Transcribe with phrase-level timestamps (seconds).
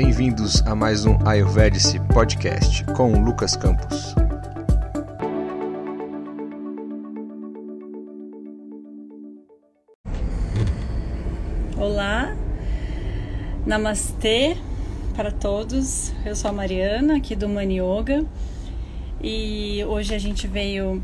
[0.00, 4.14] Bem-vindos a mais um Ayurvedic Podcast com Lucas Campos.
[11.76, 12.32] Olá,
[13.66, 14.56] Namastê
[15.16, 16.12] para todos.
[16.24, 18.24] Eu sou a Mariana, aqui do Mani Yoga,
[19.20, 21.02] e hoje a gente veio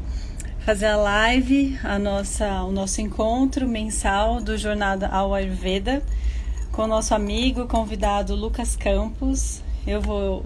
[0.60, 6.00] fazer a live, a nossa, o nosso encontro mensal do Jornada ao Ayurveda
[6.74, 9.62] com o nosso amigo convidado Lucas Campos.
[9.86, 10.44] Eu vou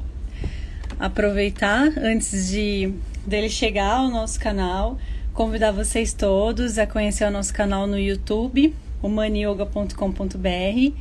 [1.00, 2.92] aproveitar antes de
[3.26, 4.98] dele chegar ao nosso canal,
[5.32, 10.92] convidar vocês todos a conhecer o nosso canal no YouTube, humanyoga.com.br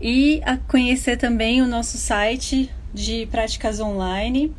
[0.00, 4.54] e a conhecer também o nosso site de práticas online,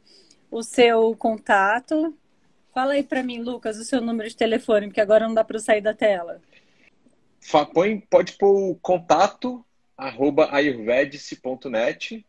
[0.49, 2.17] o seu contato.
[2.73, 5.57] Fala aí para mim, Lucas, o seu número de telefone, porque agora não dá para
[5.57, 6.41] eu sair da tela.
[7.73, 9.65] Põe, pode pôr o contato
[9.97, 12.25] arroba ayurvedic.net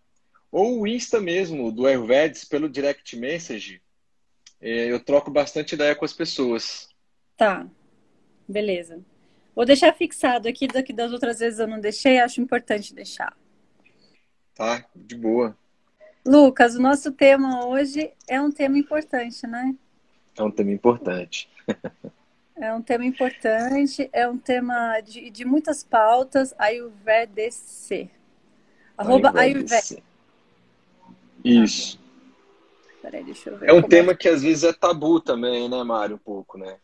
[0.51, 3.81] ou o Insta mesmo do Ayurvedic pelo direct message.
[4.59, 6.89] É, Eu troco bastante ideia com as pessoas.
[7.37, 7.67] Tá,
[8.47, 9.03] beleza.
[9.55, 13.35] Vou deixar fixado aqui, daqui das outras vezes eu não deixei, acho importante deixar.
[14.53, 14.85] Tá?
[14.95, 15.57] De boa.
[16.25, 19.73] Lucas, o nosso tema hoje é um tema importante, né?
[20.37, 21.49] É um tema importante.
[22.57, 28.09] É um tema importante, é um tema de, de muitas pautas, Ayurvedic.
[28.97, 29.33] Arroba.
[29.37, 30.01] Ayurvedic.
[31.43, 31.99] Isso.
[33.01, 33.69] Peraí, deixa eu ver.
[33.69, 36.15] É um como tema que às vezes é tabu também, né, Mário?
[36.15, 36.77] Um pouco, né?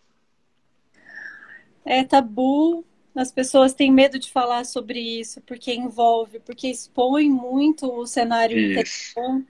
[1.86, 7.92] É tabu, as pessoas têm medo de falar sobre isso, porque envolve, porque expõe muito
[7.92, 9.20] o cenário Isso.
[9.20, 9.44] interior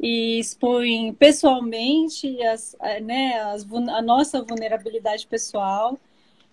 [0.00, 5.98] e expõe pessoalmente as, né, as, a nossa vulnerabilidade pessoal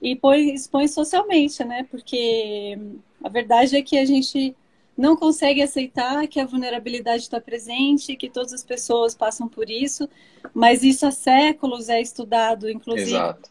[0.01, 1.85] e põe, expõe socialmente, né?
[1.89, 2.77] Porque
[3.23, 4.55] a verdade é que a gente
[4.95, 10.07] não consegue aceitar que a vulnerabilidade está presente, que todas as pessoas passam por isso,
[10.53, 13.49] mas isso há séculos é estudado, inclusive Exato.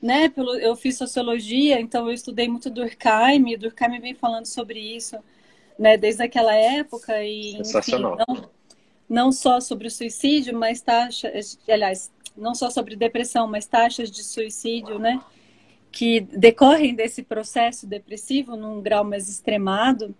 [0.00, 4.78] Né, pelo, eu fiz sociologia, então eu estudei muito Durkheim, e Durkheim vem falando sobre
[4.78, 5.16] isso,
[5.78, 8.50] né, desde aquela época e, enfim, não,
[9.08, 14.22] não só sobre o suicídio, mas taxas, aliás, não só sobre depressão, mas taxas de
[14.22, 15.20] suicídio, né,
[15.90, 20.14] que decorrem desse processo depressivo num grau mais extremado.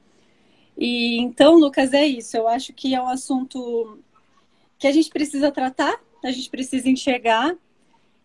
[0.76, 2.34] E então, Lucas, é isso.
[2.34, 3.98] Eu acho que é um assunto
[4.78, 7.54] que a gente precisa tratar, a gente precisa enxergar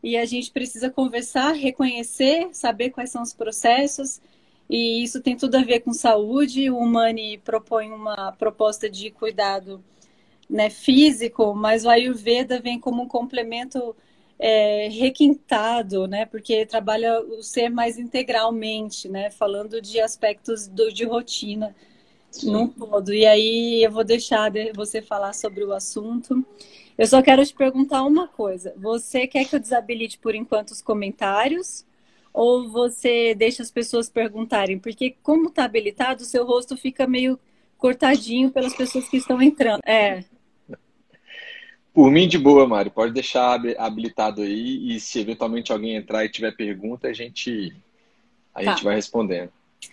[0.03, 4.21] e a gente precisa conversar, reconhecer, saber quais são os processos.
[4.69, 6.69] E isso tem tudo a ver com saúde.
[6.69, 9.83] O Humani propõe uma proposta de cuidado
[10.49, 13.95] né, físico, mas o Ayurveda vem como um complemento
[14.37, 21.05] é, requintado, né, porque trabalha o ser mais integralmente, né, falando de aspectos do, de
[21.05, 21.75] rotina
[22.41, 23.13] num todo.
[23.13, 26.45] E aí eu vou deixar de- você falar sobre o assunto.
[27.01, 28.75] Eu só quero te perguntar uma coisa.
[28.77, 31.83] Você quer que eu desabilite por enquanto os comentários?
[32.31, 34.77] Ou você deixa as pessoas perguntarem?
[34.77, 37.39] Porque como está habilitado, o seu rosto fica meio
[37.75, 39.81] cortadinho pelas pessoas que estão entrando.
[39.83, 40.23] É,
[41.91, 42.91] Por mim, de boa, Mário.
[42.91, 47.75] Pode deixar habi- habilitado aí e se eventualmente alguém entrar e tiver pergunta, a gente,
[48.53, 48.71] a Tá.
[48.71, 49.51] gente vai respondendo.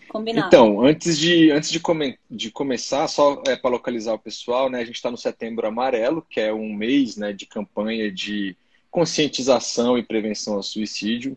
[0.08, 0.46] Combinado.
[0.46, 4.80] Então, antes de, antes de, come- de começar, só é, para localizar o pessoal, né?
[4.80, 8.56] A gente está no Setembro Amarelo, que é um mês, né, de campanha de
[8.90, 11.36] conscientização e prevenção ao suicídio.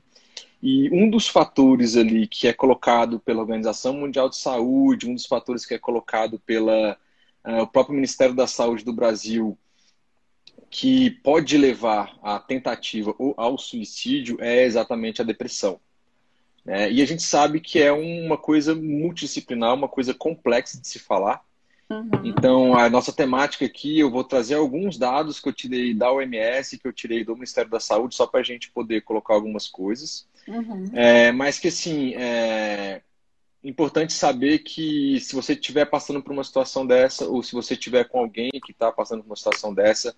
[0.62, 5.26] E um dos fatores ali que é colocado pela Organização Mundial de Saúde, um dos
[5.26, 6.98] fatores que é colocado pela
[7.44, 9.58] ah, o próprio Ministério da Saúde do Brasil
[10.70, 15.80] que pode levar à tentativa ou ao suicídio é exatamente a depressão.
[16.66, 21.00] É, e a gente sabe que é uma coisa multidisciplinar, uma coisa complexa de se
[21.00, 21.44] falar.
[21.90, 22.10] Uhum.
[22.24, 26.78] Então, a nossa temática aqui, eu vou trazer alguns dados que eu tirei da OMS,
[26.78, 30.28] que eu tirei do Ministério da Saúde, só para a gente poder colocar algumas coisas.
[30.48, 30.86] Uhum.
[30.94, 33.02] É, mas que, assim, é
[33.64, 38.06] importante saber que se você estiver passando por uma situação dessa, ou se você estiver
[38.06, 40.16] com alguém que está passando por uma situação dessa,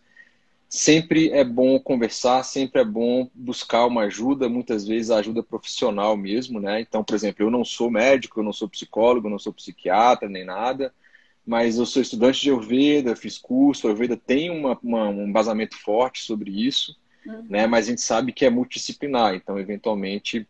[0.73, 6.17] sempre é bom conversar, sempre é bom buscar uma ajuda, muitas vezes a ajuda profissional
[6.17, 6.81] mesmo, né?
[6.81, 10.27] Então, por exemplo, eu não sou médico, eu não sou psicólogo, eu não sou psiquiatra,
[10.27, 10.91] nem nada,
[11.45, 16.23] mas eu sou estudante de Ayurveda, fiz curso, Ayurveda tem uma, uma, um embasamento forte
[16.23, 17.45] sobre isso, uhum.
[17.47, 17.67] né?
[17.67, 20.47] Mas a gente sabe que é multidisciplinar, então, eventualmente,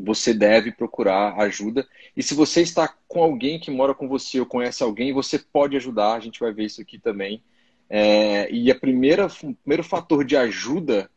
[0.00, 1.86] você deve procurar ajuda.
[2.16, 5.76] E se você está com alguém que mora com você ou conhece alguém, você pode
[5.76, 7.42] ajudar, a gente vai ver isso aqui também
[7.88, 11.10] é, e a primeira, o primeiro fator de ajuda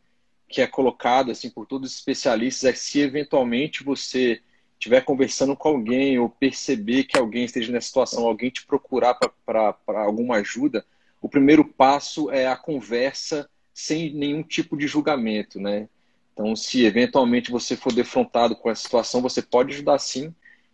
[0.47, 4.41] que é colocado assim por todos os especialistas é se eventualmente você
[4.73, 9.15] estiver conversando com alguém ou perceber que alguém esteja nessa situação, alguém te procurar
[9.45, 10.85] para alguma ajuda,
[11.21, 15.89] o primeiro passo é a conversa sem nenhum tipo de julgamento, né?
[16.33, 20.33] Então, se eventualmente você for defrontado com essa situação, você pode ajudar sim.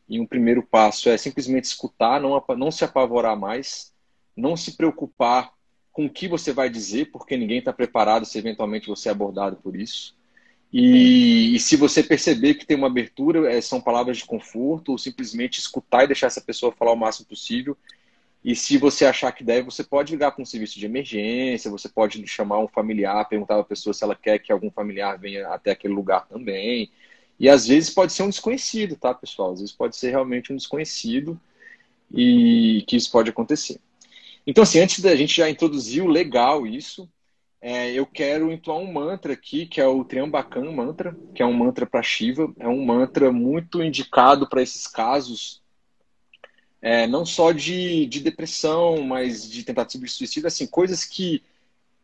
[0.10, 3.94] E um primeiro passo é simplesmente escutar, não, não se apavorar mais,
[4.36, 5.54] não se preocupar
[5.94, 9.56] com o que você vai dizer, porque ninguém está preparado se eventualmente você é abordado
[9.58, 10.16] por isso.
[10.74, 14.98] E, e, se você perceber que tem uma abertura, é, são palavras de conforto, ou
[14.98, 17.78] simplesmente escutar e deixar essa pessoa falar o máximo possível.
[18.44, 21.88] E se você achar que deve, você pode ligar para um serviço de emergência, você
[21.88, 25.72] pode chamar um familiar, perguntar a pessoa se ela quer que algum familiar venha até
[25.72, 26.92] aquele lugar também.
[27.40, 29.54] E às vezes pode ser um desconhecido, tá, pessoal?
[29.54, 31.40] Às vezes pode ser realmente um desconhecido
[32.12, 33.80] e que isso pode acontecer.
[34.46, 37.10] Então, assim, antes da gente já introduzir o legal isso,
[37.62, 41.54] é, eu quero entoar um mantra aqui, que é o Triambakan Mantra, que é um
[41.54, 42.54] mantra para Shiva.
[42.60, 45.62] É um mantra muito indicado para esses casos,
[46.82, 51.42] é, não só de, de depressão, mas de tentativa de suicídio, assim, coisas que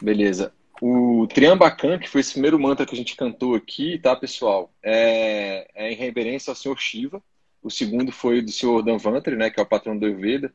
[0.00, 0.54] Beleza.
[0.80, 4.70] O Triambacan, que foi esse primeiro mantra que a gente cantou aqui, tá, pessoal?
[4.82, 7.22] É, é em reverência ao Senhor Shiva.
[7.62, 10.52] O segundo foi do Senhor Danvantari, né, que é o patrão do Ayurveda.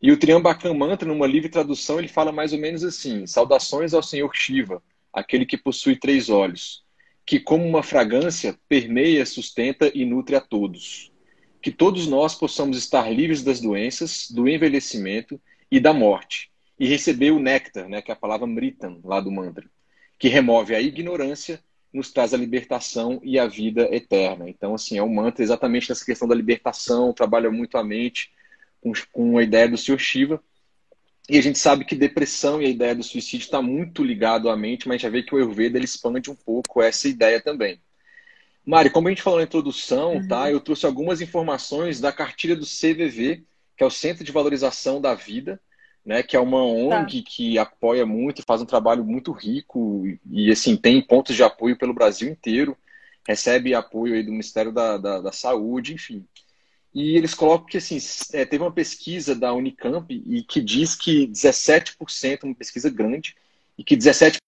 [0.00, 4.02] E o Triambacan Mantra, numa livre tradução, ele fala mais ou menos assim: Saudações ao
[4.02, 6.82] Senhor Shiva, aquele que possui três olhos,
[7.26, 11.12] que como uma fragrância permeia, sustenta e nutre a todos.
[11.60, 15.38] Que todos nós possamos estar livres das doenças, do envelhecimento
[15.70, 19.30] e da morte e receber o néctar, né, que é a palavra mritam lá do
[19.30, 19.66] mantra,
[20.18, 24.48] que remove a ignorância, nos traz a libertação e a vida eterna.
[24.48, 28.32] Então, assim, é um mantra exatamente nessa questão da libertação, trabalha muito a mente
[28.80, 29.98] com, com a ideia do Sr.
[29.98, 30.42] Shiva.
[31.28, 34.56] E a gente sabe que depressão e a ideia do suicídio está muito ligado à
[34.56, 37.78] mente, mas já vê que o Ayurveda ele expande um pouco essa ideia também.
[38.64, 40.28] Mari, como a gente falou na introdução, uhum.
[40.28, 40.50] tá?
[40.50, 43.44] Eu trouxe algumas informações da cartilha do CVV,
[43.76, 45.60] que é o Centro de Valorização da Vida,
[46.04, 46.22] né?
[46.22, 47.28] Que é uma ONG tá.
[47.30, 51.94] que apoia muito, faz um trabalho muito rico e assim tem pontos de apoio pelo
[51.94, 52.76] Brasil inteiro,
[53.26, 56.24] recebe apoio do Ministério da, da, da Saúde, enfim.
[56.92, 57.98] E eles colocam que assim,
[58.32, 63.36] é, teve uma pesquisa da Unicamp e que diz que 17%, uma pesquisa grande,
[63.78, 64.40] e que 17%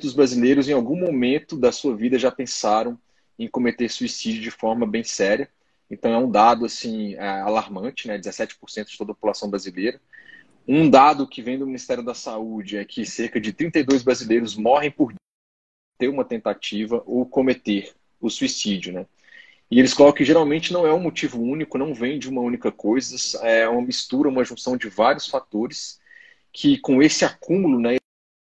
[0.00, 2.98] dos brasileiros em algum momento da sua vida já pensaram
[3.38, 5.48] em cometer suicídio de forma bem séria.
[5.90, 8.18] Então é um dado assim é, alarmante, né?
[8.18, 10.00] 17% de toda a população brasileira.
[10.68, 14.90] Um dado que vem do Ministério da Saúde é que cerca de 32 brasileiros morrem
[14.90, 15.14] por
[15.96, 19.06] ter uma tentativa ou cometer o suicídio, né?
[19.70, 22.70] E eles colocam que geralmente não é um motivo único, não vem de uma única
[22.70, 26.00] coisa, é uma mistura, uma junção de vários fatores
[26.52, 27.96] que com esse acúmulo, né,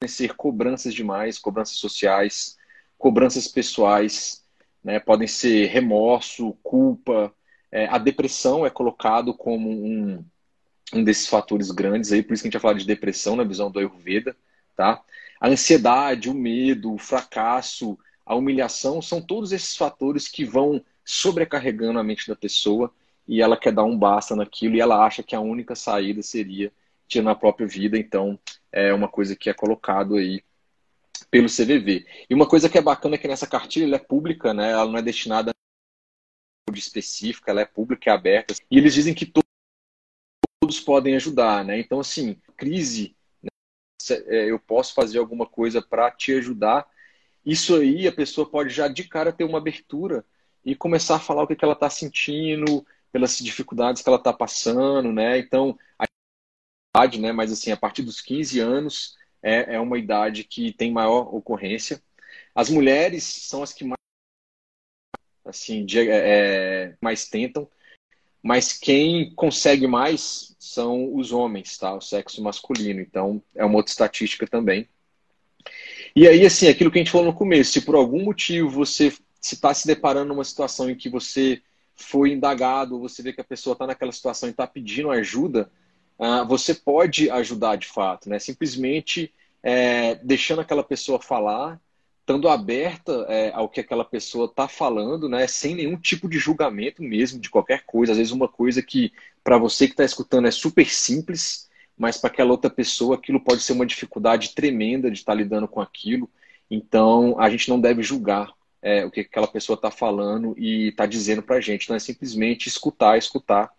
[0.07, 2.57] ser cobranças demais, cobranças sociais,
[2.97, 4.45] cobranças pessoais,
[4.85, 7.35] né, podem ser remorso, culpa,
[7.73, 10.25] é, a depressão é colocado como um,
[10.93, 13.45] um desses fatores grandes aí, por isso que a gente vai falar de depressão na
[13.45, 14.37] visão do Ayurveda,
[14.77, 15.03] tá?
[15.41, 21.99] A ansiedade, o medo, o fracasso, a humilhação, são todos esses fatores que vão sobrecarregando
[21.99, 22.93] a mente da pessoa
[23.27, 26.73] e ela quer dar um basta naquilo e ela acha que a única saída seria
[27.07, 27.99] tirar a própria vida.
[27.99, 28.39] Então,
[28.73, 30.43] é uma coisa que é colocado aí
[31.31, 32.07] pelo CVV.
[32.29, 34.73] E uma coisa que é bacana é que nessa cartilha é pública, né?
[34.73, 38.55] Ela não é destinada a específica, ela é pública, é aberta.
[38.71, 39.27] E eles dizem que
[40.69, 41.81] todos podem ajudar, né?
[41.81, 43.49] Então, assim, crise, né?
[44.27, 46.87] É, eu posso fazer alguma coisa para te ajudar.
[47.45, 50.25] Isso aí a pessoa pode já de cara ter uma abertura
[50.63, 55.11] e começar a falar o que, ela está sentindo, pelas dificuldades que ela está passando,
[55.11, 55.39] né?
[55.39, 56.05] Então, a
[56.95, 57.33] idade, né?
[57.33, 62.03] Mas assim, a partir dos 15 anos é, é uma idade que tem maior ocorrência.
[62.55, 63.97] As mulheres são as que mais,
[65.47, 67.71] assim, de, é, mais tentam,
[68.43, 71.95] mas quem consegue mais são os homens, tá?
[71.95, 73.01] O sexo masculino.
[73.01, 74.89] Então, é uma outra estatística também.
[76.15, 79.13] E aí, assim, aquilo que a gente falou no começo, se por algum motivo você
[79.41, 81.63] se está se deparando numa situação em que você
[81.95, 85.71] foi indagado, você vê que a pessoa está naquela situação e está pedindo ajuda,
[86.19, 88.39] uh, você pode ajudar de fato, né?
[88.39, 91.81] Simplesmente é, deixando aquela pessoa falar,
[92.29, 95.47] estando aberta é, ao que aquela pessoa está falando, né?
[95.47, 98.13] Sem nenhum tipo de julgamento mesmo de qualquer coisa.
[98.13, 99.11] Às vezes uma coisa que
[99.43, 103.63] para você que está escutando é super simples, mas para aquela outra pessoa aquilo pode
[103.63, 106.29] ser uma dificuldade tremenda de estar tá lidando com aquilo.
[106.71, 111.07] Então a gente não deve julgar é, o que aquela pessoa está falando e está
[111.07, 111.89] dizendo para a gente.
[111.89, 113.71] Não é simplesmente escutar, escutar.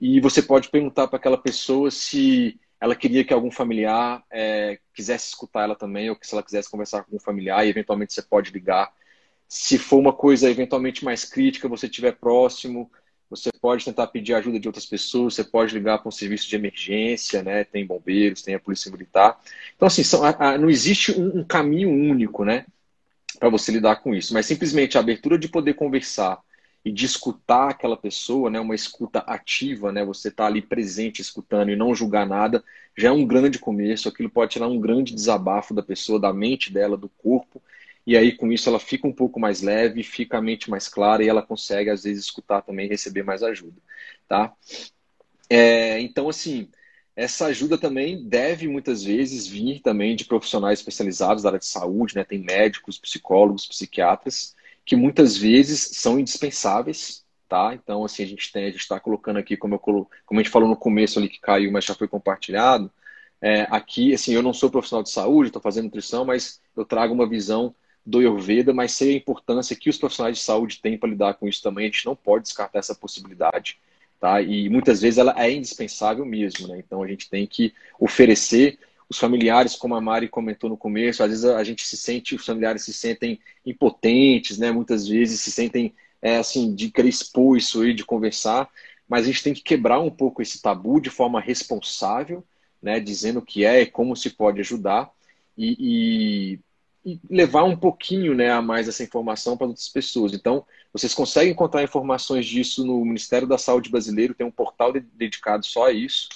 [0.00, 5.28] E você pode perguntar para aquela pessoa se ela queria que algum familiar é, quisesse
[5.28, 8.20] escutar ela também, ou que se ela quisesse conversar com um familiar, e eventualmente você
[8.20, 8.92] pode ligar.
[9.48, 12.90] Se for uma coisa eventualmente mais crítica, você estiver próximo,
[13.30, 16.56] você pode tentar pedir ajuda de outras pessoas, você pode ligar para um serviço de
[16.56, 17.64] emergência, né?
[17.64, 19.40] Tem bombeiros, tem a polícia militar.
[19.74, 22.66] Então, assim, são, a, a, não existe um, um, caminho único, né?
[23.38, 24.34] para você lidar com isso.
[24.34, 26.38] Mas simplesmente a abertura de poder conversar
[26.84, 31.70] e de escutar aquela pessoa, né, uma escuta ativa, né, você está ali presente escutando
[31.70, 32.62] e não julgar nada,
[32.96, 34.08] já é um grande começo.
[34.08, 37.60] Aquilo pode tirar um grande desabafo da pessoa, da mente dela, do corpo.
[38.06, 41.24] E aí, com isso, ela fica um pouco mais leve, fica a mente mais clara
[41.24, 43.80] e ela consegue, às vezes, escutar também e receber mais ajuda.
[44.28, 44.52] Tá?
[45.48, 46.68] É, então, assim,
[47.16, 52.14] essa ajuda também deve muitas vezes vir também de profissionais especializados da área de saúde,
[52.14, 52.24] né?
[52.24, 54.53] Tem médicos, psicólogos, psiquiatras
[54.84, 57.74] que muitas vezes são indispensáveis, tá?
[57.74, 60.42] Então assim a gente tem, a gente está colocando aqui como eu colo, como a
[60.42, 62.90] gente falou no começo ali que caiu, mas já foi compartilhado.
[63.40, 67.14] É, aqui assim eu não sou profissional de saúde, estou fazendo nutrição, mas eu trago
[67.14, 67.74] uma visão
[68.06, 71.48] do Ayurveda, mas sei a importância que os profissionais de saúde têm para lidar com
[71.48, 71.86] isso também.
[71.86, 73.78] A gente não pode descartar essa possibilidade
[74.24, 74.40] tá?
[74.40, 76.78] E muitas vezes ela é indispensável mesmo, né?
[76.78, 78.78] Então a gente tem que oferecer
[79.14, 82.44] os familiares, como a Mari comentou no começo, às vezes a gente se sente, os
[82.44, 84.72] familiares se sentem impotentes, né?
[84.72, 88.68] Muitas vezes se sentem é, assim de querer expor isso aí, de conversar,
[89.08, 92.44] mas a gente tem que quebrar um pouco esse tabu de forma responsável,
[92.82, 92.98] né?
[92.98, 95.10] Dizendo o que é e como se pode ajudar
[95.56, 96.58] e,
[97.04, 100.32] e, e levar um pouquinho, né, a mais essa informação para outras pessoas.
[100.32, 105.64] Então vocês conseguem encontrar informações disso no Ministério da Saúde Brasileiro, tem um portal dedicado
[105.64, 106.28] só a isso.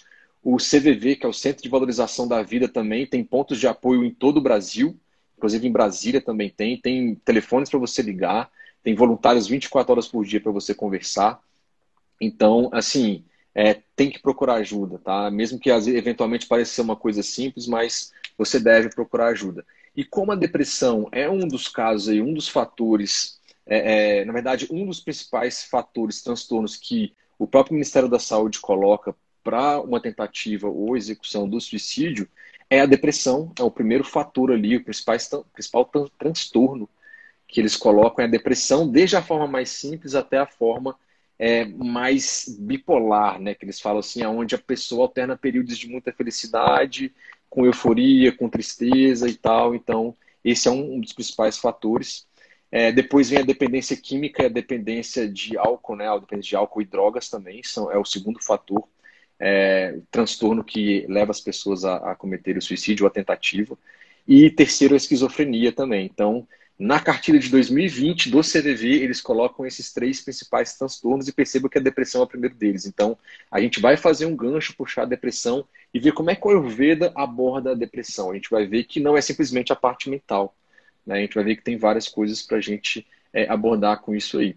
[0.42, 4.04] O CVV, que é o Centro de Valorização da Vida, também tem pontos de apoio
[4.04, 4.98] em todo o Brasil,
[5.36, 6.80] inclusive em Brasília também tem.
[6.80, 8.50] Tem telefones para você ligar,
[8.82, 11.40] tem voluntários 24 horas por dia para você conversar.
[12.20, 15.30] Então, assim, é, tem que procurar ajuda, tá?
[15.30, 19.66] Mesmo que eventualmente pareça uma coisa simples, mas você deve procurar ajuda.
[19.96, 24.32] E como a depressão é um dos casos aí, um dos fatores, é, é, na
[24.32, 29.14] verdade, um dos principais fatores, transtornos que o próprio Ministério da Saúde coloca
[29.48, 32.28] para uma tentativa ou execução do suicídio,
[32.68, 35.16] é a depressão, é o primeiro fator ali, o principal,
[35.54, 36.86] principal transtorno
[37.46, 40.94] que eles colocam é a depressão, desde a forma mais simples até a forma
[41.38, 43.54] é, mais bipolar, né?
[43.54, 47.10] Que eles falam assim, onde a pessoa alterna períodos de muita felicidade,
[47.48, 49.74] com euforia, com tristeza e tal.
[49.74, 50.14] Então,
[50.44, 52.26] esse é um dos principais fatores.
[52.70, 56.06] É, depois vem a dependência química a dependência de álcool, né?
[56.06, 58.86] A dependência de álcool e drogas também são, é o segundo fator,
[59.40, 63.78] é, transtorno que leva as pessoas a, a cometer o suicídio ou a tentativa.
[64.26, 66.04] E terceiro, a esquizofrenia também.
[66.04, 66.46] Então,
[66.78, 71.78] na cartilha de 2020 do CVV, eles colocam esses três principais transtornos e percebam que
[71.78, 72.86] a depressão é o primeiro deles.
[72.86, 73.18] Então,
[73.50, 76.50] a gente vai fazer um gancho, puxar a depressão e ver como é que o
[76.50, 78.30] Ayurveda aborda a depressão.
[78.30, 80.54] A gente vai ver que não é simplesmente a parte mental.
[81.04, 81.16] Né?
[81.16, 84.38] A gente vai ver que tem várias coisas para a gente é, abordar com isso
[84.38, 84.56] aí.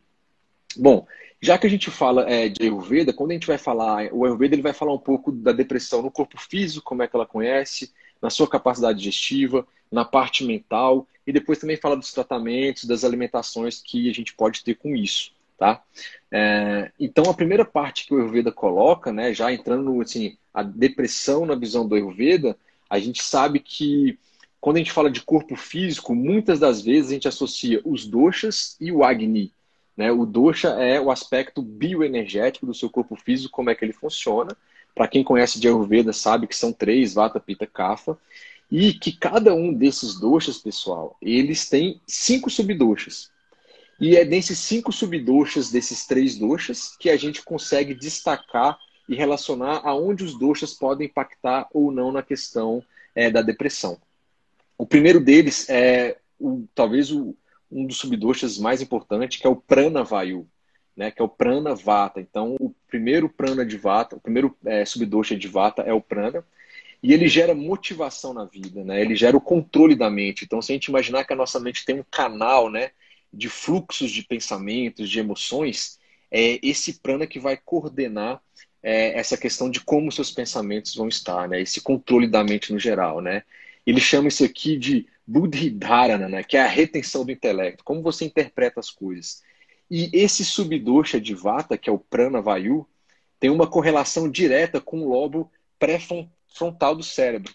[0.78, 1.06] Bom,
[1.42, 4.56] já que a gente fala é, de Ayurveda, quando a gente vai falar, o Ayurveda
[4.56, 7.92] ele vai falar um pouco da depressão no corpo físico, como é que ela conhece,
[8.22, 13.82] na sua capacidade digestiva, na parte mental e depois também fala dos tratamentos, das alimentações
[13.82, 15.84] que a gente pode ter com isso, tá?
[16.32, 21.46] É, então a primeira parte que o Ayurveda coloca, né, já entrando assim, a depressão
[21.46, 22.58] na visão do Ayurveda,
[22.90, 24.18] a gente sabe que
[24.60, 28.78] quando a gente fala de corpo físico, muitas das vezes a gente associa os doshas
[28.80, 29.51] e o Agni.
[30.01, 30.12] Né?
[30.12, 34.58] O dosha é o aspecto bioenergético do seu corpo físico, como é que ele funciona.
[34.96, 38.17] Para quem conhece de Ayurveda sabe que são três, Vata, Pitta, Kapha.
[38.72, 43.29] E que cada um desses doxas, pessoal, eles têm cinco subdoxas.
[44.00, 49.81] E é nesses cinco subdoxas desses três doxas que a gente consegue destacar e relacionar
[49.84, 54.00] aonde os doxas podem impactar ou não na questão é, da depressão.
[54.79, 57.36] O primeiro deles é o, talvez o,
[57.72, 60.48] um dos subdoxas mais importantes, que é o prana vayu,
[60.95, 62.19] né, que é o prana vata.
[62.19, 66.45] Então, o primeiro prana de vata, o primeiro é, subdoxa de vata é o prana.
[67.02, 69.02] E ele gera motivação na vida, né?
[69.02, 70.45] Ele gera o controle da mente.
[70.45, 72.91] Então, se a gente imaginar que a nossa mente tem um canal, né,
[73.34, 78.39] de fluxos de pensamentos, de emoções, é esse prana que vai coordenar
[78.84, 81.62] é, essa questão de como seus pensamentos vão estar, né?
[81.62, 83.43] Esse controle da mente no geral, né?
[83.86, 86.43] Ele chama isso aqui de buddhidharana, né?
[86.43, 89.41] Que é a retenção do intelecto, como você interpreta as coisas.
[89.89, 92.88] E esse subdosha de vata, que é o prana vayu,
[93.39, 97.53] tem uma correlação direta com o lobo pré-frontal frontal do cérebro.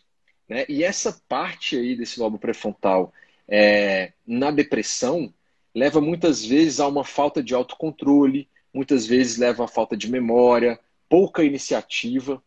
[0.49, 0.65] Né?
[0.69, 3.13] E essa parte aí desse lobo pré-frontal
[3.49, 5.33] é, na depressão
[5.75, 10.79] leva muitas vezes a uma falta de autocontrole, muitas vezes leva a falta de memória,
[11.09, 12.43] pouca iniciativa,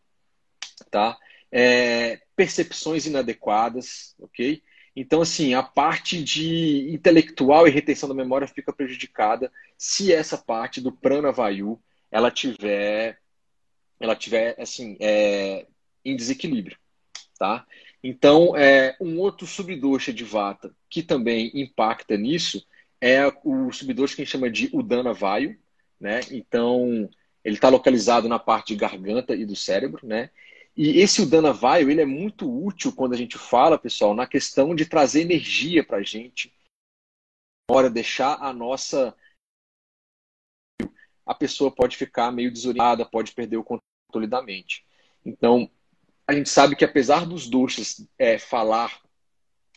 [0.90, 1.16] tá?
[1.52, 4.62] É, percepções inadequadas, ok?
[4.94, 10.80] Então, assim, a parte de intelectual e retenção da memória fica prejudicada se essa parte
[10.80, 13.18] do prana vayu ela tiver,
[14.00, 15.66] ela tiver, assim, é,
[16.04, 16.76] em desequilíbrio,
[17.38, 17.64] tá?
[18.02, 22.66] Então, é, um outro subdosha de vata que também impacta nisso
[23.00, 25.56] é o subdosha que a gente chama de Udana Vayu,
[26.00, 26.20] né?
[26.30, 27.08] Então,
[27.44, 30.30] ele está localizado na parte de garganta e do cérebro, né?
[30.76, 34.74] E esse Udana Vayu, ele é muito útil quando a gente fala, pessoal, na questão
[34.74, 36.52] de trazer energia para a gente,
[37.70, 39.14] hora deixar a nossa
[41.26, 44.84] a pessoa pode ficar meio desorientada, pode perder o controle da mente.
[45.24, 45.70] Então,
[46.26, 49.00] a gente sabe que apesar dos doshas é, falar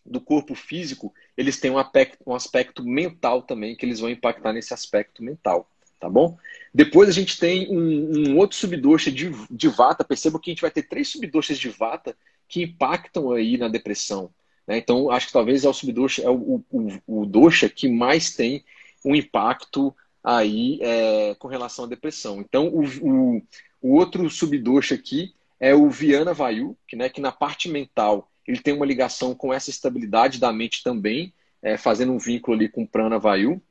[0.04, 4.52] do corpo físico, eles têm um aspecto, um aspecto mental também, que eles vão impactar
[4.52, 5.70] nesse aspecto mental,
[6.04, 6.38] tá bom?
[6.74, 10.62] Depois a gente tem um, um outro subdosha de, de vata, perceba que a gente
[10.62, 12.14] vai ter três subdoshas de vata
[12.46, 14.30] que impactam aí na depressão.
[14.68, 14.80] Né?
[14.80, 18.66] Então, acho que talvez é o subdosha, é o, o, o dosha que mais tem
[19.06, 22.42] um impacto aí é, com relação à depressão.
[22.42, 23.42] Então, o, o,
[23.82, 28.60] o outro subdosha aqui é o Viana Vayu, que, né, que na parte mental ele
[28.60, 32.84] tem uma ligação com essa estabilidade da mente também, é, fazendo um vínculo ali com
[32.84, 33.62] o Prana Vayu.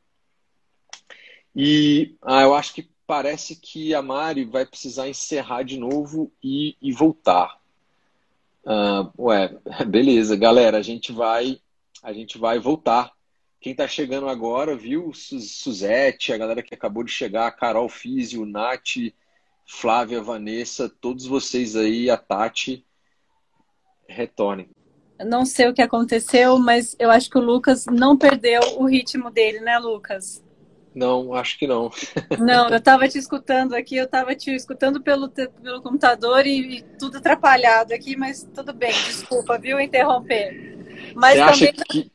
[1.55, 6.77] E ah, eu acho que parece que a Mari vai precisar encerrar de novo e,
[6.81, 7.59] e voltar.
[8.65, 11.61] Ah, ué, beleza, galera, a gente vai
[12.03, 13.13] a gente vai voltar.
[13.61, 15.13] Quem está chegando agora, viu?
[15.15, 19.13] Suzete, a galera que acabou de chegar, Carol Físio, Nath,
[19.65, 22.85] Flávia, Vanessa, todos vocês aí, a Tati,
[24.09, 24.69] retornem.
[25.25, 29.31] Não sei o que aconteceu, mas eu acho que o Lucas não perdeu o ritmo
[29.31, 30.43] dele, né, Lucas?
[30.95, 31.91] Não, acho que não.
[32.39, 36.83] Não, eu estava te escutando aqui, eu estava te escutando pelo, pelo computador e, e,
[36.99, 41.15] tudo atrapalhado aqui, mas tudo bem, desculpa, viu, interromper.
[41.15, 42.13] Mas Você acha que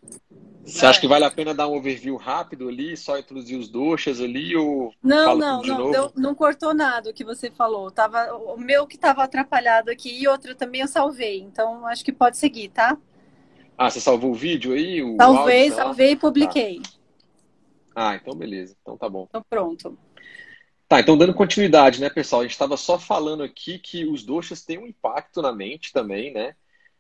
[0.68, 4.20] você acha que vale a pena dar um overview rápido ali, só introduzir os doxas
[4.20, 7.90] ali ou Não, não, não, deu, não cortou nada o que você falou.
[7.90, 11.40] Tava o meu que estava atrapalhado aqui e outra também eu salvei.
[11.40, 12.98] Então acho que pode seguir, tá?
[13.78, 15.02] Ah, você salvou o vídeo aí?
[15.02, 16.82] O salvei, áudio, salvei e publiquei.
[16.82, 16.97] Tá.
[18.00, 18.78] Ah, então beleza.
[18.80, 19.26] Então tá bom.
[19.28, 19.98] Então pronto.
[20.88, 22.42] Tá, então dando continuidade, né, pessoal?
[22.42, 26.32] A gente estava só falando aqui que os doxas têm um impacto na mente também,
[26.32, 26.56] né?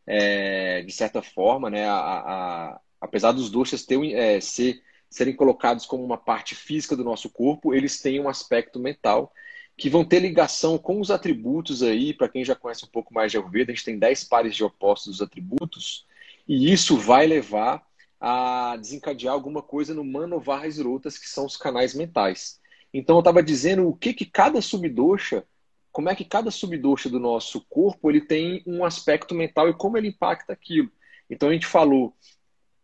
[0.07, 1.87] É, de certa forma, né?
[1.87, 7.03] A, a, apesar dos doxas ter, é, ser, serem colocados como uma parte física do
[7.03, 9.31] nosso corpo, eles têm um aspecto mental
[9.77, 13.31] que vão ter ligação com os atributos aí, para quem já conhece um pouco mais
[13.31, 16.07] de Ayurveda, a gente tem 10 pares de opostos dos atributos,
[16.47, 17.86] e isso vai levar
[18.19, 22.59] a desencadear alguma coisa no Manovarras Rotas, que são os canais mentais.
[22.93, 25.43] Então eu estava dizendo o que, que cada subdoxa,
[25.91, 29.97] como é que cada subdoxa do nosso corpo ele tem um aspecto mental e como
[29.97, 30.91] ele impacta aquilo.
[31.29, 32.15] Então a gente falou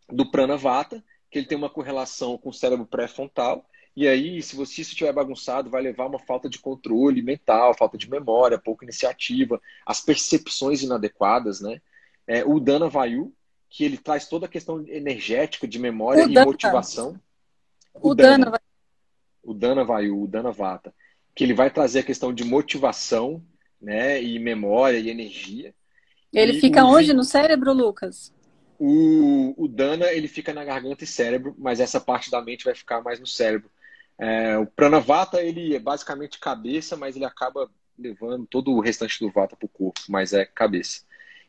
[0.10, 3.68] do Pranavata, que ele tem uma correlação com o cérebro pré-frontal.
[3.96, 8.10] E aí, se você estiver bagunçado, vai levar uma falta de controle mental, falta de
[8.10, 11.80] memória, pouca iniciativa, as percepções inadequadas, né?
[12.26, 13.34] É, o Dana Vayu,
[13.74, 16.46] que ele traz toda a questão energética de memória o e Dana.
[16.46, 17.20] motivação.
[17.92, 18.62] O, o Dana, Dana
[19.42, 20.94] o Dana Vayu, o Dana Vata,
[21.36, 23.44] que ele vai trazer a questão de motivação,
[23.82, 25.74] né, e memória e energia.
[26.32, 28.32] Ele e fica onde no cérebro, Lucas?
[28.78, 32.76] O, o Dana ele fica na garganta e cérebro, mas essa parte da mente vai
[32.76, 33.72] ficar mais no cérebro.
[34.20, 39.32] É, o Pranavata ele é basicamente cabeça, mas ele acaba levando todo o restante do
[39.32, 41.02] Vata para o corpo, mas é cabeça.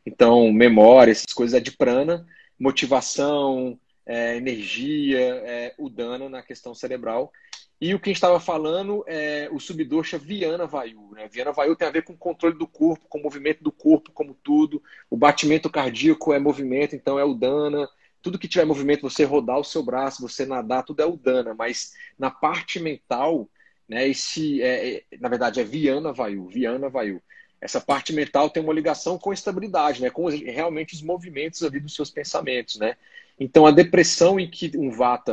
[0.07, 2.27] Então, memória, essas coisas é de prana,
[2.59, 7.33] motivação, é, energia, é, o dana na questão cerebral.
[7.81, 11.11] E o que a gente estava falando é o subdosha Viana Vayu.
[11.12, 11.29] Né?
[11.29, 14.12] Viana Vayu tem a ver com o controle do corpo, com o movimento do corpo
[14.12, 14.83] como tudo.
[15.11, 17.88] O batimento cardíaco é movimento, então é o dana.
[18.23, 21.55] Tudo que tiver movimento, você rodar o seu braço, você nadar, tudo é o dana.
[21.55, 23.49] Mas na parte mental,
[23.88, 27.21] né, esse é, é, na verdade é Viana Vayu, Viana Vayu.
[27.64, 31.81] Essa parte mental tem uma ligação com a estabilidade, né, com realmente os movimentos ali
[31.81, 32.94] dos seus pensamentos, né?
[33.40, 35.33] Então a depressão em que um vata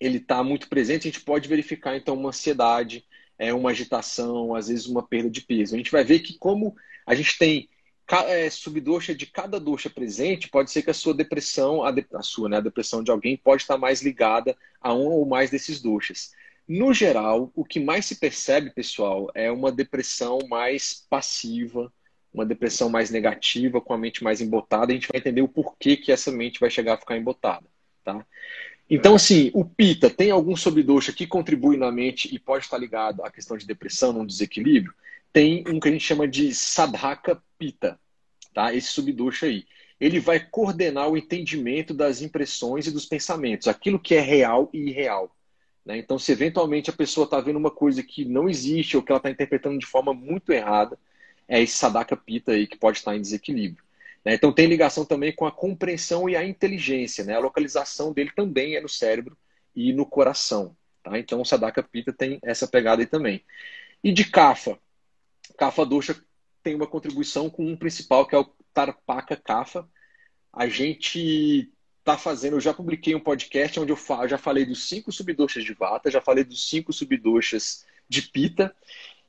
[0.00, 3.04] ele está muito presente, a gente pode verificar então uma ansiedade,
[3.36, 5.74] é, uma agitação, às vezes uma perda de peso.
[5.74, 7.68] A gente vai ver que como a gente tem
[8.28, 12.22] é, subdoxa de cada doxa presente, pode ser que a sua depressão, a, de, a
[12.22, 15.82] sua, né, a depressão de alguém pode estar mais ligada a um ou mais desses
[15.82, 16.30] doxas.
[16.72, 21.92] No geral, o que mais se percebe, pessoal, é uma depressão mais passiva,
[22.32, 24.92] uma depressão mais negativa, com a mente mais embotada.
[24.92, 27.66] A gente vai entender o porquê que essa mente vai chegar a ficar embotada,
[28.04, 28.24] tá?
[28.88, 33.24] Então, assim, o PITA tem algum subdoxa que contribui na mente e pode estar ligado
[33.24, 34.94] à questão de depressão, num desequilíbrio?
[35.32, 37.98] Tem um que a gente chama de Sadhaka Pita,
[38.54, 38.72] tá?
[38.72, 39.66] Esse subdoxa aí.
[40.00, 44.90] Ele vai coordenar o entendimento das impressões e dos pensamentos, aquilo que é real e
[44.90, 45.34] irreal.
[45.84, 45.98] Né?
[45.98, 49.18] Então, se eventualmente a pessoa está vendo uma coisa que não existe ou que ela
[49.18, 50.98] está interpretando de forma muito errada,
[51.48, 53.82] é esse Sadhaka Pita aí que pode estar em desequilíbrio.
[54.24, 54.34] Né?
[54.34, 57.24] Então tem ligação também com a compreensão e a inteligência.
[57.24, 57.34] Né?
[57.34, 59.36] A localização dele também é no cérebro
[59.74, 60.76] e no coração.
[61.02, 61.18] Tá?
[61.18, 63.44] Então o Sadaka Pita tem essa pegada aí também.
[64.02, 64.78] E de Kafa,
[65.58, 66.16] Kafa Dosha
[66.62, 69.88] tem uma contribuição com um principal que é o Tarpaka Kafa.
[70.52, 75.12] A gente está fazendo, eu já publiquei um podcast onde eu já falei dos cinco
[75.12, 78.74] subdoxas de Vata, já falei dos cinco subdoxas de Pita.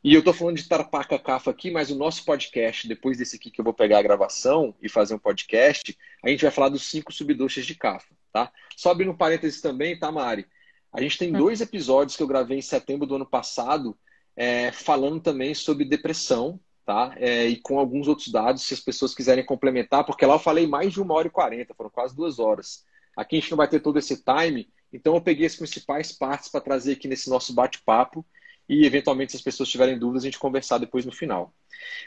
[0.04, 3.52] E eu estou falando de Tarpaca Cafa aqui, mas o nosso podcast, depois desse aqui
[3.52, 6.90] que eu vou pegar a gravação e fazer um podcast, a gente vai falar dos
[6.90, 8.52] cinco subdoxas de Cafa, tá?
[8.76, 10.48] Só abrindo um parênteses também, tá, Mari?
[10.92, 11.38] A gente tem hum.
[11.38, 13.96] dois episódios que eu gravei em setembro do ano passado,
[14.36, 17.14] é, falando também sobre depressão, tá?
[17.18, 20.68] É, e com alguns outros dados, se as pessoas quiserem complementar, porque lá eu falei
[20.68, 22.86] mais de uma hora e quarenta, foram quase duas horas.
[23.16, 26.50] Aqui a gente não vai ter todo esse time, então eu peguei as principais partes
[26.50, 28.26] para trazer aqui nesse nosso bate-papo
[28.68, 31.54] e, eventualmente, se as pessoas tiverem dúvidas, a gente conversar depois no final.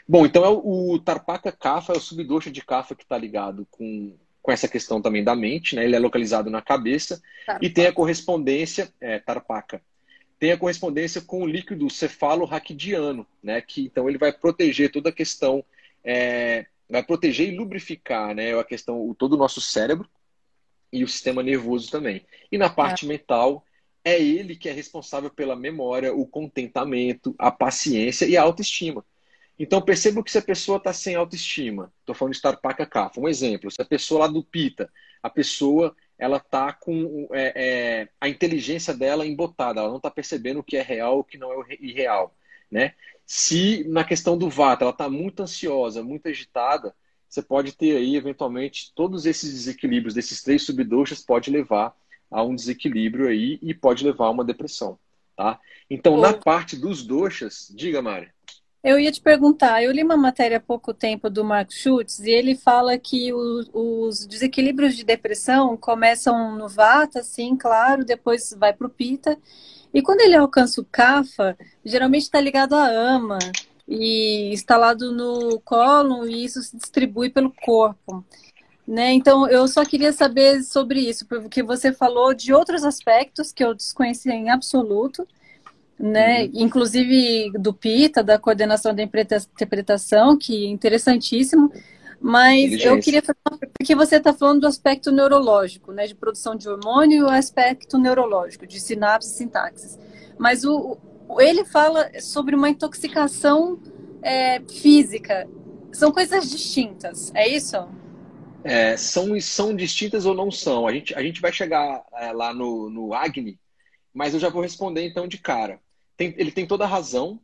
[0.07, 3.67] Bom, então é o, o Tarpaca Kafa, é o subdoxa de Kafa que está ligado
[3.69, 5.83] com, com essa questão também da mente, né?
[5.83, 7.65] Ele é localizado na cabeça Tarpaca.
[7.65, 9.81] e tem a correspondência, é, Tarpaca,
[10.39, 13.61] tem a correspondência com o líquido cefalo-raquidiano, né?
[13.61, 15.63] Que então ele vai proteger toda a questão,
[16.03, 18.57] é, vai proteger e lubrificar, né?
[18.57, 20.09] A questão, todo o nosso cérebro
[20.91, 22.25] e o sistema nervoso também.
[22.51, 23.07] E na parte é.
[23.07, 23.65] mental,
[24.03, 29.03] é ele que é responsável pela memória, o contentamento, a paciência e a autoestima.
[29.57, 33.19] Então perceba que se a pessoa está sem autoestima, estou falando de estar paca cafa,
[33.19, 34.91] um exemplo, se a pessoa lá do pita,
[35.23, 40.59] a pessoa ela tá com é, é, a inteligência dela embotada, ela não está percebendo
[40.59, 42.35] o que é real, o que não é irreal,
[42.71, 42.93] né?
[43.25, 46.95] Se na questão do vata ela está muito ansiosa, muito agitada,
[47.27, 51.93] você pode ter aí eventualmente todos esses desequilíbrios desses três subdoxas pode levar
[52.31, 54.97] a um desequilíbrio aí e pode levar a uma depressão,
[55.35, 55.59] tá?
[55.89, 58.29] Então, na parte dos doxas, diga, Mari.
[58.85, 62.29] Eu ia te perguntar, eu li uma matéria há pouco tempo do Mark Schutz e
[62.29, 68.73] ele fala que o, os desequilíbrios de depressão começam no Vata, sim, claro, depois vai
[68.73, 69.39] para o Pita.
[69.91, 73.39] E quando ele alcança o Kapha, geralmente está ligado à ama
[73.87, 78.23] e instalado no colo e isso se distribui pelo corpo.
[78.87, 79.13] Né?
[79.13, 83.73] Então, eu só queria saber sobre isso, porque você falou de outros aspectos que eu
[83.73, 85.27] desconhecia em absoluto
[85.99, 86.43] né?
[86.43, 86.51] Uhum.
[86.53, 91.71] Inclusive do PITA, da coordenação da interpretação, que é interessantíssimo.
[92.19, 96.07] Mas eu queria falar, porque você está falando do aspecto neurológico, né?
[96.07, 99.99] De produção de hormônio e o aspecto neurológico, de sinapse e sintaxes.
[100.37, 100.97] Mas o,
[101.39, 103.79] ele fala sobre uma intoxicação
[104.21, 105.47] é, física.
[105.91, 107.77] São coisas distintas, é isso?
[108.63, 110.87] É, são, são distintas ou não são?
[110.87, 113.59] A gente, a gente vai chegar é, lá no, no Agni,
[114.11, 115.79] mas eu já vou responder então de cara
[116.17, 117.39] tem, ele tem toda a razão,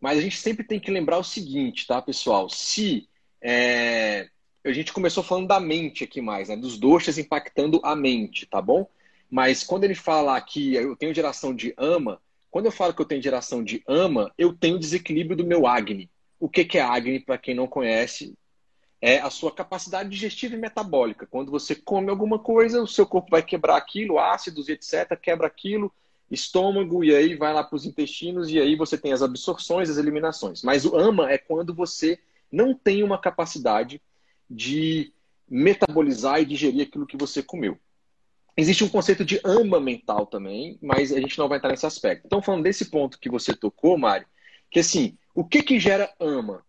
[0.00, 2.48] mas a gente sempre tem que lembrar o seguinte, tá, pessoal?
[2.48, 3.08] Se
[3.40, 4.28] é,
[4.64, 6.56] a gente começou falando da mente aqui mais, né?
[6.56, 8.88] Dos doxas impactando a mente, tá bom?
[9.30, 13.06] Mas quando ele fala que eu tenho geração de ama, quando eu falo que eu
[13.06, 16.08] tenho geração de ama, eu tenho desequilíbrio do meu Agni.
[16.38, 18.34] O que, que é Agni, para quem não conhece?
[19.00, 21.26] É a sua capacidade digestiva e metabólica.
[21.26, 25.92] Quando você come alguma coisa, o seu corpo vai quebrar aquilo, ácidos, etc., quebra aquilo,
[26.30, 29.98] estômago, e aí vai lá para os intestinos, e aí você tem as absorções, as
[29.98, 30.62] eliminações.
[30.62, 32.18] Mas o AMA é quando você
[32.50, 34.00] não tem uma capacidade
[34.48, 35.12] de
[35.48, 37.78] metabolizar e digerir aquilo que você comeu.
[38.56, 42.24] Existe um conceito de AMA mental também, mas a gente não vai entrar nesse aspecto.
[42.26, 44.26] Então, falando desse ponto que você tocou, Mari,
[44.70, 46.64] que assim, o que que gera AMA?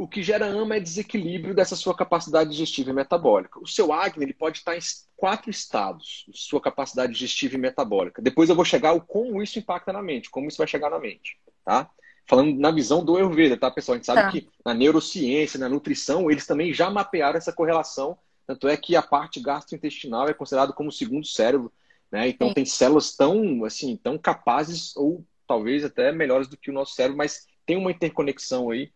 [0.00, 3.60] O que gera AMA é desequilíbrio dessa sua capacidade digestiva e metabólica.
[3.60, 4.80] O seu acne ele pode estar em
[5.14, 8.22] quatro estados, sua capacidade digestiva e metabólica.
[8.22, 10.98] Depois eu vou chegar ao como isso impacta na mente, como isso vai chegar na
[10.98, 11.90] mente, tá?
[12.26, 13.96] Falando na visão do Ayurveda, tá, pessoal?
[13.96, 14.30] A gente sabe tá.
[14.30, 19.02] que na neurociência, na nutrição, eles também já mapearam essa correlação, tanto é que a
[19.02, 21.70] parte gastrointestinal é considerada como o segundo cérebro,
[22.10, 22.26] né?
[22.26, 22.54] Então Sim.
[22.54, 27.18] tem células tão, assim, tão capazes ou talvez até melhores do que o nosso cérebro,
[27.18, 28.90] mas tem uma interconexão aí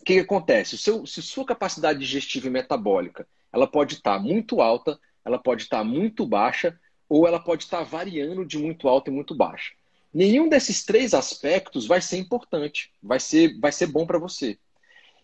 [0.00, 0.78] o que, que acontece?
[0.78, 5.62] Seu, se sua capacidade digestiva e metabólica ela pode estar tá muito alta, ela pode
[5.62, 9.34] estar tá muito baixa, ou ela pode estar tá variando de muito alta e muito
[9.34, 9.72] baixa.
[10.12, 14.58] Nenhum desses três aspectos vai ser importante, vai ser, vai ser bom para você.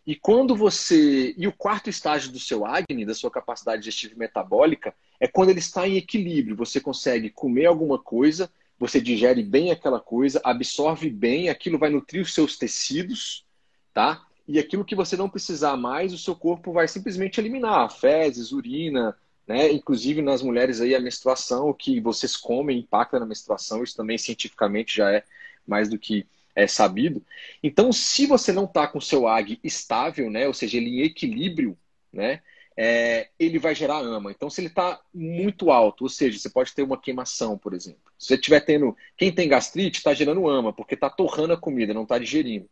[0.06, 1.34] E quando você.
[1.37, 5.48] E o quarto estágio do seu Agni, da sua capacidade digestiva e metabólica, é quando
[5.48, 6.56] ele está em equilíbrio.
[6.56, 12.20] Você consegue comer alguma coisa, você digere bem aquela coisa, absorve bem, aquilo vai nutrir
[12.20, 13.46] os seus tecidos,
[13.94, 14.22] tá?
[14.46, 19.16] E aquilo que você não precisar mais, o seu corpo vai simplesmente eliminar, fezes, urina,
[19.46, 19.70] né?
[19.72, 24.18] Inclusive nas mulheres aí a menstruação, o que vocês comem impacta na menstruação, isso também
[24.18, 25.24] cientificamente já é
[25.66, 27.22] mais do que é sabido.
[27.62, 30.46] Então, se você não está com seu AG estável, né?
[30.46, 31.76] Ou seja, ele em equilíbrio,
[32.12, 32.42] né?
[32.76, 34.30] É, ele vai gerar ama.
[34.30, 38.12] Então, se ele está muito alto, ou seja, você pode ter uma queimação, por exemplo.
[38.18, 38.96] Se você estiver tendo.
[39.16, 42.68] Quem tem gastrite está gerando ama, porque está torrando a comida, não está digerindo.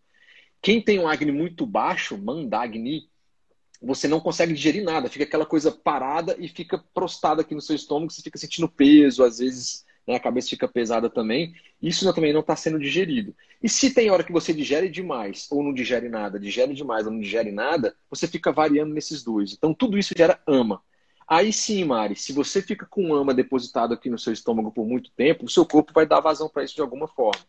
[0.63, 3.11] Quem tem um Agni muito baixo, Mandagni,
[3.83, 7.75] você não consegue digerir nada, fica aquela coisa parada e fica prostada aqui no seu
[7.75, 11.53] estômago, você fica sentindo peso, às vezes né, a cabeça fica pesada também.
[11.81, 13.35] Isso também não está sendo digerido.
[13.61, 17.13] E se tem hora que você digere demais ou não digere nada, digere demais ou
[17.13, 19.53] não digere nada, você fica variando nesses dois.
[19.53, 20.81] Então tudo isso gera ama.
[21.27, 25.11] Aí sim, Mari, se você fica com ama depositado aqui no seu estômago por muito
[25.13, 27.43] tempo, o seu corpo vai dar vazão para isso de alguma forma.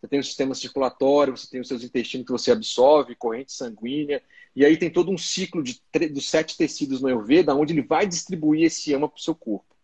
[0.00, 4.22] Você tem o sistema circulatório, você tem os seus intestinos que você absorve, corrente sanguínea,
[4.54, 5.80] e aí tem todo um ciclo de,
[6.10, 9.74] dos sete tecidos no Ayurveda, onde ele vai distribuir esse ama para o seu corpo.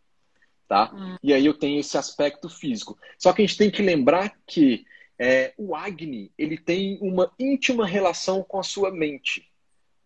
[0.69, 0.91] Tá?
[0.95, 1.17] Hum.
[1.23, 2.99] E aí eu tenho esse aspecto físico.
[3.19, 4.87] Só que a gente tem que lembrar que
[5.19, 9.49] é, o Agni ele tem uma íntima relação com a sua mente,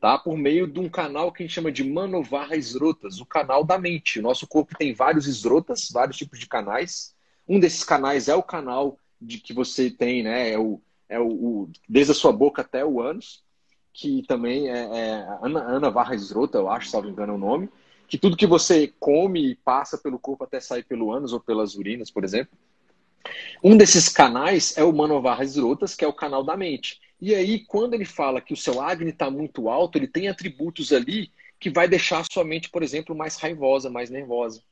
[0.00, 0.18] tá?
[0.18, 3.78] Por meio de um canal que a gente chama de Manovara Esrotas, o canal da
[3.78, 4.18] mente.
[4.18, 7.14] O nosso corpo tem vários esrotas, vários tipos de canais.
[7.48, 10.50] Um desses canais é o canal de que você tem, né?
[10.52, 13.42] É o, é o, o desde a sua boca até o ânus,
[13.92, 17.68] que também é, é Ana, Ana Varras Rota, eu acho, salvo engano é o nome,
[18.06, 21.74] que tudo que você come e passa pelo corpo até sair pelo ânus ou pelas
[21.74, 22.56] urinas, por exemplo.
[23.62, 27.00] Um desses canais é o Manovarras Rotas, que é o canal da mente.
[27.20, 30.92] E aí, quando ele fala que o seu Agni está muito alto, ele tem atributos
[30.92, 34.62] ali que vai deixar a sua mente, por exemplo, mais raivosa, mais nervosa.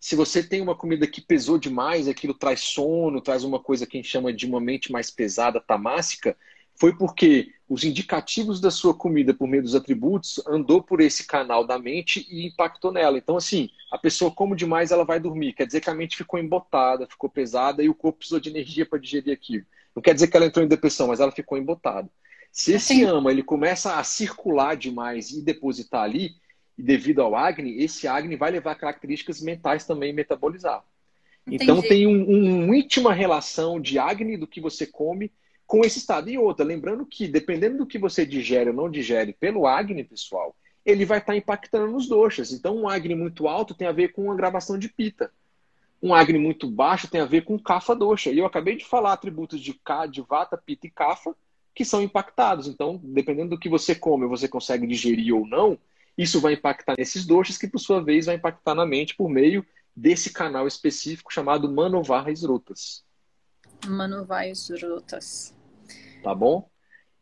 [0.00, 3.96] Se você tem uma comida que pesou demais, aquilo traz sono, traz uma coisa que
[3.96, 6.36] a gente chama de uma mente mais pesada, tamássica,
[6.76, 11.66] foi porque os indicativos da sua comida por meio dos atributos andou por esse canal
[11.66, 13.16] da mente e impactou nela.
[13.16, 15.54] Então, assim, a pessoa come demais, ela vai dormir.
[15.54, 18.84] Quer dizer que a mente ficou embotada, ficou pesada e o corpo precisou de energia
[18.84, 19.64] para digerir aquilo.
[19.94, 22.10] Não quer dizer que ela entrou em depressão, mas ela ficou embotada.
[22.50, 26.36] Se esse ama ele começa a circular demais e depositar ali,
[26.76, 30.84] e devido ao Agni, esse Agni vai levar características mentais também metabolizar.
[31.46, 31.62] Entendi.
[31.62, 35.30] Então tem um, um, uma íntima relação de Agni do que você come
[35.66, 36.30] com esse estado.
[36.30, 40.54] E outra, lembrando que dependendo do que você digere ou não digere pelo Agni, pessoal,
[40.84, 42.52] ele vai estar impactando nos doxas.
[42.52, 45.30] Então um Agni muito alto tem a ver com uma gravação de pita.
[46.02, 48.30] Um Agni muito baixo tem a ver com Kapha dosha.
[48.30, 51.34] E eu acabei de falar atributos de K, de Vata, Pita e Kapha,
[51.74, 52.68] que são impactados.
[52.68, 55.78] Então, dependendo do que você come, você consegue digerir ou não,
[56.16, 59.66] isso vai impactar nesses doxas, que por sua vez vai impactar na mente por meio
[59.94, 63.04] desse canal específico chamado Manovahas Rotas.
[63.86, 65.54] Manovahas Rotas.
[66.22, 66.68] Tá bom?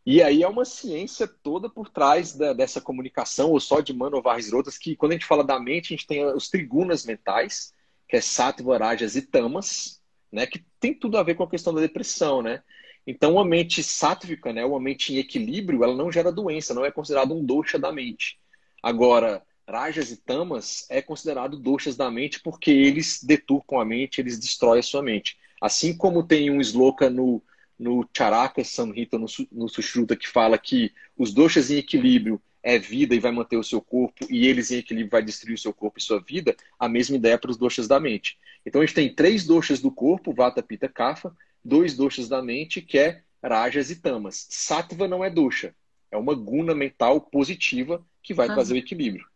[0.05, 4.51] E aí é uma ciência toda por trás da, dessa comunicação, ou só de Manovahas
[4.51, 7.73] Rotas, que quando a gente fala da mente, a gente tem os trigunas mentais,
[8.09, 11.73] que é Sattva, Rajas e Tamas, né, que tem tudo a ver com a questão
[11.73, 12.63] da depressão, né?
[13.07, 16.91] Então, uma mente sátvica, né, uma mente em equilíbrio, ela não gera doença, não é
[16.91, 18.41] considerado um dosha da mente.
[18.83, 24.39] Agora, rajas e tamas é considerado doshas da mente porque eles deturpam a mente, eles
[24.39, 25.39] destroem a sua mente.
[25.61, 27.43] Assim como tem um sloka no,
[27.79, 33.15] no Charaka Samhita, no, no Sushruta, que fala que os doshas em equilíbrio é vida
[33.15, 35.99] e vai manter o seu corpo, e eles em equilíbrio vai destruir o seu corpo
[35.99, 38.39] e sua vida, a mesma ideia para os doshas da mente.
[38.65, 41.33] Então a gente tem três doshas do corpo, Vata, Pitta, Kapha,
[41.65, 44.47] dois doshas da mente, que é Rajas e Tamas.
[44.49, 45.75] Sattva não é dosha,
[46.13, 49.27] é uma guna mental positiva que vai trazer o equilíbrio.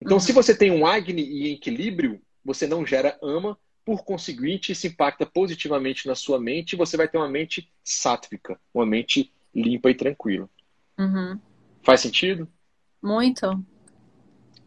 [0.00, 4.86] Então, se você tem um Agni em equilíbrio, você não gera ama, por conseguinte, isso
[4.86, 9.90] impacta positivamente na sua mente e você vai ter uma mente sátvica, uma mente limpa
[9.90, 10.48] e tranquila.
[10.98, 11.38] Uhum.
[11.82, 12.48] Faz sentido?
[13.02, 13.64] Muito.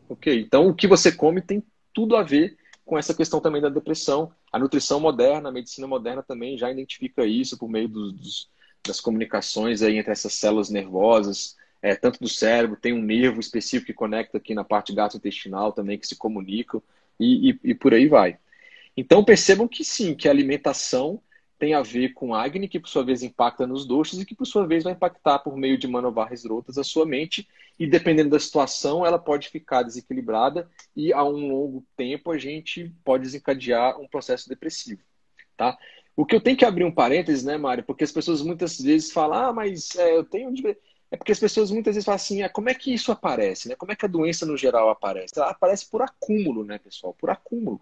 [0.07, 3.69] Ok, então o que você come tem tudo a ver com essa questão também da
[3.69, 4.31] depressão.
[4.51, 8.49] A nutrição moderna, a medicina moderna também já identifica isso por meio dos, dos,
[8.87, 13.87] das comunicações aí entre essas células nervosas, é, tanto do cérebro, tem um nervo específico
[13.87, 16.81] que conecta aqui na parte gastrointestinal também, que se comunicam,
[17.19, 18.37] e, e, e por aí vai.
[18.95, 21.21] Então percebam que sim, que a alimentação
[21.57, 24.45] tem a ver com Agni, que por sua vez impacta nos doxas e que por
[24.45, 28.39] sua vez vai impactar por meio de manovarras rotas a sua mente e dependendo da
[28.39, 34.07] situação ela pode ficar desequilibrada e a um longo tempo a gente pode desencadear um
[34.07, 35.01] processo depressivo,
[35.57, 35.77] tá?
[36.15, 37.83] O que eu tenho que abrir um parênteses, né, Mário?
[37.83, 40.53] Porque as pessoas muitas vezes falam, ah, mas é, eu tenho...
[41.11, 43.75] É porque as pessoas muitas vezes falam assim, ah, como é que isso aparece, né?
[43.75, 45.33] Como é que a doença no geral aparece?
[45.35, 47.13] Ela aparece por acúmulo, né, pessoal?
[47.13, 47.81] Por acúmulo.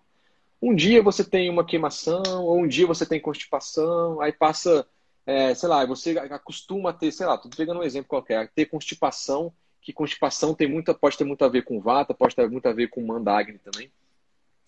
[0.62, 4.88] Um dia você tem uma queimação, ou um dia você tem constipação, aí passa,
[5.26, 8.66] é, sei lá, você acostuma a ter, sei lá, tô pegando um exemplo qualquer, ter
[8.66, 12.66] constipação, que constipação tem muita, pode ter muito a ver com vata, pode ter muito
[12.68, 13.92] a ver com mandagni também.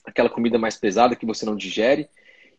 [0.05, 2.09] Aquela comida mais pesada que você não digere.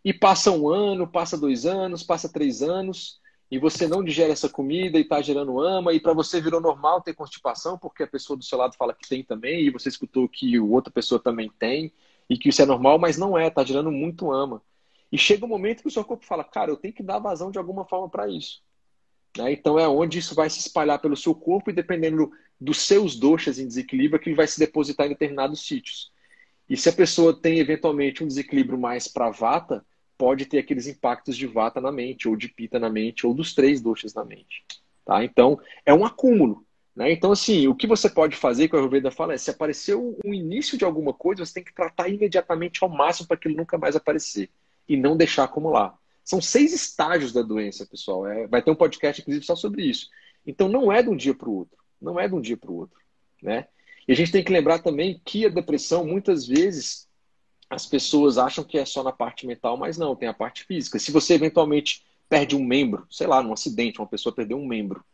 [0.05, 3.19] E passa um ano, passa dois anos, passa três anos,
[3.51, 7.03] e você não digere essa comida e está gerando ama, e para você virou normal
[7.03, 10.29] ter constipação, porque a pessoa do seu lado fala que tem também, e você escutou
[10.29, 11.93] que outra pessoa também tem
[12.29, 14.63] e que isso é normal, mas não é, tá gerando muito ama.
[15.11, 17.51] E chega um momento que o seu corpo fala, cara, eu tenho que dar vazão
[17.51, 18.63] de alguma forma para isso.
[19.37, 19.53] Né?
[19.53, 23.59] Então é onde isso vai se espalhar pelo seu corpo e dependendo dos seus doxas
[23.59, 26.13] em desequilíbrio, é que ele vai se depositar em determinados sítios.
[26.69, 29.85] E se a pessoa tem eventualmente um desequilíbrio mais para vata,
[30.20, 33.54] pode ter aqueles impactos de vata na mente, ou de pita na mente, ou dos
[33.54, 34.62] três doxas na mente.
[35.02, 35.24] Tá?
[35.24, 36.62] Então é um acúmulo.
[36.94, 37.11] Né?
[37.11, 40.35] Então, assim, o que você pode fazer, que a Ayurveda fala, é se apareceu um
[40.35, 43.96] início de alguma coisa, você tem que tratar imediatamente ao máximo para aquilo nunca mais
[43.96, 44.50] aparecer
[44.87, 45.98] e não deixar acumular.
[46.22, 48.26] São seis estágios da doença, pessoal.
[48.26, 50.06] É, vai ter um podcast, inclusive, só sobre isso.
[50.46, 51.78] Então, não é de um dia para o outro.
[51.98, 53.00] Não é de um dia para o outro.
[53.42, 53.66] Né?
[54.06, 57.09] E a gente tem que lembrar também que a depressão, muitas vezes,
[57.70, 60.98] as pessoas acham que é só na parte mental, mas não, tem a parte física.
[60.98, 65.04] Se você eventualmente perde um membro, sei lá, num acidente, uma pessoa perdeu um membro,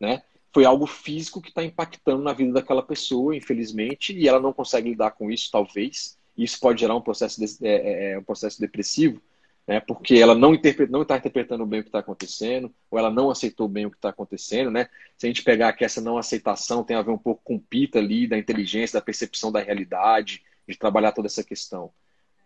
[0.00, 0.22] né?
[0.56, 4.88] foi algo físico que está impactando na vida daquela pessoa, infelizmente, e ela não consegue
[4.88, 6.16] lidar com isso, talvez.
[6.34, 9.20] Isso pode gerar um processo, de, é, é, é um processo depressivo,
[9.66, 9.80] né?
[9.80, 13.28] porque ela não está não tá interpretando bem o que está acontecendo, ou ela não
[13.28, 14.70] aceitou bem o que está acontecendo.
[14.70, 14.88] Né?
[15.18, 17.98] Se a gente pegar que essa não aceitação tem a ver um pouco com pita
[17.98, 21.90] ali, da inteligência, da percepção da realidade, de trabalhar toda essa questão.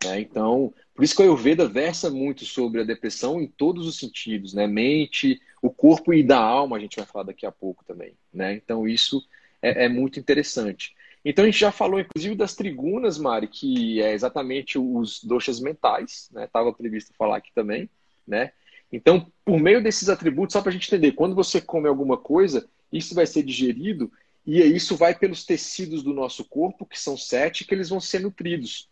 [0.05, 0.21] Né?
[0.21, 4.55] Então, por isso que o Ayurveda versa muito sobre a depressão em todos os sentidos,
[4.55, 4.67] né?
[4.67, 8.55] Mente, o corpo e da alma, a gente vai falar daqui a pouco também, né?
[8.55, 9.23] Então, isso
[9.61, 10.95] é, é muito interessante.
[11.25, 16.31] Então a gente já falou, inclusive, das trigunas, Mari, que é exatamente os doxas mentais,
[16.33, 16.45] né?
[16.45, 17.91] Estava previsto falar aqui também,
[18.27, 18.53] né?
[18.93, 22.69] Então, por meio desses atributos, só para a gente entender, quando você come alguma coisa,
[22.93, 24.11] isso vai ser digerido
[24.59, 28.21] e isso vai pelos tecidos do nosso corpo, que são sete, que eles vão ser
[28.21, 28.89] nutridos,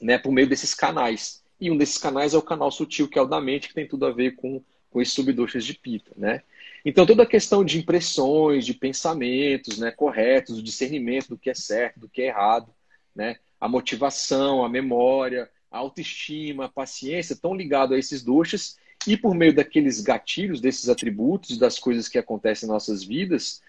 [0.00, 0.18] né?
[0.18, 1.42] Por meio desses canais.
[1.60, 3.86] E um desses canais é o canal sutil, que é o da mente, que tem
[3.86, 6.42] tudo a ver com, com esses subdoxas de pita, né?
[6.84, 11.54] Então, toda a questão de impressões, de pensamentos né, corretos, o discernimento do que é
[11.54, 12.74] certo, do que é errado,
[13.14, 18.76] né, a motivação, a memória, a autoestima, a paciência, estão ligados a esses doxas
[19.06, 23.62] e por meio daqueles gatilhos, desses atributos, das coisas que acontecem em nossas vidas,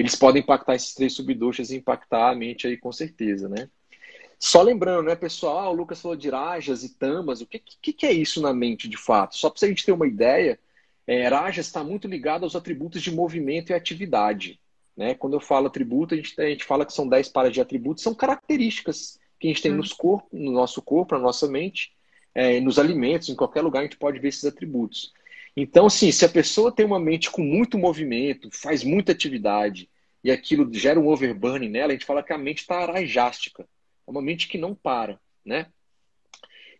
[0.00, 3.68] eles podem impactar esses três subdoxas e impactar a mente aí com certeza, né?
[4.38, 8.06] Só lembrando, né, pessoal, o Lucas falou de rajas e tamas, o que, que, que
[8.06, 9.36] é isso na mente de fato?
[9.36, 10.56] Só para a gente ter uma ideia,
[11.04, 14.60] é, Rajas está muito ligado aos atributos de movimento e atividade.
[14.96, 15.14] Né?
[15.14, 18.04] Quando eu falo atributo, a gente, a gente fala que são 10 pares de atributos,
[18.04, 19.78] são características que a gente tem hum.
[19.78, 21.92] nos corpo, no nosso corpo, na nossa mente,
[22.32, 25.12] é, nos alimentos, em qualquer lugar a gente pode ver esses atributos.
[25.60, 29.90] Então, assim, se a pessoa tem uma mente com muito movimento, faz muita atividade,
[30.22, 33.64] e aquilo gera um overburning nela, a gente fala que a mente está arajástica.
[34.06, 35.66] É uma mente que não para, né?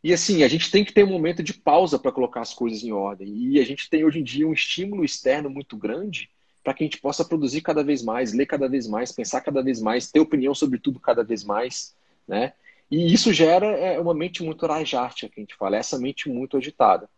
[0.02, 2.84] E assim, a gente tem que ter um momento de pausa para colocar as coisas
[2.84, 3.26] em ordem.
[3.36, 6.30] E a gente tem hoje em dia um estímulo externo muito grande
[6.62, 9.60] para que a gente possa produzir cada vez mais, ler cada vez mais, pensar cada
[9.60, 11.96] vez mais, ter opinião sobre tudo cada vez mais,
[12.28, 12.52] né?
[12.88, 16.56] E isso gera é, uma mente muito rajástica, que a gente fala, essa mente muito
[16.56, 17.10] agitada.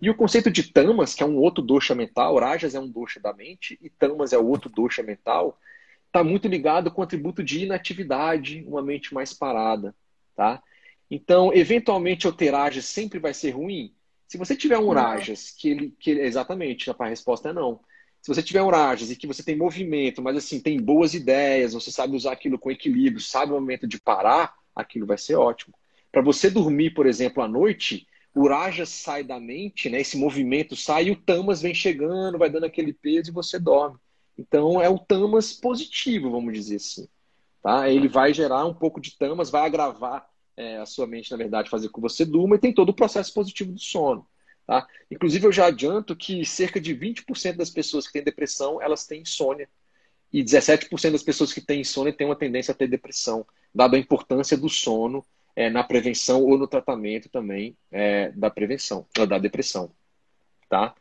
[0.00, 3.18] E o conceito de tamas, que é um outro dosha mental, rajas é um dosha
[3.18, 5.58] da mente e tamas é o outro dosha mental,
[6.06, 9.94] está muito ligado com o atributo de inatividade, uma mente mais parada,
[10.36, 10.62] tá?
[11.10, 13.92] Então, eventualmente, o ter Rajas sempre vai ser ruim?
[14.26, 17.80] Se você tiver um Rajas, que ele, que exatamente, a resposta é não.
[18.20, 21.72] Se você tiver um Rajas e que você tem movimento, mas assim, tem boas ideias,
[21.72, 25.74] você sabe usar aquilo com equilíbrio, sabe o momento de parar, aquilo vai ser ótimo.
[26.12, 28.06] Para você dormir, por exemplo, à noite,
[28.38, 30.00] o Rajas sai da mente, né?
[30.00, 33.98] Esse movimento sai e o Tamas vem chegando, vai dando aquele peso e você dorme.
[34.38, 37.08] Então é o Tamas positivo, vamos dizer assim.
[37.60, 37.90] Tá?
[37.90, 41.68] Ele vai gerar um pouco de Tamas, vai agravar é, a sua mente, na verdade,
[41.68, 44.24] fazer com que você durma e tem todo o processo positivo do sono.
[44.64, 44.86] Tá?
[45.10, 49.22] Inclusive, eu já adianto que cerca de 20% das pessoas que têm depressão, elas têm
[49.22, 49.68] insônia.
[50.32, 54.00] E 17% das pessoas que têm insônia têm uma tendência a ter depressão, dada a
[54.00, 55.26] importância do sono
[55.58, 59.90] é, na prevenção ou no tratamento também é, da prevenção, da depressão.
[60.70, 60.94] Tá?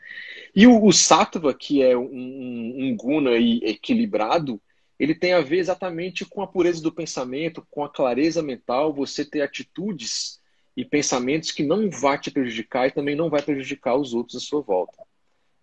[0.56, 4.60] E o, o sattva, que é um, um, um guna equilibrado,
[4.98, 9.24] ele tem a ver exatamente com a pureza do pensamento, com a clareza mental, você
[9.24, 10.40] ter atitudes
[10.76, 14.40] e pensamentos que não vai te prejudicar e também não vai prejudicar os outros à
[14.40, 15.04] sua volta.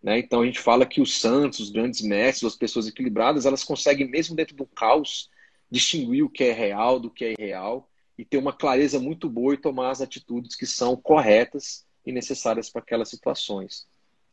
[0.00, 0.20] Né?
[0.20, 4.08] Então a gente fala que os santos, os grandes mestres, as pessoas equilibradas, elas conseguem,
[4.08, 5.28] mesmo dentro do caos,
[5.68, 9.54] distinguir o que é real do que é irreal e ter uma clareza muito boa
[9.54, 13.86] e tomar as atitudes que são corretas e necessárias para aquelas situações.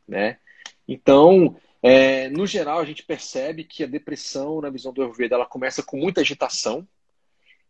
[0.06, 0.38] Né?
[0.86, 5.46] Então, é, no geral, a gente percebe que a depressão, na visão do Ayurveda, ela
[5.46, 6.86] começa com muita agitação.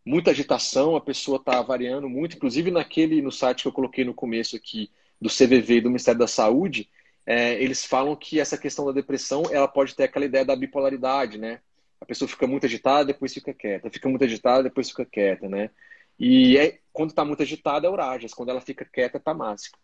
[0.05, 2.35] Muita agitação, a pessoa está variando muito.
[2.35, 6.27] Inclusive, naquele no site que eu coloquei no começo aqui, do CVV do Ministério da
[6.27, 6.89] Saúde,
[7.25, 11.37] é, eles falam que essa questão da depressão ela pode ter aquela ideia da bipolaridade,
[11.37, 11.61] né?
[12.01, 13.89] A pessoa fica muito agitada, depois fica quieta.
[13.89, 15.69] Fica muito agitada, depois fica quieta, né?
[16.25, 19.77] E é, quando está muito agitada é Urajas, quando ela fica quieta é Tamásica.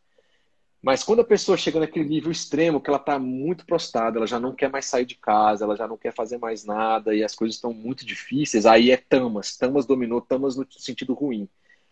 [0.82, 4.40] Mas quando a pessoa chega naquele nível extremo, que ela está muito prostrada, ela já
[4.40, 7.36] não quer mais sair de casa, ela já não quer fazer mais nada e as
[7.36, 9.58] coisas estão muito difíceis, aí é tamas.
[9.58, 11.50] Tamas dominou, tamas no sentido ruim.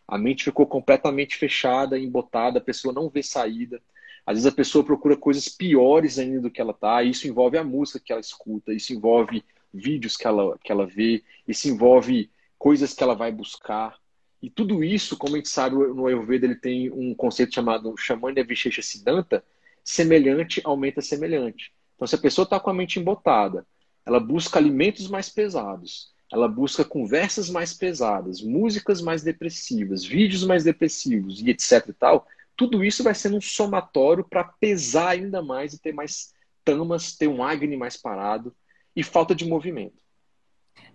[0.08, 3.82] A mente ficou completamente fechada, embotada, a pessoa não vê saída.
[4.26, 7.04] Às vezes a pessoa procura coisas piores ainda do que ela está.
[7.04, 9.44] Isso envolve a música que ela escuta, isso envolve
[9.74, 13.98] vídeos que ela, que ela vê, isso envolve coisas que ela vai buscar.
[14.42, 18.44] E tudo isso, como a gente sabe, no Ayurveda ele tem um conceito chamado Shamanya
[18.44, 19.44] Vishesha Siddhanta,
[19.84, 21.74] semelhante aumenta semelhante.
[21.96, 23.66] Então, se a pessoa está com a mente embotada,
[24.06, 30.64] ela busca alimentos mais pesados, ela busca conversas mais pesadas, músicas mais depressivas, vídeos mais
[30.64, 35.74] depressivos e etc e tal, tudo isso vai sendo um somatório para pesar ainda mais
[35.74, 36.34] e ter mais
[36.64, 38.54] tamas, ter um Agni mais parado
[38.96, 40.07] e falta de movimento.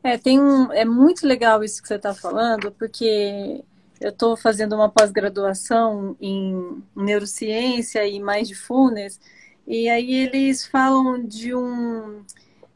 [0.04, 3.62] É, tem um, é muito legal isso que você está falando, porque
[4.00, 9.20] eu estou fazendo uma pós-graduação em neurociência e mindfulness,
[9.66, 12.24] e aí eles falam de um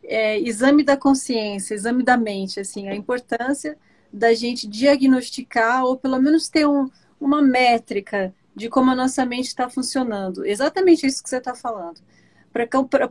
[0.04, 3.76] é, exame da consciência, exame da mente, assim, a importância
[4.12, 6.88] da gente diagnosticar ou pelo menos ter um,
[7.20, 10.46] uma métrica de como a nossa mente está funcionando.
[10.46, 12.00] Exatamente isso que você está falando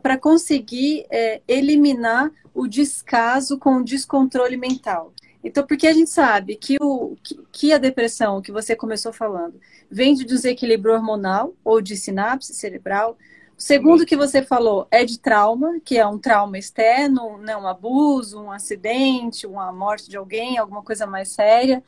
[0.00, 5.12] para conseguir é, eliminar o descaso com o descontrole mental.
[5.44, 9.60] Então, porque a gente sabe que, o, que, que a depressão, que você começou falando,
[9.88, 13.16] vem de desequilíbrio hormonal ou de sinapse cerebral.
[13.56, 17.68] O segundo que você falou é de trauma, que é um trauma externo, né, um
[17.68, 21.80] abuso, um acidente, uma morte de alguém, alguma coisa mais séria.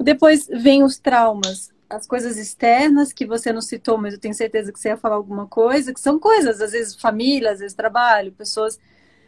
[0.00, 4.72] Depois vem os traumas, as coisas externas que você não citou, mas eu tenho certeza
[4.72, 8.32] que você ia falar alguma coisa, que são coisas, às vezes família, às vezes trabalho,
[8.32, 8.78] pessoas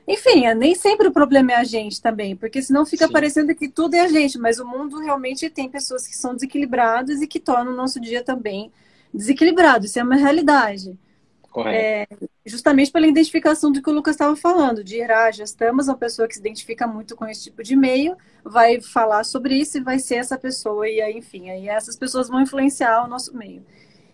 [0.06, 3.12] enfim, é, nem sempre o problema é a gente também, porque senão fica Sim.
[3.12, 7.20] parecendo que tudo é a gente, mas o mundo realmente tem pessoas que são desequilibradas
[7.20, 8.70] e que tornam o nosso dia também
[9.12, 9.84] desequilibrado.
[9.84, 10.96] Isso é uma realidade.
[11.74, 12.06] É,
[12.44, 16.28] justamente pela identificação do que o Lucas estava falando, de ah, já estamos uma pessoa
[16.28, 19.98] que se identifica muito com esse tipo de meio, vai falar sobre isso e vai
[19.98, 23.64] ser essa pessoa, e aí, enfim, aí essas pessoas vão influenciar o nosso meio.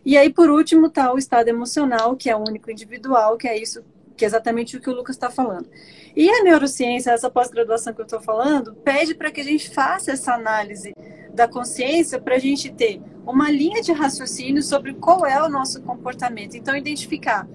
[0.05, 3.85] E aí, por último, está o estado emocional, que é único individual, que é isso
[4.17, 5.69] que é exatamente o que o Lucas está falando.
[6.15, 10.13] E a neurociência, essa pós-graduação que eu estou falando, pede para que a gente faça
[10.13, 10.93] essa análise
[11.33, 15.81] da consciência para a gente ter uma linha de raciocínio sobre qual é o nosso
[15.83, 16.57] comportamento.
[16.57, 17.49] Então, identificar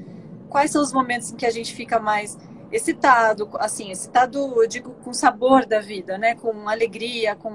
[0.50, 2.38] quais são os momentos em que a gente fica mais
[2.72, 6.36] excitado, assim, excitado, eu digo, com sabor da vida, né?
[6.36, 7.52] Com alegria, com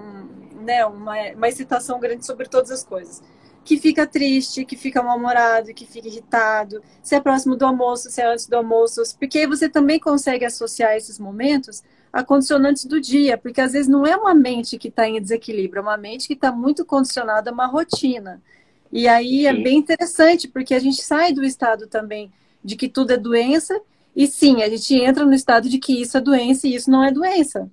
[0.61, 3.21] né, uma, uma excitação grande sobre todas as coisas
[3.65, 8.21] que fica triste, que fica mal-humorado, que fica irritado, se é próximo do almoço, se
[8.21, 11.83] é antes do almoço, porque aí você também consegue associar esses momentos
[12.13, 15.81] a condicionantes do dia, porque às vezes não é uma mente que está em desequilíbrio,
[15.81, 18.43] é uma mente que está muito condicionada a uma rotina.
[18.91, 19.61] E aí é sim.
[19.61, 22.31] é bem interessante, porque a gente sai do estado também
[22.63, 23.81] de que tudo é doença,
[24.15, 27.03] e sim, a gente entra no estado de que isso é doença e isso não
[27.03, 27.71] é doença.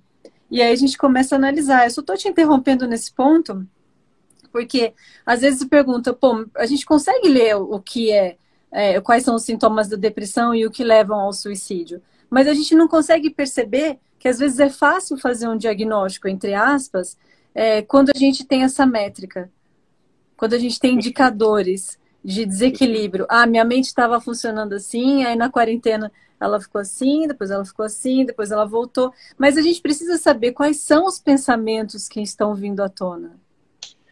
[0.50, 1.84] E aí a gente começa a analisar.
[1.84, 3.66] Eu só estou te interrompendo nesse ponto,
[4.52, 4.92] porque
[5.24, 8.36] às vezes pergunta, pô, a gente consegue ler o que é,
[8.70, 12.54] é, quais são os sintomas da depressão e o que levam ao suicídio, mas a
[12.54, 17.16] gente não consegue perceber que às vezes é fácil fazer um diagnóstico, entre aspas,
[17.54, 19.50] é, quando a gente tem essa métrica,
[20.36, 23.26] quando a gente tem indicadores de desequilíbrio.
[23.28, 27.84] Ah, minha mente estava funcionando assim, aí na quarentena ela ficou assim, depois ela ficou
[27.84, 29.12] assim, depois ela voltou.
[29.36, 33.38] Mas a gente precisa saber quais são os pensamentos que estão vindo à tona.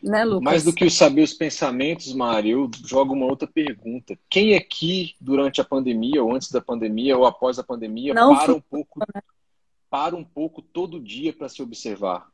[0.03, 0.45] Né, Lucas?
[0.45, 4.19] Mais do que saber os pensamentos, Mari, eu jogo uma outra pergunta.
[4.29, 8.55] Quem aqui, durante a pandemia, ou antes da pandemia, ou após a pandemia, Não para
[8.55, 9.23] um pouco, né?
[9.91, 12.29] para um pouco todo dia para se observar?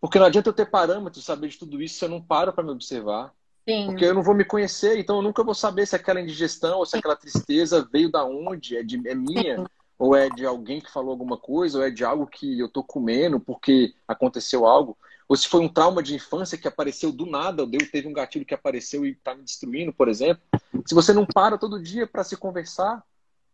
[0.00, 2.62] Porque não adianta eu ter parâmetros, saber de tudo isso, se eu não paro para
[2.62, 3.32] me observar.
[3.68, 3.86] Sim.
[3.86, 6.86] Porque eu não vou me conhecer, então eu nunca vou saber se aquela indigestão ou
[6.86, 9.66] se aquela tristeza veio da onde, é, de, é minha, Sim.
[9.98, 12.82] ou é de alguém que falou alguma coisa, ou é de algo que eu tô
[12.82, 14.96] comendo porque aconteceu algo
[15.28, 18.46] ou se foi um trauma de infância que apareceu do nada, ou teve um gatilho
[18.46, 20.42] que apareceu e está me destruindo, por exemplo.
[20.86, 23.04] Se você não para todo dia para se conversar,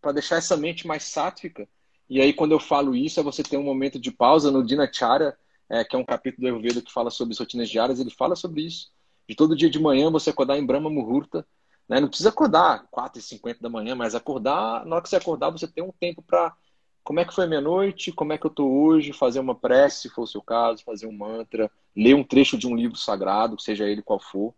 [0.00, 1.68] para deixar essa mente mais sátrica,
[2.08, 5.36] e aí quando eu falo isso, é você ter um momento de pausa no Dinacharya,
[5.68, 8.62] é, que é um capítulo do Ayurveda que fala sobre rotinas diárias, ele fala sobre
[8.62, 8.92] isso.
[9.28, 11.44] De todo dia de manhã você acordar em Brahma Muhurta,
[11.88, 11.98] né?
[11.98, 15.82] não precisa acordar 4h50 da manhã, mas acordar, na hora que você acordar, você tem
[15.82, 16.54] um tempo para
[17.04, 19.54] como é que foi a minha noite, como é que eu estou hoje, fazer uma
[19.54, 22.96] prece, se for o seu caso, fazer um mantra, ler um trecho de um livro
[22.96, 24.54] sagrado, seja ele qual for,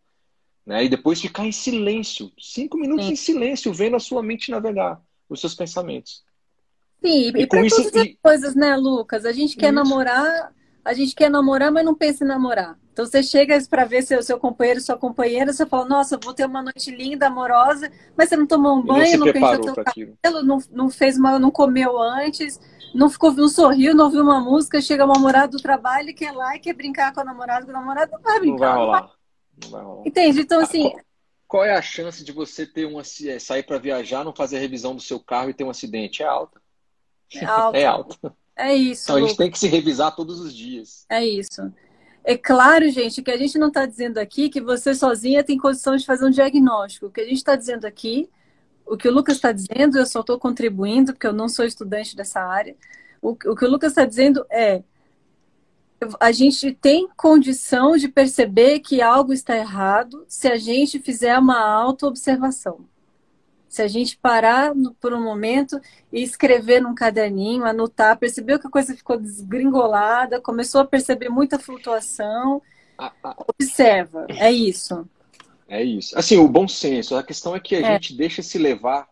[0.64, 0.84] né?
[0.84, 3.12] E depois ficar em silêncio, cinco minutos Sim.
[3.12, 6.24] em silêncio, vendo a sua mente navegar, os seus pensamentos.
[7.04, 9.24] Sim, e, e para todas as coisas, né, Lucas?
[9.24, 9.74] A gente quer isso.
[9.74, 12.78] namorar, a gente quer namorar, mas não pensa em namorar.
[12.96, 16.46] Então você chega para ver seu, seu companheiro, sua companheira, você fala, nossa, vou ter
[16.46, 20.42] uma noite linda, amorosa, mas você não tomou um banho, não, não penteou teu cabelo,
[20.42, 22.58] não, não fez uma, não comeu antes,
[22.94, 26.32] não ficou, não sorriu, não ouviu uma música, chega o namorado do trabalho e quer
[26.32, 28.56] lá e quer brincar com o namorado, com o namorado não vai brincar.
[28.56, 29.12] Não vai rolar.
[29.62, 30.08] Não vai rolar.
[30.08, 30.40] Entende?
[30.40, 30.88] Então, assim.
[30.88, 31.00] Qual,
[31.46, 34.60] qual é a chance de você ter um é, sair para viajar, não fazer a
[34.60, 36.22] revisão do seu carro e ter um acidente?
[36.22, 36.62] É alta.
[37.34, 37.76] É alta.
[37.76, 38.36] É alta.
[38.58, 39.02] É isso.
[39.02, 41.04] Então a gente tem que se revisar todos os dias.
[41.10, 41.70] É isso.
[42.28, 45.94] É claro, gente, que a gente não está dizendo aqui que você sozinha tem condição
[45.96, 47.06] de fazer um diagnóstico.
[47.06, 48.28] O que a gente está dizendo aqui,
[48.84, 52.16] o que o Lucas está dizendo, eu só estou contribuindo, porque eu não sou estudante
[52.16, 52.76] dessa área.
[53.22, 54.82] O, o que o Lucas está dizendo é:
[56.18, 61.60] a gente tem condição de perceber que algo está errado se a gente fizer uma
[61.60, 62.84] auto-observação.
[63.68, 65.80] Se a gente parar no, por um momento
[66.12, 71.58] e escrever num caderninho, anotar, percebeu que a coisa ficou desgringolada, começou a perceber muita
[71.58, 72.62] flutuação,
[72.98, 73.36] ah, ah.
[73.48, 74.26] observa.
[74.30, 75.08] É isso.
[75.68, 76.16] É isso.
[76.18, 77.16] Assim, o bom senso.
[77.16, 77.92] A questão é que a é.
[77.94, 79.08] gente deixa se levar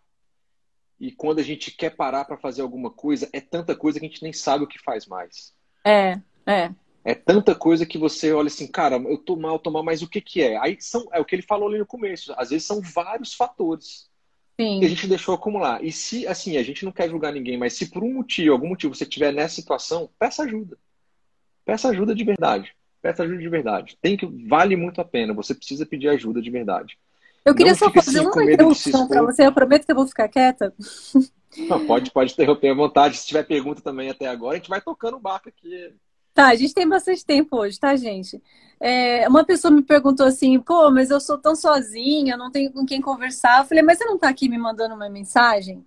[0.99, 4.09] e quando a gente quer parar para fazer alguma coisa, é tanta coisa que a
[4.09, 5.53] gente nem sabe o que faz mais.
[5.85, 6.71] É, é.
[7.05, 10.09] É tanta coisa que você olha assim, cara, eu tô mal, tô mal, mas o
[10.09, 10.57] que que é?
[10.57, 12.33] Aí são, é o que ele falou ali no começo.
[12.39, 14.09] Às vezes são vários fatores.
[14.61, 14.81] Sim.
[14.81, 15.83] que a gente deixou acumular.
[15.85, 18.69] E se, assim, a gente não quer julgar ninguém, mas se por um motivo, algum
[18.69, 20.79] motivo, você estiver nessa situação, peça ajuda.
[21.65, 22.75] peça ajuda de verdade.
[23.03, 23.99] Peça ajuda de verdade.
[24.01, 25.35] Tem que vale muito a pena.
[25.35, 26.97] Você precisa pedir ajuda de verdade.
[27.45, 29.47] Eu queria Não só fazer assim, uma interrupção para você.
[29.47, 30.73] Eu prometo que eu vou ficar quieta.
[31.69, 33.17] Não, pode, pode interromper à vontade.
[33.17, 35.93] Se tiver pergunta também até agora, a gente vai tocando o barco aqui.
[36.35, 38.43] Tá, a gente tem bastante tempo hoje, tá, gente?
[38.81, 42.85] É, uma pessoa me perguntou assim, pô, mas eu sou tão sozinha, não tenho com
[42.85, 43.61] quem conversar.
[43.61, 45.87] Eu falei, mas você não tá aqui me mandando uma mensagem?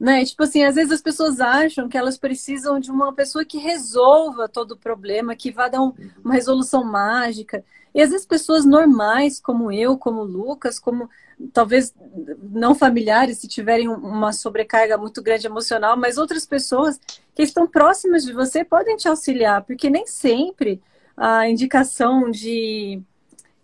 [0.00, 0.24] Né?
[0.24, 4.48] Tipo assim, às vezes as pessoas acham que elas precisam de uma pessoa que resolva
[4.48, 5.92] todo o problema, que vá dar um,
[6.24, 7.62] uma resolução mágica.
[7.94, 11.08] E às vezes pessoas normais, como eu, como Lucas, como
[11.52, 11.94] talvez
[12.42, 17.00] não familiares, se tiverem uma sobrecarga muito grande emocional, mas outras pessoas
[17.34, 20.80] que estão próximas de você podem te auxiliar, porque nem sempre
[21.16, 23.02] a indicação de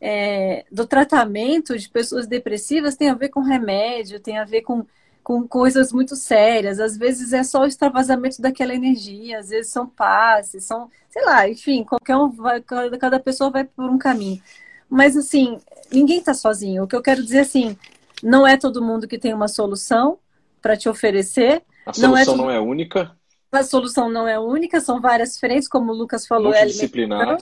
[0.00, 4.86] é, do tratamento de pessoas depressivas tem a ver com remédio, tem a ver com
[5.26, 6.78] com coisas muito sérias.
[6.78, 11.48] Às vezes é só o extravasamento daquela energia, às vezes são passes, são, sei lá,
[11.48, 14.40] enfim, qualquer um vai, cada pessoa vai por um caminho.
[14.88, 15.58] Mas assim,
[15.90, 16.84] ninguém está sozinho.
[16.84, 17.76] O que eu quero dizer assim,
[18.22, 20.16] não é todo mundo que tem uma solução
[20.62, 21.60] para te oferecer.
[21.84, 22.36] A solução não é, todo...
[22.36, 23.16] não é única.
[23.50, 27.38] A solução não é única, são várias frentes, como o Lucas falou, é multidisciplinar.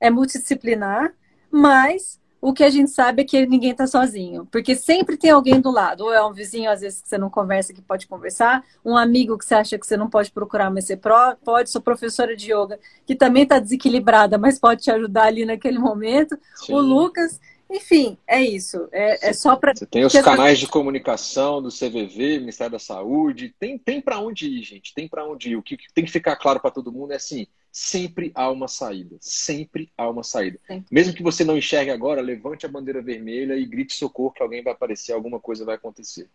[0.00, 1.14] É, é multidisciplinar,
[1.48, 5.60] mas o que a gente sabe é que ninguém está sozinho, porque sempre tem alguém
[5.60, 6.04] do lado.
[6.04, 9.36] Ou é um vizinho, às vezes, que você não conversa, que pode conversar, um amigo
[9.36, 12.78] que você acha que você não pode procurar, mas você pode, sua professora de yoga,
[13.06, 16.38] que também está desequilibrada, mas pode te ajudar ali naquele momento.
[16.54, 16.72] Sim.
[16.74, 17.40] O Lucas.
[17.70, 18.88] Enfim, é isso.
[18.90, 19.72] É, é só para.
[19.72, 23.54] Você tem os canais de comunicação do CVV, Ministério da Saúde.
[23.60, 24.92] Tem, tem para onde ir, gente.
[24.92, 25.56] Tem para onde ir.
[25.56, 29.16] O que tem que ficar claro para todo mundo é assim: sempre há uma saída.
[29.20, 30.58] Sempre há uma saída.
[30.66, 30.84] Sim.
[30.90, 34.64] Mesmo que você não enxergue agora, levante a bandeira vermelha e grite socorro que alguém
[34.64, 36.28] vai aparecer, alguma coisa vai acontecer.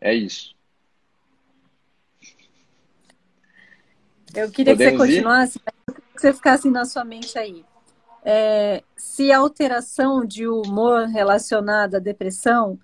[0.00, 0.56] É isso.
[4.34, 7.62] Eu queria Podemos que você continuasse, que você ficasse na sua mente aí.
[8.24, 12.78] É, se a alteração de humor relacionada à depressão,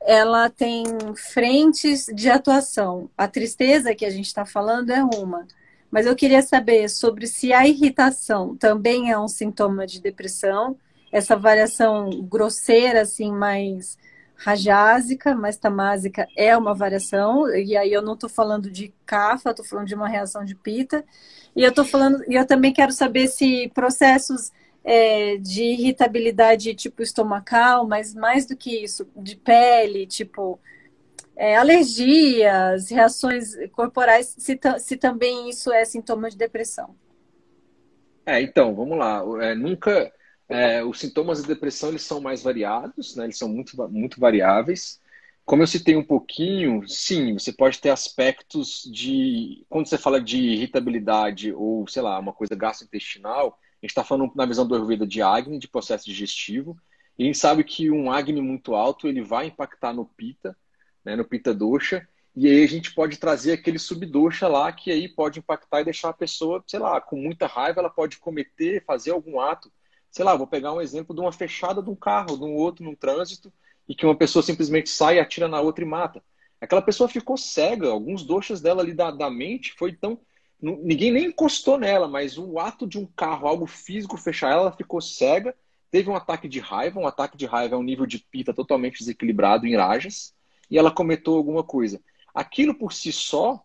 [0.00, 0.84] ela tem
[1.16, 3.10] frentes de atuação.
[3.16, 5.46] A tristeza que a gente está falando é uma.
[5.90, 10.76] Mas eu queria saber sobre se a irritação também é um sintoma de depressão,
[11.10, 13.96] essa variação grosseira, assim, mais
[14.36, 19.64] rajásica, mais tamásica é uma variação, e aí eu não estou falando de cafa, estou
[19.64, 21.04] falando de uma reação de pita,
[21.54, 24.52] e eu estou falando, e eu também quero saber se processos
[24.86, 30.60] é, de irritabilidade tipo estomacal, mas mais do que isso, de pele, tipo
[31.36, 36.94] é, alergias, reações corporais, se, se também isso é sintoma de depressão.
[38.24, 39.22] É, então, vamos lá.
[39.42, 40.12] É, nunca.
[40.48, 43.24] É, os sintomas de depressão eles são mais variados, né?
[43.24, 45.00] eles são muito, muito variáveis.
[45.44, 49.64] Como eu citei um pouquinho, sim, você pode ter aspectos de.
[49.68, 54.46] Quando você fala de irritabilidade ou, sei lá, uma coisa gastrointestinal, gente está falando na
[54.46, 56.76] visão do Ayurveda de Agni, de processo digestivo,
[57.18, 60.56] e a gente sabe que um Agni muito alto ele vai impactar no Pita,
[61.04, 65.08] né, no Pita Dosha, e aí a gente pode trazer aquele subdosha lá que aí
[65.08, 69.12] pode impactar e deixar a pessoa, sei lá, com muita raiva, ela pode cometer, fazer
[69.12, 69.72] algum ato.
[70.10, 72.84] Sei lá, vou pegar um exemplo de uma fechada de um carro, de um outro
[72.84, 73.50] num trânsito,
[73.88, 76.22] e que uma pessoa simplesmente sai, atira na outra e mata.
[76.60, 80.20] Aquela pessoa ficou cega, alguns doxas dela ali da, da mente foi tão.
[80.60, 84.72] Ninguém nem encostou nela, mas o ato de um carro, algo físico, fechar ela, ela
[84.72, 85.54] ficou cega,
[85.90, 88.98] teve um ataque de raiva, um ataque de raiva é um nível de pita totalmente
[88.98, 90.34] desequilibrado em rajas,
[90.70, 92.00] e ela cometeu alguma coisa.
[92.34, 93.62] Aquilo por si só,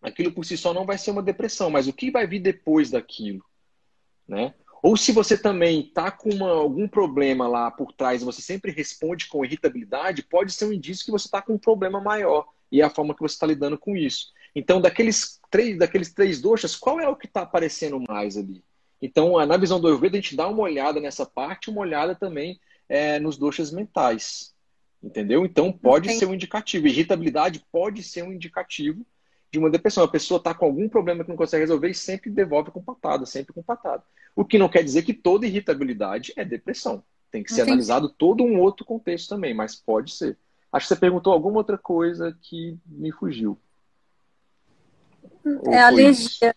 [0.00, 2.90] aquilo por si só não vai ser uma depressão, mas o que vai vir depois
[2.90, 3.44] daquilo,
[4.26, 4.54] né?
[4.82, 8.70] Ou se você também está com uma, algum problema lá por trás e você sempre
[8.70, 12.82] responde com irritabilidade, pode ser um indício que você está com um problema maior e
[12.82, 14.30] é a forma que você está lidando com isso.
[14.54, 18.62] Então, daqueles três, daqueles três doxas, qual é o que está aparecendo mais ali?
[19.02, 22.58] Então, na visão do Ayurveda, a gente dá uma olhada nessa parte, uma olhada também
[22.88, 24.54] é, nos doxas mentais.
[25.02, 25.44] Entendeu?
[25.44, 26.20] Então pode Entendi.
[26.20, 26.86] ser um indicativo.
[26.86, 29.04] Irritabilidade pode ser um indicativo
[29.52, 30.02] de uma depressão.
[30.02, 33.26] A pessoa está com algum problema que não consegue resolver e sempre devolve com patada,
[33.26, 34.02] sempre com patada.
[34.34, 37.04] O que não quer dizer que toda irritabilidade é depressão.
[37.30, 37.72] Tem que ser Entendi.
[37.72, 40.38] analisado todo um outro contexto também, mas pode ser.
[40.72, 43.58] Acho que você perguntou alguma outra coisa que me fugiu.
[45.66, 46.54] É alergia.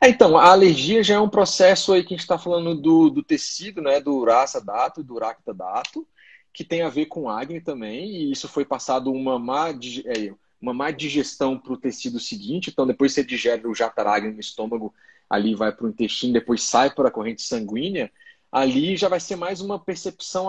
[0.00, 3.08] É, então, a alergia já é um processo aí que a gente está falando do,
[3.08, 4.00] do tecido, né?
[4.00, 6.06] Do raça dato e do racta dato
[6.52, 10.74] que tem a ver com acne também, e isso foi passado uma má, é, uma
[10.74, 14.94] má digestão para o tecido seguinte, então depois você digere o jataragni no estômago,
[15.30, 18.12] ali vai para o intestino, depois sai para a corrente sanguínea,
[18.50, 20.48] ali já vai ser mais uma percepção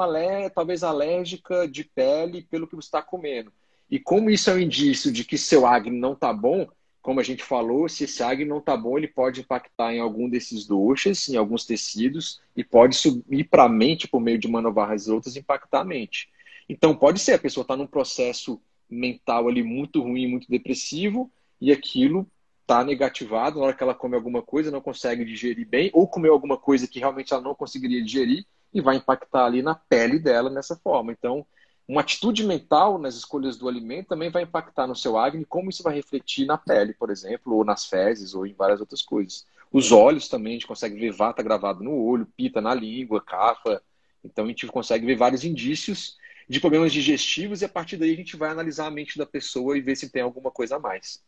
[0.54, 3.52] talvez alérgica de pele pelo que você está comendo.
[3.90, 6.68] E como isso é um indício de que seu acne não está bom,
[7.04, 10.30] como a gente falou, se esse Agni não está bom, ele pode impactar em algum
[10.30, 15.10] desses doxas, em alguns tecidos, e pode subir para a mente por meio de manovarras
[15.10, 16.30] outras, impactar a mente.
[16.68, 21.30] Então, pode ser, a pessoa está num processo mental ali muito ruim, muito depressivo,
[21.60, 22.26] e aquilo
[22.62, 26.32] está negativado, na hora que ela come alguma coisa, não consegue digerir bem, ou comeu
[26.32, 30.50] alguma coisa que realmente ela não conseguiria digerir, e vai impactar ali na pele dela
[30.50, 31.12] nessa forma.
[31.12, 31.46] Então,
[31.88, 35.84] uma atitude mental nas escolhas do alimento também vai impactar no seu acne, como isso
[35.84, 39.46] vai refletir na pele, por exemplo, ou nas fezes, ou em várias outras coisas.
[39.72, 43.82] Os olhos também, a gente consegue ver vata gravado no olho, pita na língua, cafa.
[44.24, 46.18] Então a gente consegue ver vários indícios
[46.48, 49.78] de problemas digestivos e a partir daí a gente vai analisar a mente da pessoa
[49.78, 51.22] e ver se tem alguma coisa a mais.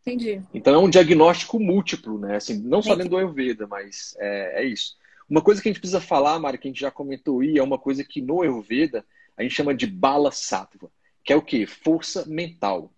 [0.00, 0.40] Entendi.
[0.54, 2.36] Então é um diagnóstico múltiplo, né?
[2.36, 4.96] Assim, não só dentro do Ayurveda, mas é, é, isso.
[5.28, 7.62] Uma coisa que a gente precisa falar, Mari, que a gente já comentou aí, é
[7.62, 9.04] uma coisa que no Ayurveda
[9.36, 10.90] a gente chama de bala sattva,
[11.24, 11.66] que é o quê?
[11.66, 12.92] Força mental.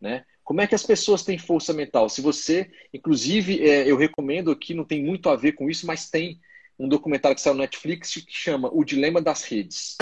[0.00, 0.24] Né?
[0.44, 2.08] Como é que as pessoas têm força mental?
[2.08, 6.10] Se você, inclusive, é, eu recomendo aqui, não tem muito a ver com isso, mas
[6.10, 6.40] tem
[6.78, 9.96] um documentário que saiu no Netflix que chama O Dilema das Redes.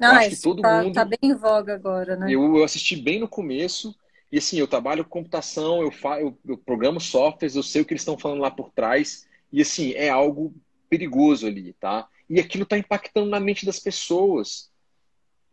[0.00, 0.94] Ah, acho que todo tá, mundo...
[0.94, 2.26] tá bem em voga agora, né?
[2.28, 3.94] Eu, eu, assisti bem no começo,
[4.30, 6.20] e assim, eu trabalho com computação, eu, fa...
[6.20, 9.60] eu, eu programo softwares, eu sei o que eles estão falando lá por trás, e
[9.60, 10.54] assim, é algo
[10.88, 12.06] perigoso ali, tá?
[12.28, 14.67] E aquilo está impactando na mente das pessoas.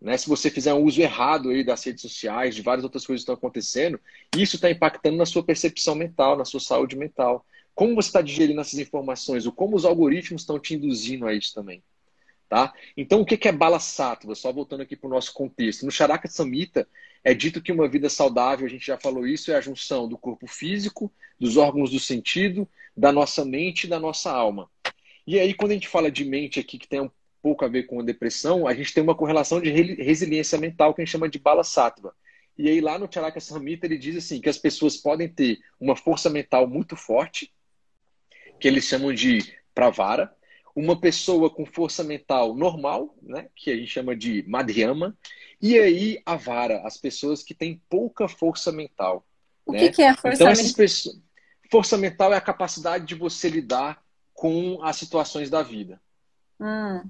[0.05, 0.19] Né?
[0.19, 3.23] Se você fizer um uso errado aí das redes sociais, de várias outras coisas que
[3.23, 3.99] estão acontecendo,
[4.37, 7.43] isso está impactando na sua percepção mental, na sua saúde mental.
[7.73, 11.55] Como você está digerindo essas informações, ou como os algoritmos estão te induzindo a isso
[11.55, 11.81] também.
[12.47, 12.71] Tá?
[12.95, 14.35] Então, o que é bala sattva?
[14.35, 15.83] Só voltando aqui para o nosso contexto.
[15.83, 16.87] No Charaka Samhita,
[17.23, 20.19] é dito que uma vida saudável, a gente já falou isso, é a junção do
[20.19, 24.69] corpo físico, dos órgãos do sentido, da nossa mente e da nossa alma.
[25.25, 27.09] E aí, quando a gente fala de mente aqui, que tem um
[27.45, 31.01] pouco a ver com a depressão, a gente tem uma correlação de resiliência mental que
[31.03, 32.11] a gente chama de bala sattva.
[32.57, 35.95] E aí lá no Charaka Samhita ele diz assim que as pessoas podem ter uma
[35.95, 37.53] força mental muito forte,
[38.59, 39.43] que eles chamam de
[39.75, 40.35] pravara,
[40.75, 45.15] uma pessoa com força mental normal, né, que a gente chama de madhyama,
[45.61, 49.23] e aí a vara, as pessoas que têm pouca força mental.
[49.63, 49.77] O né?
[49.81, 50.73] que, que, é a força então, mental?
[50.75, 51.21] Pessoas...
[51.69, 56.01] Força mental é a capacidade de você lidar com as situações da vida.
[56.59, 57.03] Hum.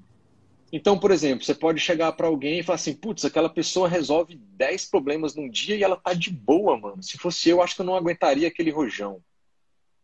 [0.72, 4.34] Então, por exemplo, você pode chegar para alguém e falar assim: putz, aquela pessoa resolve
[4.34, 7.02] 10 problemas num dia e ela tá de boa, mano.
[7.02, 9.20] Se fosse eu, acho que eu não aguentaria aquele rojão.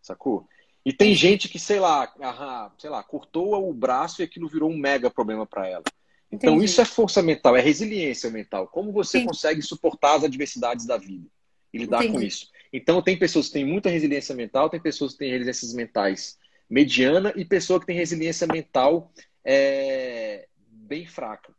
[0.00, 0.46] Sacou?
[0.84, 4.70] E tem gente que, sei lá, ah, sei lá, cortou o braço e aquilo virou
[4.70, 5.84] um mega problema para ela.
[6.30, 6.64] Então, Entendi.
[6.64, 8.66] isso é força mental, é resiliência mental.
[8.66, 9.28] Como você Entendi.
[9.28, 11.26] consegue suportar as adversidades da vida
[11.72, 12.12] e lidar Entendi.
[12.12, 12.50] com isso?
[12.72, 16.38] Então, tem pessoas que têm muita resiliência mental, tem pessoas que têm resiliências mentais
[16.68, 19.12] mediana e pessoa que tem resiliência mental
[19.44, 20.48] é,
[20.92, 21.50] bem fraca.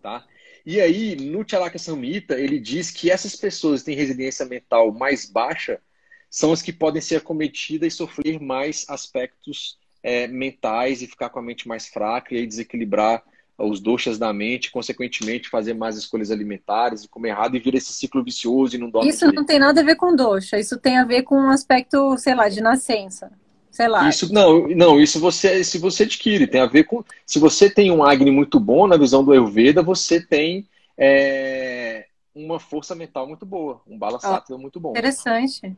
[0.00, 0.24] Tá?
[0.64, 5.28] E aí, no Charaka Samhita, ele diz que essas pessoas que têm resiliência mental mais
[5.28, 5.80] baixa
[6.30, 11.40] são as que podem ser acometidas e sofrer mais aspectos é, mentais e ficar com
[11.40, 13.20] a mente mais fraca e aí desequilibrar
[13.58, 17.92] os doxas da mente, consequentemente fazer mais escolhas alimentares e comer errado e vir esse
[17.92, 19.36] ciclo vicioso e não dorme Isso direito.
[19.36, 22.34] não tem nada a ver com doxa, isso tem a ver com um aspecto, sei
[22.34, 23.30] lá, de nascença
[23.70, 24.08] sei lá.
[24.08, 27.90] Isso não, não, isso você se você adquire, tem a ver com se você tem
[27.90, 30.66] um Agni muito bom na visão do Ayurveda, você tem
[30.98, 34.18] é, uma força mental muito boa, um bala
[34.50, 34.90] oh, muito bom.
[34.90, 35.76] Interessante.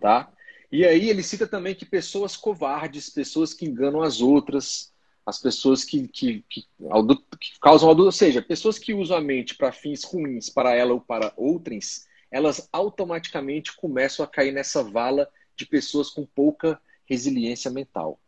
[0.00, 0.30] Tá?
[0.70, 4.92] E aí ele cita também que pessoas covardes, pessoas que enganam as outras,
[5.24, 9.72] as pessoas que, que, que, que causam ou seja, pessoas que usam a mente para
[9.72, 15.66] fins ruins para ela ou para outras, elas automaticamente começam a cair nessa vala de
[15.66, 18.18] pessoas com pouca resiliência mental.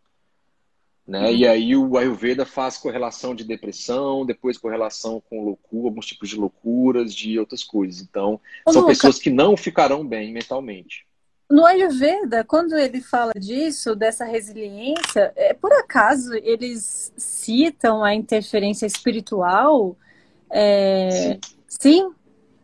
[1.07, 1.27] Né?
[1.27, 1.35] Uhum.
[1.35, 6.37] E aí o Ayurveda faz correlação de depressão, depois correlação com loucura, alguns tipos de
[6.37, 8.01] loucuras, de outras coisas.
[8.01, 11.05] Então, Ô, são Luca, pessoas que não ficarão bem mentalmente.
[11.51, 18.87] No Ayurveda, quando ele fala disso, dessa resiliência, é, por acaso eles citam a interferência
[18.87, 19.97] espiritual?
[20.49, 21.11] É...
[21.11, 21.41] Sim.
[21.67, 22.15] Sim?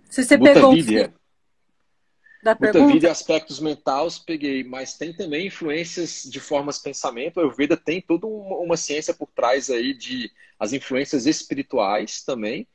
[0.08, 0.72] Se você pegou
[2.46, 2.92] da Muita pergunta?
[2.92, 7.40] vida e aspectos mentais peguei, mas tem também influências de formas de pensamento.
[7.40, 12.68] A Ayurveda tem toda uma, ciência por trás aí de as influências espirituais também.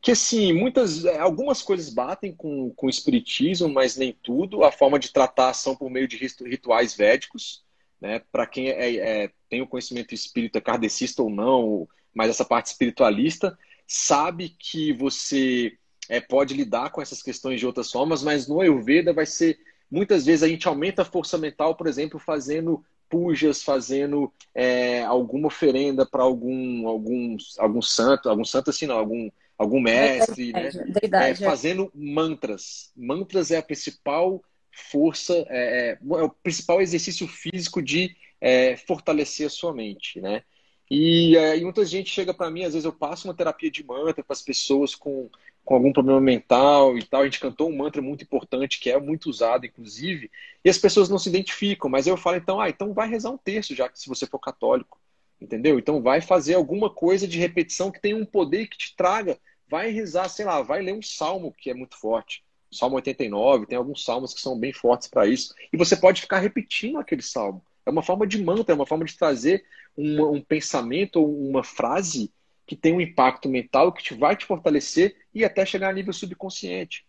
[0.00, 4.64] Que assim, muitas, algumas coisas batem com, com o espiritismo, mas nem tudo.
[4.64, 7.62] A forma de tratar são por meio de rituais védicos,
[8.00, 8.22] né?
[8.32, 13.58] Para quem é, é, tem o conhecimento espírita, kardecista ou não, mas essa parte espiritualista,
[13.86, 15.76] sabe que você
[16.08, 19.58] é, pode lidar com essas questões de outras formas, mas no Ayurveda vai ser.
[19.90, 25.46] Muitas vezes a gente aumenta a força mental, por exemplo, fazendo pujas, fazendo é, alguma
[25.46, 30.68] oferenda para algum, algum, algum santo, algum santo assim, não, algum, algum mestre, né?
[31.12, 32.92] É, fazendo mantras.
[32.96, 39.46] Mantras é a principal força, é, é, é o principal exercício físico de é, fortalecer
[39.46, 40.42] a sua mente, né?
[40.90, 44.24] E aí muita gente chega para mim, às vezes eu passo uma terapia de mantra
[44.24, 45.28] para as pessoas com,
[45.68, 47.20] com algum problema mental e tal.
[47.20, 50.30] A gente cantou um mantra muito importante que é muito usado, inclusive,
[50.64, 51.90] e as pessoas não se identificam.
[51.90, 54.38] Mas eu falo então, ah, então vai rezar um terço já que se você for
[54.38, 54.98] católico,
[55.38, 55.78] entendeu?
[55.78, 59.38] Então vai fazer alguma coisa de repetição que tem um poder que te traga.
[59.68, 62.42] Vai rezar, sei lá, vai ler um salmo que é muito forte.
[62.72, 65.54] Salmo 89, tem alguns salmos que são bem fortes para isso.
[65.70, 67.62] E você pode ficar repetindo aquele salmo.
[67.84, 71.62] É uma forma de mantra, é uma forma de trazer um, um pensamento ou uma
[71.62, 72.32] frase
[72.68, 76.12] que tem um impacto mental que te vai te fortalecer e até chegar a nível
[76.12, 77.04] subconsciente.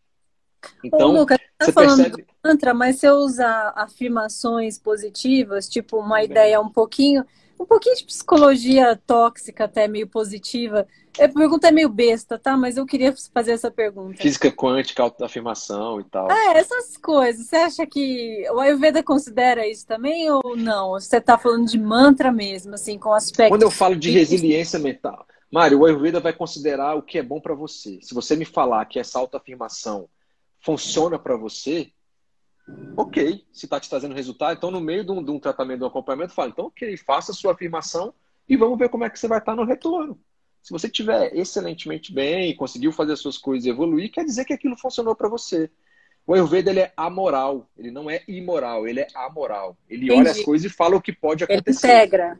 [0.83, 2.23] Então, Ô, Lucas, tá você falando percebe...
[2.23, 7.25] do mantra, mas se eu usar afirmações positivas, tipo uma ideia um pouquinho
[7.59, 10.87] um pouquinho de psicologia tóxica, até meio positiva.
[11.19, 12.55] A pergunta é meio besta, tá?
[12.55, 14.21] Mas eu queria fazer essa pergunta.
[14.21, 16.31] Física quântica, autoafirmação e tal.
[16.31, 17.47] É, essas coisas.
[17.47, 20.91] Você acha que o Ayurveda considera isso também ou não?
[20.91, 23.49] Você está falando de mantra mesmo, assim, com aspecto.
[23.49, 27.39] Quando eu falo de resiliência mental, Mário, o Ayurveda vai considerar o que é bom
[27.39, 27.99] para você.
[28.01, 30.07] Se você me falar que essa autoafirmação
[30.59, 31.91] funciona para você,
[32.95, 35.83] ok, se está te trazendo resultado, então no meio de um, de um tratamento, de
[35.85, 38.13] um acompanhamento, fala, então ok, faça a sua afirmação
[38.47, 40.19] e vamos ver como é que você vai estar no retorno.
[40.61, 44.77] Se você estiver excelentemente bem, conseguiu fazer as suas coisas evoluir, quer dizer que aquilo
[44.77, 45.69] funcionou para você.
[46.27, 49.75] O Ayurveda ele é amoral, ele não é imoral, ele é amoral.
[49.89, 50.19] Ele Entendi.
[50.19, 51.87] olha as coisas e fala o que pode acontecer.
[51.87, 52.39] Ele integra.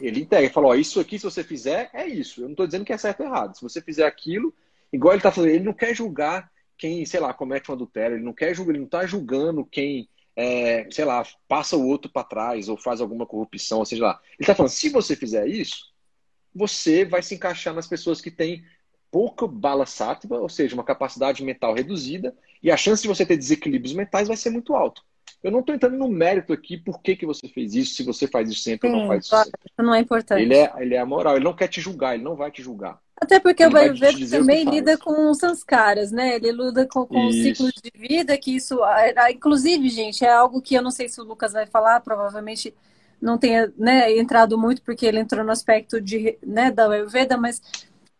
[0.00, 2.40] Ele integra, ele fala, ó, isso aqui, se você fizer, é isso.
[2.40, 3.56] Eu não estou dizendo que é certo ou errado.
[3.56, 4.54] Se você fizer aquilo,
[4.92, 8.24] igual ele está falando, ele não quer julgar quem, sei lá, comete um adultério, ele
[8.24, 12.22] não quer julgar, ele não está julgando quem, é, sei lá, passa o outro para
[12.22, 14.20] trás ou faz alguma corrupção, ou seja lá.
[14.30, 15.92] Ele está falando, se você fizer isso,
[16.54, 18.64] você vai se encaixar nas pessoas que têm
[19.10, 23.36] pouca bala sátiva, ou seja, uma capacidade mental reduzida, e a chance de você ter
[23.36, 25.00] desequilíbrios mentais vai ser muito alta.
[25.42, 28.26] Eu não estou entrando no mérito aqui por que, que você fez isso, se você
[28.26, 29.60] faz isso sempre Sim, ou não faz isso sempre.
[29.78, 30.42] Não é importante.
[30.42, 32.98] Ele é, ele é moral, ele não quer te julgar, ele não vai te julgar.
[33.20, 36.36] Até porque ele o Ayurveda também lida com os sanskaras, né?
[36.36, 38.78] Ele lida com, com os ciclos de vida, que isso,
[39.32, 42.74] inclusive, gente, é algo que eu não sei se o Lucas vai falar, provavelmente
[43.20, 47.60] não tenha né, entrado muito, porque ele entrou no aspecto de, né, da Ayurveda, mas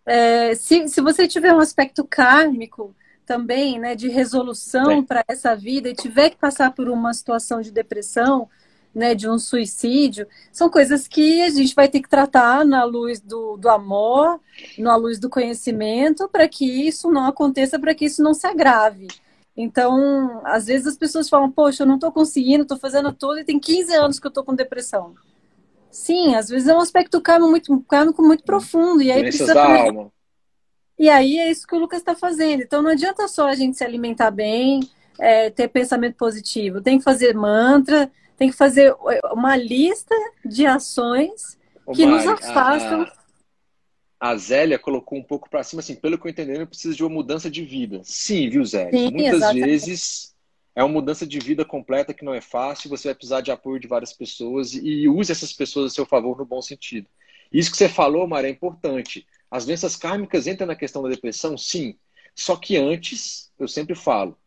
[0.04, 2.94] é, se, se você tiver um aspecto kármico
[3.28, 7.70] também, né, de resolução para essa vida e tiver que passar por uma situação de
[7.70, 8.48] depressão,
[8.94, 13.20] né, de um suicídio, são coisas que a gente vai ter que tratar na luz
[13.20, 14.40] do, do amor,
[14.78, 19.08] na luz do conhecimento, para que isso não aconteça, para que isso não se agrave.
[19.54, 23.44] Então, às vezes as pessoas falam, poxa, eu não estou conseguindo, estou fazendo tudo e
[23.44, 25.14] tem 15 anos que eu estou com depressão.
[25.90, 29.02] Sim, às vezes é um aspecto kármico muito, kármico muito profundo.
[29.02, 29.52] E aí precisa.
[29.52, 30.10] Da alma.
[30.98, 32.62] E aí é isso que o Lucas está fazendo.
[32.62, 34.80] Então não adianta só a gente se alimentar bem,
[35.18, 36.80] é, ter pensamento positivo.
[36.80, 38.94] Tem que fazer mantra, tem que fazer
[39.32, 41.58] uma lista de ações
[41.94, 43.06] que Mari, nos afastam.
[44.20, 46.96] A, a, Zélia colocou um pouco para cima, assim, pelo que eu entendi, eu preciso
[46.96, 48.00] de uma mudança de vida.
[48.04, 48.90] Sim, viu, Zélia?
[48.92, 49.64] Sim, Muitas exatamente.
[49.64, 50.34] vezes
[50.74, 53.80] é uma mudança de vida completa que não é fácil, você vai precisar de apoio
[53.80, 57.08] de várias pessoas e use essas pessoas a seu favor no bom sentido.
[57.52, 59.26] Isso que você falou, Mari, é importante.
[59.50, 61.56] As doenças kármicas entram na questão da depressão?
[61.56, 61.96] Sim.
[62.34, 64.38] Só que antes, eu sempre falo,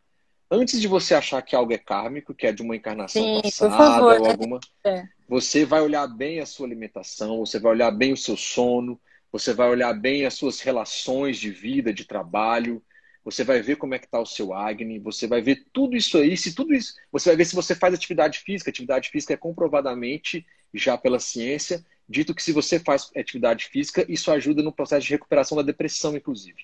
[0.50, 4.04] antes de você achar que algo é kármico, que é de uma encarnação Sim, passada
[4.20, 5.04] ou alguma, é.
[5.28, 9.00] você vai olhar bem a sua alimentação, você vai olhar bem o seu sono,
[9.30, 12.82] você vai olhar bem as suas relações de vida, de trabalho,
[13.24, 16.18] você vai ver como é que está o seu Agni, você vai ver tudo isso
[16.18, 19.36] aí, se tudo isso, você vai ver se você faz atividade física, atividade física é
[19.36, 20.44] comprovadamente,
[20.74, 25.12] já pela ciência, dito que se você faz atividade física, isso ajuda no processo de
[25.12, 26.62] recuperação da depressão, inclusive.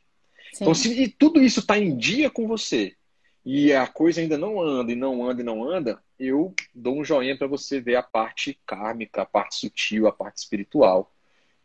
[0.52, 0.64] Sim.
[0.64, 2.94] Então, se tudo isso está em dia com você,
[3.44, 7.04] e a coisa ainda não anda, e não anda, e não anda, eu dou um
[7.04, 11.12] joinha para você ver a parte kármica, a parte sutil, a parte espiritual.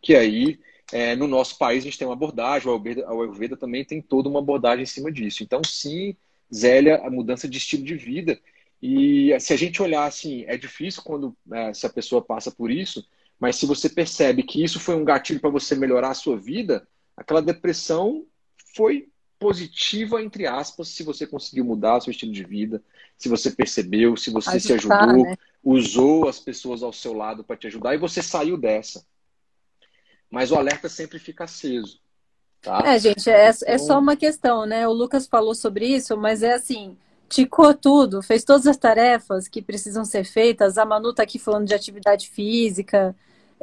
[0.01, 0.59] Que aí,
[0.91, 4.01] é, no nosso país, a gente tem uma abordagem, o Ayurveda, o Ayurveda também tem
[4.01, 5.43] toda uma abordagem em cima disso.
[5.43, 6.15] Então, sim,
[6.53, 8.39] Zélia, a mudança de estilo de vida.
[8.81, 12.69] E se a gente olhar assim, é difícil quando é, se a pessoa passa por
[12.69, 13.05] isso,
[13.43, 16.87] mas se você percebe que isso foi um gatilho para você melhorar a sua vida,
[17.17, 18.25] aquela depressão
[18.73, 22.81] foi positiva, entre aspas, se você conseguiu mudar o seu estilo de vida,
[23.17, 25.37] se você percebeu, se você Ajustar, se ajudou, né?
[25.61, 29.05] usou as pessoas ao seu lado para te ajudar e você saiu dessa.
[30.31, 31.99] Mas o alerta sempre fica aceso.
[32.61, 32.81] Tá?
[32.85, 33.67] É, gente, é, então...
[33.67, 34.87] é só uma questão, né?
[34.87, 36.95] O Lucas falou sobre isso, mas é assim,
[37.27, 40.77] ticou tudo, fez todas as tarefas que precisam ser feitas.
[40.77, 43.13] A Manu tá aqui falando de atividade física,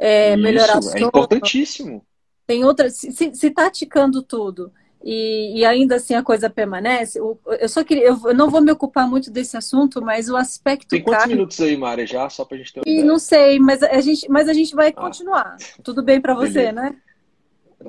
[0.01, 0.97] é, isso, melhorar o sono.
[0.97, 2.05] É importantíssimo.
[2.47, 2.97] Tem outras.
[2.97, 4.71] Se, se tá ticando tudo
[5.03, 7.19] e, e, ainda assim a coisa permanece.
[7.19, 10.89] Eu só queria, eu não vou me ocupar muito desse assunto, mas o aspecto.
[10.89, 12.29] Tem quantos minutos aí, Mari, já?
[12.29, 14.89] Só para a gente ter e Não sei, mas a gente, mas a gente vai
[14.89, 14.93] ah.
[14.93, 15.57] continuar.
[15.83, 16.95] Tudo bem para você, né?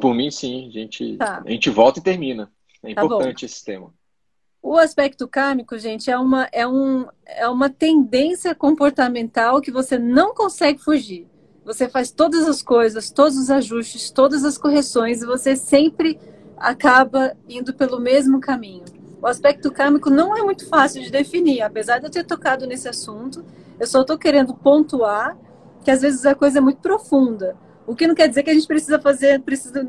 [0.00, 0.68] Por mim, sim.
[0.68, 1.42] A gente, tá.
[1.44, 2.50] a gente volta e termina.
[2.82, 3.92] É tá importante tá esse tema.
[4.62, 10.32] O aspecto kármico, gente, é uma, é, um, é uma tendência comportamental que você não
[10.32, 11.26] consegue fugir.
[11.64, 16.18] Você faz todas as coisas, todos os ajustes, todas as correções, e você sempre
[16.56, 18.84] acaba indo pelo mesmo caminho.
[19.20, 22.88] O aspecto kármico não é muito fácil de definir, apesar de eu ter tocado nesse
[22.88, 23.44] assunto,
[23.78, 25.36] eu só estou querendo pontuar
[25.84, 27.56] que às vezes a coisa é muito profunda.
[27.86, 29.86] O que não quer dizer que a gente precisa fazer, precisa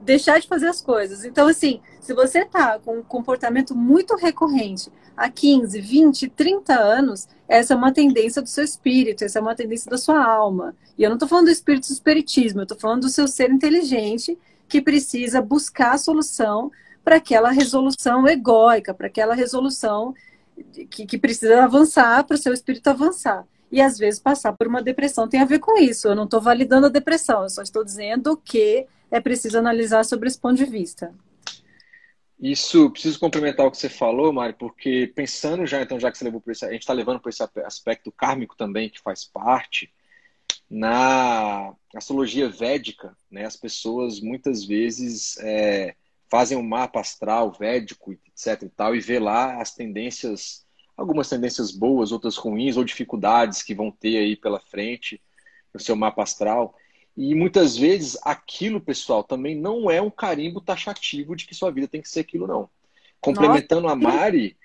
[0.00, 1.24] deixar de fazer as coisas.
[1.24, 7.28] Então, assim, se você está com um comportamento muito recorrente há 15, 20, 30 anos,
[7.54, 10.74] essa é uma tendência do seu espírito, essa é uma tendência da sua alma.
[10.98, 13.48] E eu não estou falando do espírito do espiritismo, eu estou falando do seu ser
[13.48, 14.36] inteligente
[14.68, 16.72] que precisa buscar a solução
[17.04, 20.14] para aquela resolução egóica, para aquela resolução
[20.90, 23.46] que, que precisa avançar, para o seu espírito avançar.
[23.70, 26.08] E às vezes passar por uma depressão tem a ver com isso.
[26.08, 30.28] Eu não estou validando a depressão, eu só estou dizendo que é preciso analisar sobre
[30.28, 31.14] esse ponto de vista.
[32.38, 36.24] Isso, preciso complementar o que você falou, Mari, porque pensando já, então, já que você
[36.24, 39.92] levou por esse, a gente está levando por esse aspecto kármico também, que faz parte,
[40.68, 45.94] na astrologia védica, né, as pessoas muitas vezes é,
[46.28, 48.62] fazem um mapa astral védico, etc.
[48.64, 50.66] e tal, e vê lá as tendências,
[50.96, 55.22] algumas tendências boas, outras ruins, ou dificuldades que vão ter aí pela frente
[55.72, 56.74] no seu mapa astral.
[57.16, 61.86] E muitas vezes aquilo, pessoal, também não é um carimbo taxativo de que sua vida
[61.86, 62.68] tem que ser aquilo, não.
[63.20, 63.94] Complementando Nossa.
[63.94, 64.56] a Mari,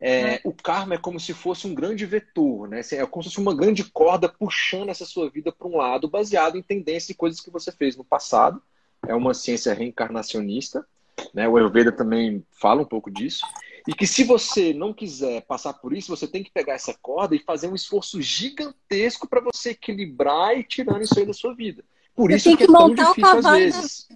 [0.00, 0.40] é, é.
[0.44, 2.80] O karma é como se fosse um grande vetor, né?
[2.92, 6.56] É como se fosse uma grande corda puxando essa sua vida para um lado, baseado
[6.56, 8.62] em tendências e coisas que você fez no passado.
[9.06, 10.86] É uma ciência reencarnacionista,
[11.34, 11.48] né?
[11.48, 13.44] O Ayurveda também fala um pouco disso.
[13.86, 17.34] E que se você não quiser passar por isso, você tem que pegar essa corda
[17.34, 21.84] e fazer um esforço gigantesco para você equilibrar e tirando isso aí da sua vida.
[22.18, 24.08] Por isso que, que é tão difícil às vezes.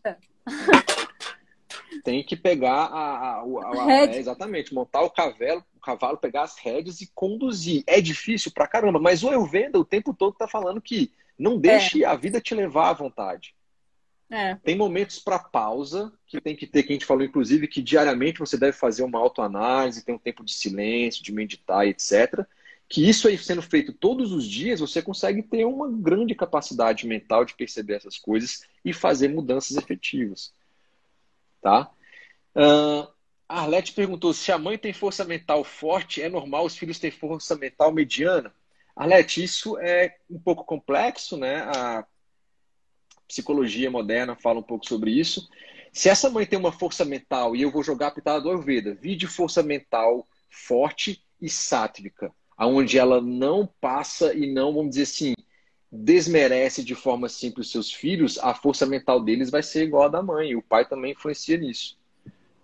[2.03, 6.59] Tem que pegar a, a, a, a é, exatamente, montar o cavalo, cavalo, pegar as
[6.59, 7.85] rédeas e conduzir.
[7.87, 12.03] É difícil pra caramba, mas o Ayurveda o tempo todo tá falando que não deixe
[12.03, 12.07] é.
[12.09, 13.55] a vida te levar à vontade.
[14.29, 14.57] É.
[14.57, 18.41] Tem momentos para pausa que tem que ter, que a gente falou, inclusive, que diariamente
[18.41, 22.45] você deve fazer uma autoanálise, ter um tempo de silêncio, de meditar, etc.
[22.93, 27.43] Que isso aí sendo feito todos os dias, você consegue ter uma grande capacidade mental
[27.43, 30.53] de perceber essas coisas e fazer mudanças efetivas.
[31.63, 31.91] Tá?
[32.55, 33.11] Uh,
[33.49, 37.57] Arlete perguntou se a mãe tem força mental forte, é normal os filhos terem força
[37.57, 38.55] mental mediana?
[38.95, 41.63] Arlete, isso é um pouco complexo, né?
[41.63, 42.07] A
[43.27, 45.49] psicologia moderna fala um pouco sobre isso.
[45.95, 48.95] Se essa mãe tem uma força mental, e eu vou jogar a pitada do Ayurveda,
[48.97, 52.31] de força mental forte e sátrica,
[52.63, 55.35] aonde ela não passa e não, vamos dizer assim,
[55.91, 60.23] desmerece de forma simples seus filhos, a força mental deles vai ser igual a da
[60.23, 60.55] mãe.
[60.55, 61.99] O pai também influencia nisso.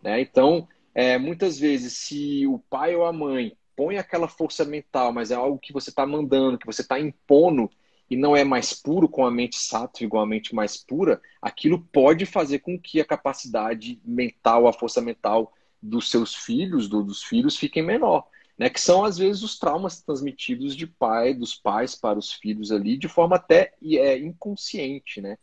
[0.01, 0.21] Né?
[0.21, 5.33] Então, é, muitas vezes, se o pai ou a mãe põe aquela força mental, mas
[5.33, 7.69] é algo que você está mandando, que você está impondo,
[8.09, 11.85] e não é mais puro com a mente sattva, igual a mente mais pura, aquilo
[11.93, 17.25] pode fazer com que a capacidade mental, a força mental dos seus filhos, do, dos
[17.25, 18.29] filhos, fiquem menor.
[18.59, 22.73] Né, que são às vezes os traumas transmitidos de pai, dos pais para os filhos
[22.73, 25.39] ali, de forma até é, inconsciente, né?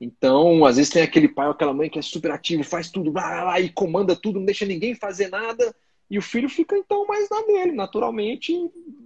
[0.00, 3.12] Então, às vezes tem aquele pai ou aquela mãe que é super ativo, faz tudo,
[3.12, 5.74] lá e comanda tudo, não deixa ninguém fazer nada,
[6.10, 8.52] e o filho fica então mais na dele, naturalmente,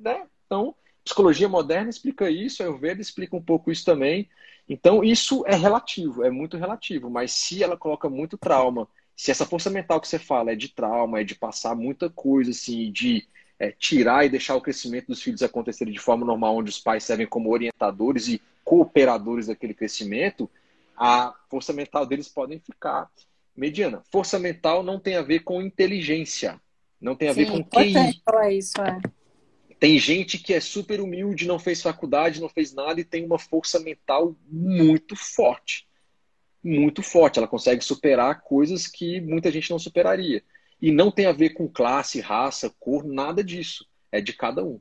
[0.02, 0.26] né?
[0.46, 4.28] Então, psicologia moderna explica isso, a Ayurveda explica um pouco isso também.
[4.68, 9.46] Então, isso é relativo, é muito relativo, mas se ela coloca muito trauma, se essa
[9.46, 13.26] força mental que você fala é de trauma, é de passar muita coisa, assim, de
[13.58, 17.04] é, tirar e deixar o crescimento dos filhos acontecer de forma normal, onde os pais
[17.04, 20.48] servem como orientadores e cooperadores daquele crescimento,
[20.96, 23.10] a força mental deles podem ficar
[23.56, 24.02] mediana.
[24.10, 26.60] Força mental não tem a ver com inteligência,
[27.00, 28.20] não tem a Sim, ver com QI.
[28.24, 29.00] Falar isso, é.
[29.80, 33.38] Tem gente que é super humilde, não fez faculdade, não fez nada e tem uma
[33.38, 35.86] força mental muito forte.
[36.62, 37.38] Muito forte.
[37.38, 40.42] Ela consegue superar coisas que muita gente não superaria.
[40.80, 43.86] E não tem a ver com classe, raça, cor, nada disso.
[44.12, 44.80] É de cada um.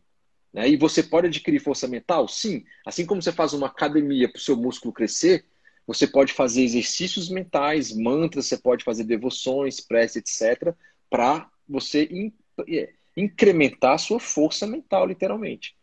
[0.54, 0.70] Né?
[0.70, 2.28] E você pode adquirir força mental?
[2.28, 2.64] Sim.
[2.86, 5.46] Assim como você faz uma academia para o seu músculo crescer,
[5.86, 10.76] você pode fazer exercícios mentais, mantras, você pode fazer devoções, prece, etc.,
[11.10, 12.34] para você in,
[12.68, 15.76] é, incrementar a sua força mental, literalmente.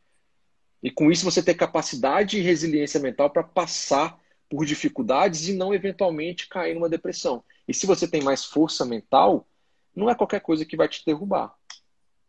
[0.83, 5.73] E com isso você ter capacidade e resiliência mental para passar por dificuldades e não
[5.73, 7.43] eventualmente cair numa depressão.
[7.67, 9.49] E se você tem mais força mental,
[9.95, 11.55] não é qualquer coisa que vai te derrubar.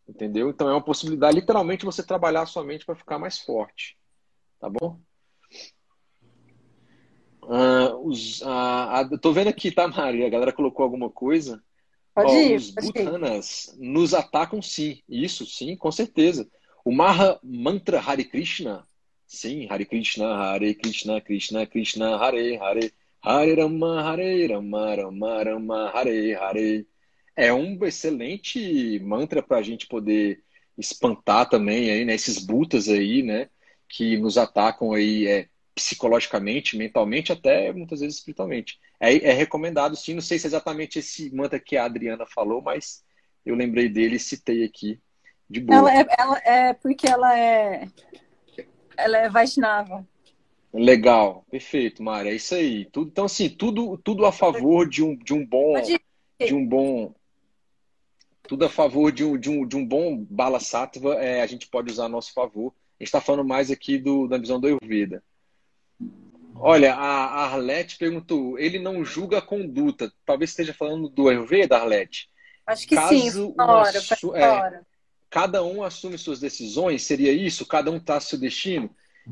[0.08, 0.50] Entendeu?
[0.50, 3.96] Então é uma possibilidade, literalmente, você trabalhar a sua mente para ficar mais forte.
[4.60, 5.00] Tá bom?
[7.42, 10.24] Uh, os, uh, tô vendo aqui, tá, Mari?
[10.24, 11.62] A galera colocou alguma coisa.
[12.14, 15.02] Pode Ó, ir, os Bhutanas nos atacam sim.
[15.08, 16.48] Isso, sim, com certeza.
[16.84, 18.86] O Maha Mantra Hare Krishna.
[19.26, 22.92] Sim, Hare Krishna, Hare Krishna, Krishna, Krishna, Hare Hare.
[23.22, 26.86] Hare Rama, Hare Rama, Rama Rama, Hare Hare.
[27.36, 30.42] É um excelente mantra para a gente poder
[30.76, 33.48] espantar também aí, né, esses butas aí, né,
[33.88, 38.78] que nos atacam aí é, psicologicamente, mentalmente, até muitas vezes espiritualmente.
[38.98, 40.14] É, é, recomendado, sim.
[40.14, 43.04] Não sei se é exatamente esse mantra que a Adriana falou, mas
[43.44, 44.98] eu lembrei dele e citei aqui
[45.48, 45.78] de boa.
[45.78, 47.88] Ela é, ela é porque ela é
[48.96, 50.06] ela é Vaishnava.
[50.72, 52.30] Legal, perfeito, Mari.
[52.30, 52.86] É isso aí.
[52.86, 55.74] Tudo, então, assim, tudo, tudo a favor de um, de um bom.
[56.38, 57.14] De um bom.
[58.46, 61.68] Tudo a favor de um, de um, de um bom bala sattva, é, a gente
[61.68, 62.72] pode usar a nosso favor.
[62.98, 65.22] A gente está falando mais aqui do, da visão do Ayurveda.
[66.54, 70.10] Olha, a Arlete perguntou, ele não julga a conduta.
[70.24, 72.30] Talvez esteja falando do Ayurveda, Arlete?
[72.66, 73.98] Acho que Caso sim, fora,
[74.34, 74.80] é,
[75.30, 77.66] cada um assume suas decisões, seria isso?
[77.66, 78.90] Cada um traça seu destino?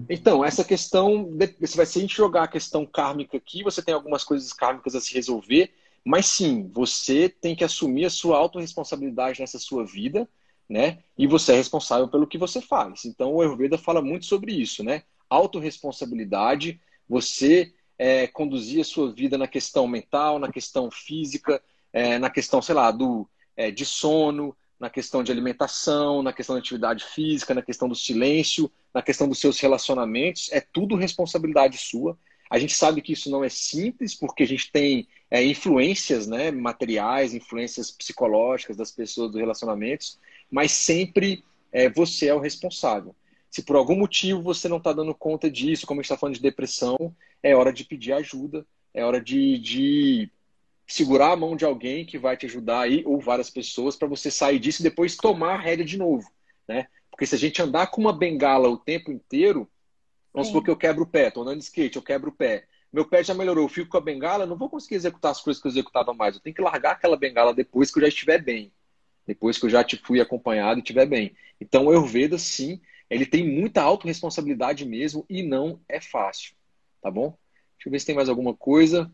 [0.09, 1.31] Então, essa questão,
[1.62, 5.15] se a gente jogar a questão kármica aqui, você tem algumas coisas kármicas a se
[5.15, 5.73] resolver,
[6.05, 10.28] mas sim, você tem que assumir a sua autorresponsabilidade nessa sua vida,
[10.68, 10.98] né?
[11.16, 13.05] E você é responsável pelo que você faz.
[13.05, 15.02] Então, o Ayurveda fala muito sobre isso, né?
[15.30, 22.28] Autoresponsabilidade, você é, conduzir a sua vida na questão mental, na questão física, é, na
[22.28, 27.05] questão, sei lá, do, é, de sono, na questão de alimentação, na questão da atividade
[27.05, 32.18] física, na questão do silêncio, na questão dos seus relacionamentos, é tudo responsabilidade sua.
[32.51, 36.51] A gente sabe que isso não é simples, porque a gente tem é, influências né,
[36.51, 40.18] materiais, influências psicológicas das pessoas, dos relacionamentos,
[40.51, 41.42] mas sempre
[41.72, 43.14] é, você é o responsável.
[43.51, 46.36] Se por algum motivo você não está dando conta disso, como a gente está falando
[46.36, 50.30] de depressão, é hora de pedir ajuda, é hora de, de
[50.86, 54.30] segurar a mão de alguém que vai te ajudar aí, ou várias pessoas, para você
[54.30, 56.30] sair disso e depois tomar a rédea de novo.
[56.66, 56.86] Né?
[57.11, 59.68] Porque se a gente andar com uma bengala o tempo inteiro,
[60.35, 62.66] vamos supor que eu quebro o pé, estou andando de skate, eu quebro o pé.
[62.93, 65.61] Meu pé já melhorou, eu fico com a bengala, não vou conseguir executar as coisas
[65.61, 66.35] que eu executava mais.
[66.35, 68.72] Eu tenho que largar aquela bengala depois que eu já estiver bem.
[69.26, 71.35] Depois que eu já te fui acompanhado e estiver bem.
[71.61, 76.55] Então, o Ayurveda, sim, ele tem muita autorresponsabilidade mesmo e não é fácil,
[77.01, 77.37] tá bom?
[77.76, 79.11] Deixa eu ver se tem mais alguma coisa.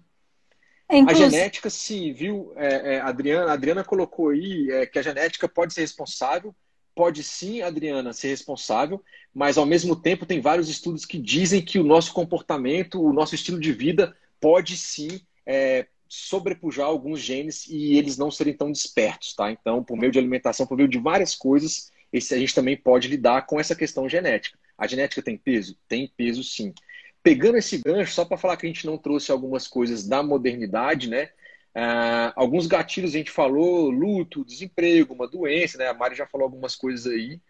[0.88, 1.26] É, inclusive...
[1.26, 3.50] A genética, sim, viu, é, é, Adriana?
[3.50, 6.54] A Adriana colocou aí é, que a genética pode ser responsável.
[6.94, 11.78] Pode sim, Adriana, ser responsável, mas ao mesmo tempo tem vários estudos que dizem que
[11.78, 17.96] o nosso comportamento, o nosso estilo de vida pode sim é, sobrepujar alguns genes e
[17.96, 19.50] eles não serem tão despertos, tá?
[19.50, 23.06] Então, por meio de alimentação, por meio de várias coisas, esse, a gente também pode
[23.06, 24.58] lidar com essa questão genética.
[24.76, 25.76] A genética tem peso?
[25.86, 26.74] Tem peso sim.
[27.22, 31.08] Pegando esse gancho, só para falar que a gente não trouxe algumas coisas da modernidade,
[31.08, 31.30] né?
[31.74, 35.88] Ah, alguns gatilhos a gente falou, luto, desemprego, uma doença, né?
[35.88, 37.40] A Mari já falou algumas coisas aí.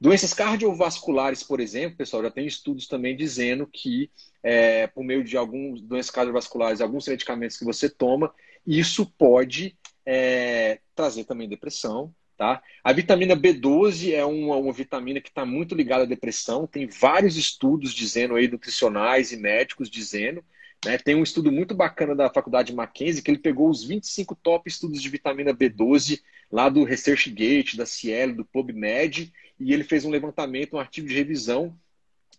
[0.00, 4.10] Doenças cardiovasculares, por exemplo, pessoal, já tem estudos também dizendo que,
[4.42, 8.34] é, por meio de algumas doenças cardiovasculares, alguns medicamentos que você toma,
[8.66, 12.12] isso pode é, trazer também depressão,
[12.42, 12.60] Tá?
[12.82, 16.66] A vitamina B12 é uma, uma vitamina que está muito ligada à depressão.
[16.66, 20.44] Tem vários estudos dizendo aí, nutricionais e médicos dizendo.
[20.84, 20.98] Né?
[20.98, 25.00] Tem um estudo muito bacana da Faculdade Mackenzie que ele pegou os 25 top estudos
[25.00, 26.20] de vitamina B12
[26.50, 31.14] lá do ResearchGate, da Cielo, do PubMed, e ele fez um levantamento, um artigo de
[31.14, 31.76] revisão,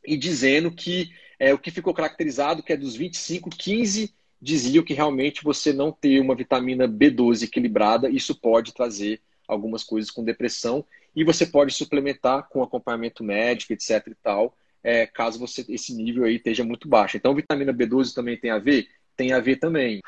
[0.06, 4.94] e dizendo que é, o que ficou caracterizado que é dos 25, 15 diziam que
[4.94, 10.86] realmente você não ter uma vitamina B12 equilibrada, isso pode trazer algumas coisas com depressão
[11.16, 14.54] e você pode suplementar com acompanhamento médico, etc e tal,
[14.84, 17.18] é, caso você esse nível aí esteja muito baixo.
[17.18, 18.88] Então, vitamina B12 também tem a ver?
[19.16, 20.02] Tem a ver também.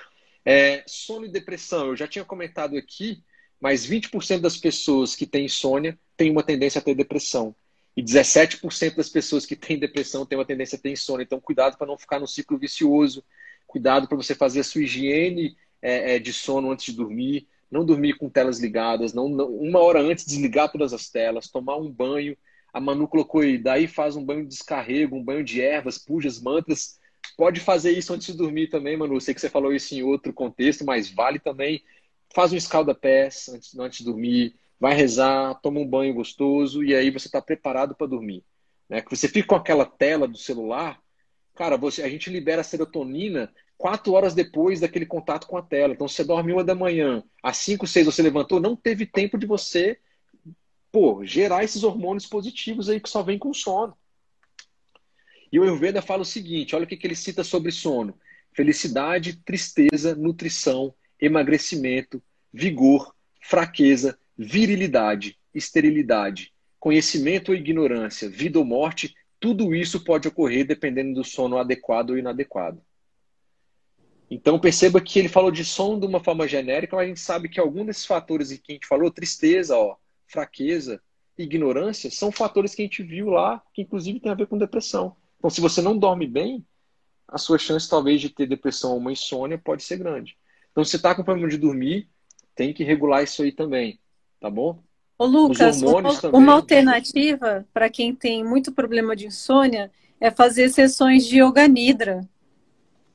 [0.43, 3.23] É, sono e depressão, eu já tinha comentado aqui,
[3.59, 7.55] mas 20% das pessoas que têm insônia têm uma tendência a ter depressão.
[7.95, 11.23] E 17% das pessoas que têm depressão têm uma tendência a ter insônia.
[11.23, 13.23] Então, cuidado para não ficar no ciclo vicioso.
[13.65, 17.85] Cuidado para você fazer a sua higiene é, é, de sono antes de dormir não
[17.85, 21.91] dormir com telas ligadas, não, não, uma hora antes desligar todas as telas, tomar um
[21.91, 22.37] banho.
[22.75, 26.41] A Manu colocou aí, daí faz um banho de descarrego, um banho de ervas, pujas,
[26.41, 26.99] mantras.
[27.37, 29.21] Pode fazer isso antes de dormir também, Manu.
[29.21, 31.81] sei que você falou isso em outro contexto, mas vale também.
[32.35, 37.09] Faz um escalda-pés antes, antes de dormir, vai rezar, toma um banho gostoso e aí
[37.11, 38.43] você está preparado para dormir.
[38.89, 39.01] Né?
[39.01, 40.99] Que você fica com aquela tela do celular,
[41.55, 45.93] cara, você, a gente libera serotonina quatro horas depois daquele contato com a tela.
[45.93, 49.47] Então, você dorme uma da manhã, às cinco, seis você levantou, não teve tempo de
[49.47, 49.97] você
[50.95, 53.97] pô, gerar esses hormônios positivos aí que só vem com sono.
[55.51, 58.17] E o Ayurveda fala o seguinte: olha o que, que ele cita sobre sono:
[58.53, 62.23] felicidade, tristeza, nutrição, emagrecimento,
[62.53, 71.15] vigor, fraqueza, virilidade, esterilidade, conhecimento ou ignorância, vida ou morte, tudo isso pode ocorrer dependendo
[71.15, 72.81] do sono adequado ou inadequado.
[74.31, 77.49] Então perceba que ele falou de sono de uma forma genérica, mas a gente sabe
[77.49, 79.97] que algum desses fatores que a gente falou, tristeza, ó,
[80.27, 81.01] fraqueza,
[81.37, 85.15] ignorância, são fatores que a gente viu lá, que inclusive tem a ver com depressão.
[85.37, 86.65] Então, se você não dorme bem,
[87.27, 90.37] a sua chance talvez de ter depressão ou uma insônia pode ser grande.
[90.71, 92.07] Então, se você está com problema de dormir,
[92.55, 93.99] tem que regular isso aí também,
[94.39, 94.81] tá bom?
[95.17, 96.39] Ô, Lucas, uma, também...
[96.39, 102.27] uma alternativa para quem tem muito problema de insônia é fazer sessões de yoga nidra.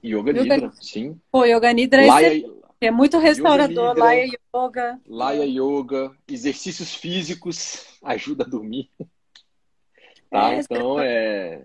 [0.02, 1.20] Yoga, yoga nidra, sim.
[1.30, 2.42] Pô, yoga nidra é,
[2.80, 5.00] é muito restaurador, yoga Laya Yoga.
[5.06, 8.90] Laya Yoga, exercícios físicos ajuda a dormir.
[10.30, 10.54] Tá?
[10.54, 11.62] É, então, é,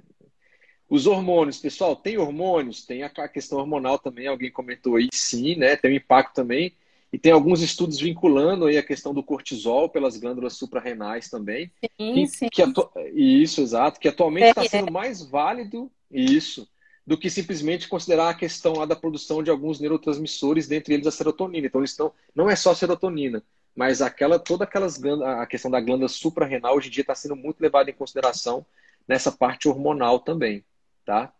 [0.89, 2.85] os hormônios, pessoal, tem hormônios?
[2.85, 5.75] Tem a questão hormonal também, alguém comentou aí, sim, né?
[5.75, 6.73] Tem um impacto também.
[7.13, 11.71] E tem alguns estudos vinculando aí a questão do cortisol pelas glândulas suprarrenais também.
[11.97, 12.49] Sim, que, sim.
[12.49, 12.89] Que atu...
[13.13, 13.99] Isso, exato.
[13.99, 16.67] Que atualmente está é, sendo mais válido, isso,
[17.06, 21.11] do que simplesmente considerar a questão lá da produção de alguns neurotransmissores, dentre eles a
[21.11, 21.68] serotonina.
[21.68, 22.11] Então, eles estão...
[22.34, 23.44] não é só serotonina,
[23.76, 27.61] mas aquela toda aquelas a questão da glândula suprarrenal hoje em dia está sendo muito
[27.61, 28.65] levada em consideração
[29.07, 30.65] nessa parte hormonal também.
[31.06, 31.32] Tá?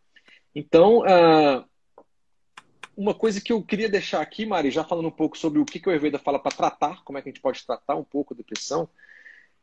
[0.54, 1.66] Então, uh,
[2.96, 5.80] uma coisa que eu queria deixar aqui, Mari, já falando um pouco sobre o que,
[5.80, 8.34] que o Ayurveda fala para tratar, como é que a gente pode tratar um pouco
[8.34, 8.88] a depressão,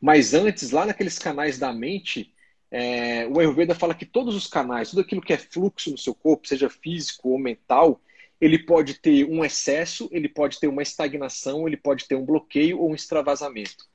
[0.00, 2.34] mas antes, lá naqueles canais da mente,
[2.74, 6.14] é, o Ayurveda fala que todos os canais, tudo aquilo que é fluxo no seu
[6.14, 8.00] corpo, seja físico ou mental,
[8.40, 12.80] ele pode ter um excesso, ele pode ter uma estagnação, ele pode ter um bloqueio
[12.80, 13.86] ou um extravasamento.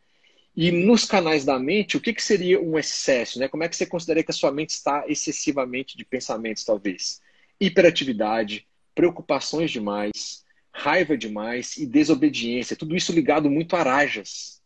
[0.55, 3.39] E nos canais da mente, o que, que seria um excesso?
[3.39, 3.47] Né?
[3.47, 7.19] Como é que você considera que a sua mente está excessivamente de pensamentos, talvez?
[7.59, 12.75] Hiperatividade, preocupações demais, raiva demais e desobediência.
[12.75, 14.61] Tudo isso ligado muito a rajas.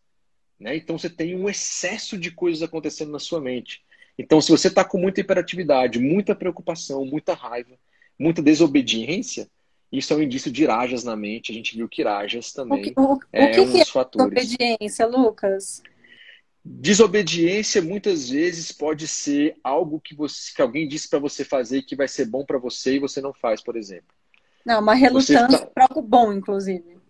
[0.59, 0.75] Né?
[0.75, 3.81] Então você tem um excesso de coisas acontecendo na sua mente.
[4.17, 7.75] Então, se você está com muita hiperatividade, muita preocupação, muita raiva,
[8.17, 9.47] muita desobediência,
[9.91, 11.51] isso é um indício de irajas na mente.
[11.51, 13.85] A gente viu que irajas também o que, o, é o que um dos é
[13.85, 14.33] fatores.
[14.33, 15.81] Desobediência, Lucas?
[16.63, 21.95] Desobediência muitas vezes pode ser algo que, você, que alguém disse para você fazer que
[21.95, 24.13] vai ser bom para você e você não faz, por exemplo.
[24.65, 25.65] Não, uma relutância tá...
[25.65, 27.00] para algo bom, inclusive.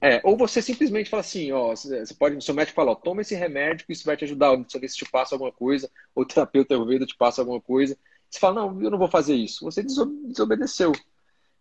[0.00, 3.34] É, ou você simplesmente fala assim, ó, você pode, seu médico fala, ó, toma esse
[3.34, 6.72] remédio que isso vai te ajudar, ou se te passa alguma coisa, ou o terapeuta
[6.72, 7.98] Ayurveda te passa alguma coisa.
[8.30, 9.64] Você fala, não, eu não vou fazer isso.
[9.64, 10.92] Você desobedeceu.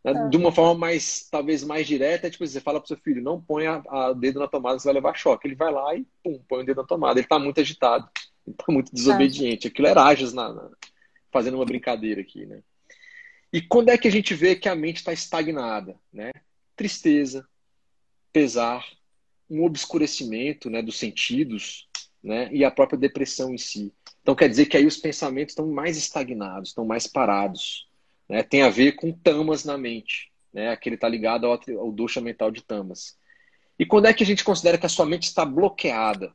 [0.04, 0.14] Né?
[0.14, 0.28] Tá.
[0.28, 3.42] De uma forma mais, talvez mais direta, é tipo, você fala pro seu filho, não
[3.42, 5.48] ponha o dedo na tomada, você vai levar choque.
[5.48, 7.20] Ele vai lá e pum, põe o dedo na tomada.
[7.20, 8.08] Ele está muito agitado,
[8.46, 9.68] ele está muito desobediente.
[9.68, 10.70] Aquilo era ágios na, na,
[11.32, 12.62] fazendo uma brincadeira aqui, né?
[13.52, 16.32] E quando é que a gente vê que a mente está estagnada, né?
[16.76, 17.48] Tristeza,
[18.38, 18.86] pesar,
[19.50, 21.88] um obscurecimento, né, dos sentidos,
[22.24, 23.92] né, e a própria depressão em si.
[24.22, 27.88] Então quer dizer que aí os pensamentos estão mais estagnados, estão mais parados
[28.28, 32.22] né, tem a ver com tamas na mente, né, que ele está ligado ao, ao
[32.22, 33.18] mental de tamas.
[33.80, 36.34] E quando é que a gente considera que a sua mente está bloqueada?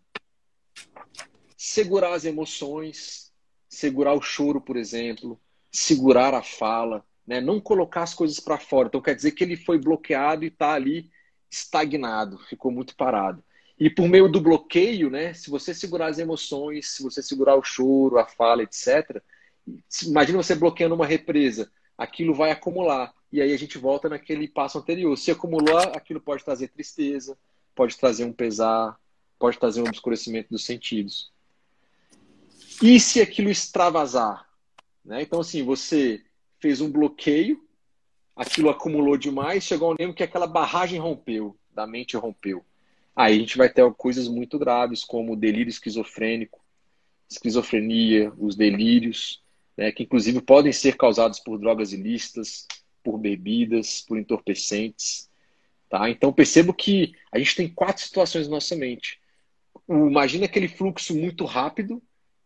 [1.56, 3.32] Segurar as emoções,
[3.68, 5.38] segurar o choro, por exemplo,
[5.70, 8.88] segurar a fala, né, não colocar as coisas para fora.
[8.88, 11.10] Então quer dizer que ele foi bloqueado e está ali
[11.52, 13.44] estagnado, ficou muito parado.
[13.78, 17.62] E por meio do bloqueio, né, se você segurar as emoções, se você segurar o
[17.62, 19.22] choro, a fala, etc.,
[20.04, 23.14] imagina você bloqueando uma represa aquilo vai acumular.
[23.32, 25.16] E aí a gente volta naquele passo anterior.
[25.16, 27.38] Se acumular, aquilo pode trazer tristeza,
[27.74, 28.98] pode trazer um pesar,
[29.38, 31.30] pode trazer um obscurecimento dos sentidos.
[32.82, 34.46] E se aquilo extravasar?
[35.04, 35.22] Né?
[35.22, 36.22] Então, assim, você
[36.60, 37.62] fez um bloqueio,
[38.34, 42.64] aquilo acumulou demais, chegou ao nível que aquela barragem rompeu, da mente rompeu.
[43.14, 46.60] Aí a gente vai ter coisas muito graves, como delírio esquizofrênico,
[47.28, 49.42] esquizofrenia, os delírios,
[49.76, 52.66] né, que inclusive podem ser causados por drogas ilícitas,
[53.02, 55.30] por bebidas, por entorpecentes.
[55.88, 56.08] Tá?
[56.08, 59.20] Então percebo que a gente tem quatro situações na nossa mente.
[59.88, 62.02] Imagina aquele fluxo muito rápido,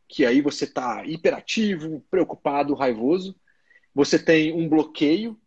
[0.08, 3.36] que aí você está hiperativo, preocupado, raivoso.
[3.94, 5.38] Você tem um bloqueio,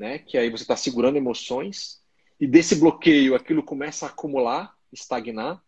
[0.00, 2.00] né, que aí você está segurando emoções.
[2.40, 5.62] E desse bloqueio aquilo começa a acumular, estagnar.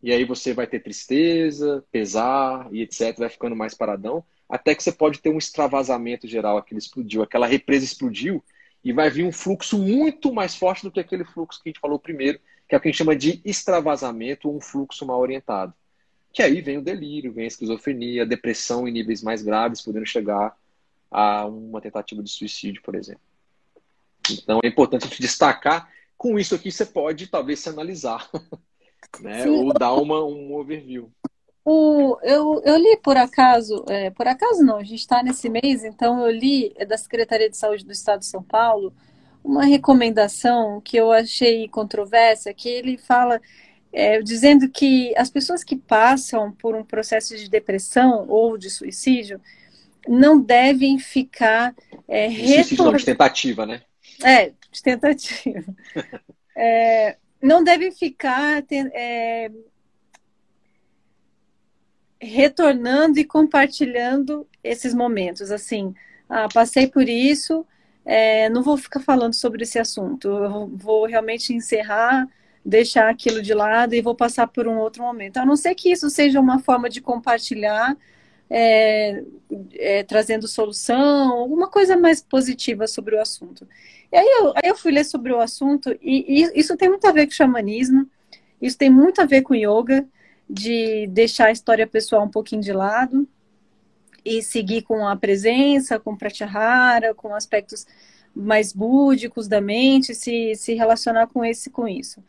[0.00, 3.18] E aí você vai ter tristeza, pesar e etc.
[3.18, 4.24] Vai ficando mais paradão.
[4.48, 8.44] até que você pode ter um extravasamento geral, aquele explodiu, aquela represa explodiu,
[8.84, 11.80] e vai vir um fluxo muito mais forte do que aquele fluxo que a gente
[11.80, 12.38] falou primeiro,
[12.68, 15.74] que é o que a gente chama de extravasamento um fluxo mal orientado.
[16.32, 20.06] Que aí vem o delírio, vem a esquizofrenia, a depressão em níveis mais graves, podendo
[20.06, 20.56] chegar
[21.10, 23.22] a uma tentativa de suicídio, por exemplo.
[24.34, 25.88] Então é importante a gente destacar.
[26.16, 28.28] Com isso aqui você pode talvez se analisar,
[29.20, 29.46] né?
[29.46, 31.10] ou dar uma, um overview.
[31.64, 35.84] O, eu, eu li por acaso, é, por acaso não, a gente está nesse mês,
[35.84, 38.94] então eu li é da Secretaria de Saúde do Estado de São Paulo
[39.46, 43.40] uma recomendação que eu achei controversa, que ele fala
[43.92, 49.40] é, dizendo que as pessoas que passam por um processo de depressão ou de suicídio
[50.06, 51.74] não devem ficar
[52.06, 53.82] é, suicídio não, de tentativa, né?
[54.24, 55.74] É, de tentativa.
[56.56, 59.50] é, não devem ficar é,
[62.20, 65.50] retornando e compartilhando esses momentos.
[65.50, 65.94] Assim,
[66.28, 67.66] ah, passei por isso,
[68.04, 70.28] é, não vou ficar falando sobre esse assunto.
[70.28, 72.28] Eu vou realmente encerrar,
[72.64, 75.36] deixar aquilo de lado e vou passar por um outro momento.
[75.38, 77.96] A não ser que isso seja uma forma de compartilhar,
[78.48, 79.22] é,
[79.74, 83.66] é, trazendo solução, alguma coisa mais positiva sobre o assunto.
[84.12, 87.06] E aí eu, aí eu fui ler sobre o assunto e, e isso tem muito
[87.06, 88.08] a ver com xamanismo,
[88.60, 90.06] isso tem muito a ver com yoga
[90.48, 93.28] de deixar a história pessoal um pouquinho de lado
[94.24, 97.86] e seguir com a presença, com pratyahara, com aspectos
[98.34, 102.22] mais búdicos da mente, se, se relacionar com esse com isso.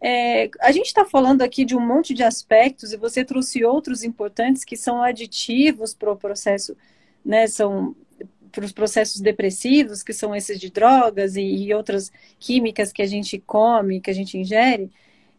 [0.00, 4.04] É, a gente está falando aqui de um monte de aspectos e você trouxe outros
[4.04, 6.76] importantes que são aditivos para o processo,
[7.24, 7.46] né?
[7.46, 7.94] São
[8.54, 13.06] para os processos depressivos, que são esses de drogas e, e outras químicas que a
[13.06, 14.90] gente come, que a gente ingere.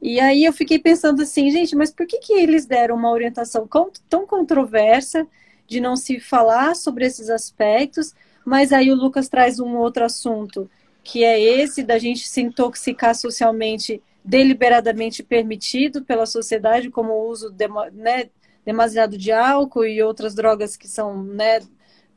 [0.02, 3.68] E aí eu fiquei pensando assim, gente, mas por que, que eles deram uma orientação
[4.10, 5.26] tão controversa
[5.65, 8.14] de não se falar sobre esses aspectos?
[8.45, 10.69] Mas aí o Lucas traz um outro assunto,
[11.03, 17.52] que é esse da gente se intoxicar socialmente, deliberadamente permitido pela sociedade, como o uso
[17.52, 18.30] de, né,
[18.65, 21.61] demasiado de álcool e outras drogas que são né,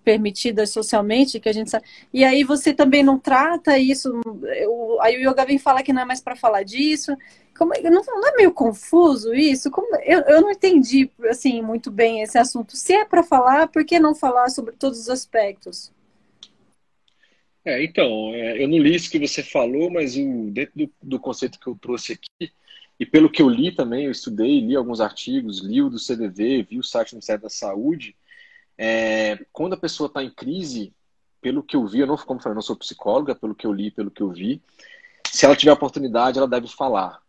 [0.03, 1.85] permitidas socialmente, que a gente sabe.
[2.13, 4.21] E aí você também não trata isso.
[4.57, 7.15] Eu, aí o yoga vem falar que não é mais para falar disso.
[7.57, 9.71] Como, não, não, é meio confuso isso?
[9.71, 12.75] Como, eu, eu não entendi assim muito bem esse assunto.
[12.75, 15.93] Se é para falar, por que não falar sobre todos os aspectos?
[17.65, 21.21] É, então, é, eu não li isso que você falou, mas o, dentro do, do,
[21.21, 22.53] conceito que eu trouxe aqui,
[22.99, 26.63] e pelo que eu li também, eu estudei, li alguns artigos, li o do CDV,
[26.63, 28.17] vi o site do Ministério da Saúde,
[28.77, 30.93] é, quando a pessoa está em crise,
[31.41, 33.73] pelo que eu vi, eu não, como eu falei, não sou psicóloga, pelo que eu
[33.73, 34.63] li, pelo que eu vi,
[35.31, 37.21] se ela tiver oportunidade, ela deve falar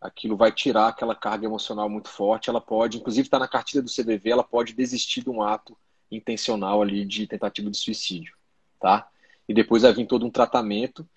[0.00, 2.48] aquilo vai tirar aquela carga emocional muito forte.
[2.48, 5.76] Ela pode, inclusive está na cartilha do CDV, ela pode desistir de um ato
[6.10, 8.34] intencional ali de tentativa de suicídio,
[8.80, 9.08] tá?
[9.48, 11.08] E depois vai vir todo um tratamento.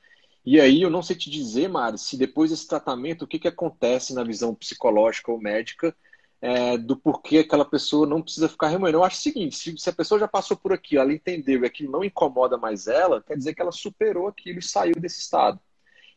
[0.46, 3.48] E aí eu não sei te dizer, Mari, se depois desse tratamento, o que, que
[3.48, 5.96] acontece na visão psicológica ou médica
[6.42, 8.98] é, do porquê aquela pessoa não precisa ficar remoendo.
[8.98, 11.66] Eu acho o seguinte, se, se a pessoa já passou por aquilo, ela entendeu e
[11.66, 15.60] aquilo não incomoda mais ela, quer dizer que ela superou aquilo e saiu desse estado.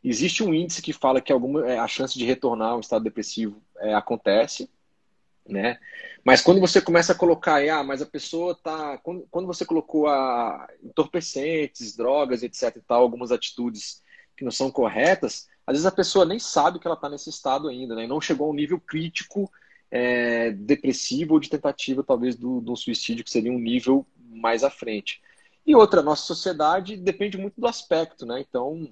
[0.05, 3.05] Existe um índice que fala que alguma, é, a chance de retornar a um estado
[3.05, 4.69] depressivo é, acontece,
[5.47, 5.79] né?
[6.25, 8.99] Mas quando você começa a colocar, ah, mas a pessoa tá.
[8.99, 12.77] Quando, quando você colocou a entorpecentes, drogas, etc.
[12.77, 14.03] e tal, algumas atitudes
[14.37, 17.69] que não são corretas, às vezes a pessoa nem sabe que ela está nesse estado
[17.69, 18.07] ainda, né?
[18.07, 19.51] Não chegou a um nível crítico
[19.91, 24.71] é, depressivo ou de tentativa, talvez, do, do suicídio, que seria um nível mais à
[24.71, 25.21] frente.
[25.67, 28.41] E outra, nossa sociedade depende muito do aspecto, né?
[28.41, 28.89] Então,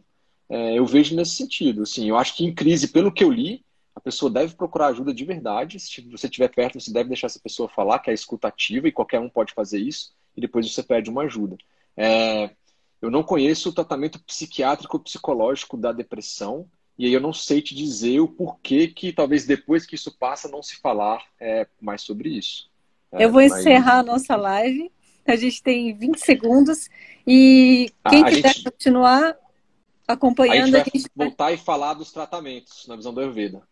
[0.49, 1.83] é, eu vejo nesse sentido.
[1.83, 3.65] Assim, eu acho que em crise, pelo que eu li,
[3.95, 5.81] a pessoa deve procurar ajuda de verdade.
[5.81, 9.21] Se você estiver perto, você deve deixar essa pessoa falar, que é escutativa, e qualquer
[9.21, 11.57] um pode fazer isso, e depois você pede uma ajuda.
[11.97, 12.51] É,
[13.03, 16.67] eu não conheço o tratamento psiquiátrico ou psicológico da depressão,
[16.99, 20.49] e aí eu não sei te dizer o porquê que talvez depois que isso passa
[20.49, 22.71] não se falar é, mais sobre isso.
[23.11, 23.53] É, eu vou mas...
[23.53, 24.91] encerrar a nossa live.
[25.27, 26.89] A gente tem 20 segundos.
[27.27, 28.65] E quem a quiser gente...
[28.65, 29.37] continuar,
[30.07, 30.55] acompanhando.
[30.57, 33.63] A gente vai a gente voltar e falar dos tratamentos na visão do Ayurveda.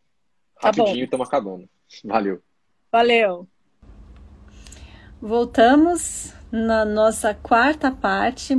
[0.60, 1.68] Tá Rapidinho, estamos acabando.
[2.04, 2.42] Valeu.
[2.90, 3.48] Valeu.
[5.20, 8.58] Voltamos na nossa quarta parte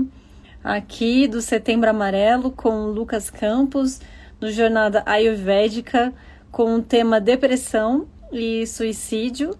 [0.63, 3.99] aqui do Setembro Amarelo com o Lucas Campos,
[4.39, 6.13] no Jornada Ayurvédica,
[6.51, 9.57] com o tema depressão e suicídio.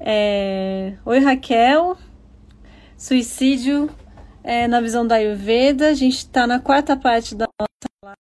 [0.00, 0.94] É...
[1.04, 1.96] Oi, Raquel.
[2.96, 3.88] Suicídio
[4.42, 5.90] é, na visão da Ayurveda.
[5.90, 8.18] A gente está na quarta parte da nossa live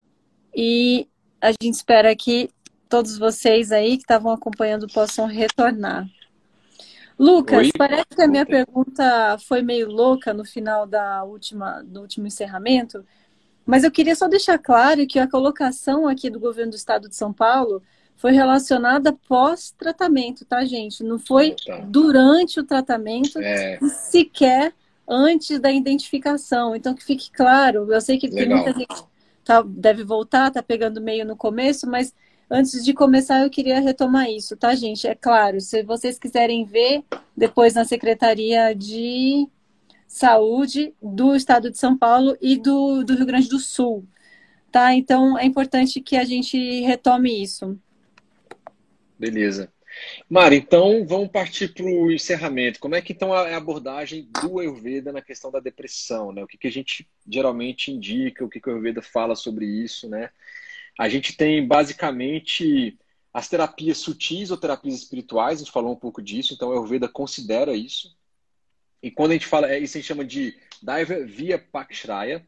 [0.55, 1.07] e
[1.41, 2.49] a gente espera que
[2.95, 6.07] todos vocês aí que estavam acompanhando possam retornar.
[7.19, 7.71] Lucas, Oi?
[7.77, 13.05] parece que a minha pergunta foi meio louca no final da última, do último encerramento,
[13.65, 17.17] mas eu queria só deixar claro que a colocação aqui do governo do estado de
[17.17, 17.83] São Paulo
[18.15, 21.03] foi relacionada pós-tratamento, tá, gente?
[21.03, 21.79] Não foi tá.
[21.79, 23.77] durante o tratamento, é.
[24.09, 24.73] sequer
[25.05, 26.73] antes da identificação.
[26.73, 28.45] Então, que fique claro, eu sei que Legal.
[28.45, 29.03] tem muita gente
[29.43, 32.13] tá, deve voltar, tá pegando meio no começo, mas
[32.49, 35.07] antes de começar eu queria retomar isso, tá, gente?
[35.07, 37.03] É claro, se vocês quiserem ver
[37.35, 39.47] depois na Secretaria de
[40.07, 44.07] Saúde do Estado de São Paulo e do, do Rio Grande do Sul,
[44.71, 44.93] tá?
[44.93, 47.77] Então, é importante que a gente retome isso.
[49.17, 49.71] Beleza.
[50.29, 52.79] Mari, então vamos partir para o encerramento.
[52.79, 56.31] Como é que então é a abordagem do Ayurveda na questão da depressão?
[56.31, 56.43] Né?
[56.43, 60.09] O que, que a gente geralmente indica, o que, que o Ayurveda fala sobre isso?
[60.09, 60.29] Né?
[60.99, 62.97] A gente tem basicamente
[63.33, 67.07] as terapias sutis ou terapias espirituais, a gente falou um pouco disso, então o Ayurveda
[67.07, 68.15] considera isso.
[69.03, 72.45] E quando a gente fala, é, isso a gente chama de Daiva via Pakshraya,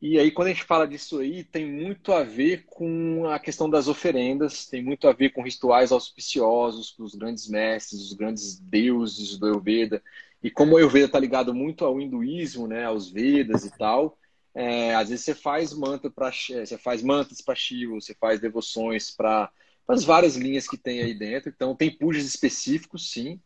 [0.00, 3.68] e aí, quando a gente fala disso aí, tem muito a ver com a questão
[3.68, 8.58] das oferendas, tem muito a ver com rituais auspiciosos, com os grandes mestres, os grandes
[8.58, 10.02] deuses do Ayurveda.
[10.42, 14.18] E como o Ayurveda está ligado muito ao hinduísmo, né, aos Vedas e tal,
[14.58, 19.10] é, às vezes você faz mantra para você faz mantras para Shiva, você faz devoções
[19.10, 19.50] para
[19.86, 21.52] as várias linhas que tem aí dentro.
[21.54, 23.38] Então tem pujas específicos, sim,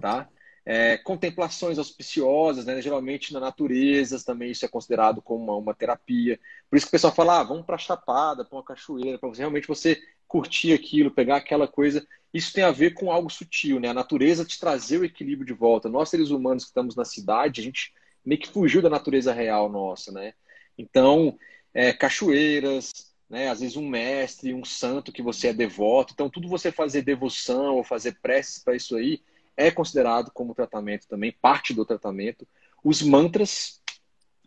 [0.00, 0.28] tá?
[0.64, 2.80] É, contemplações auspiciosas, né?
[2.80, 6.38] geralmente na natureza também isso é considerado como uma, uma terapia.
[6.70, 9.40] Por isso que o pessoal fala, ah, vamos para chapada, para uma cachoeira, para você
[9.40, 12.06] realmente você curtir aquilo, pegar aquela coisa.
[12.32, 13.88] Isso tem a ver com algo sutil, né?
[13.88, 15.88] A natureza te trazer o equilíbrio de volta.
[15.88, 17.92] Nós seres humanos que estamos na cidade, a gente
[18.24, 20.32] meio que fugiu da natureza real nossa, né?
[20.76, 21.38] Então,
[21.74, 22.90] é, cachoeiras,
[23.32, 23.48] né?
[23.48, 26.12] Às vezes um mestre, um santo que você é devoto.
[26.12, 29.22] Então, tudo você fazer devoção ou fazer preces para isso aí
[29.56, 32.46] é considerado como tratamento também, parte do tratamento.
[32.84, 33.80] Os mantras,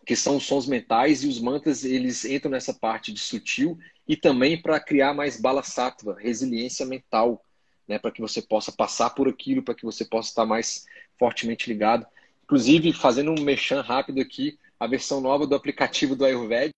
[0.05, 3.77] que são os sons mentais, e os mantras eles entram nessa parte de sutil
[4.07, 7.43] e também para criar mais bala sattva, resiliência mental,
[7.87, 10.85] né, para que você possa passar por aquilo, para que você possa estar mais
[11.17, 12.05] fortemente ligado.
[12.43, 16.71] Inclusive, fazendo um mechan rápido aqui, a versão nova do aplicativo do Ayurveda,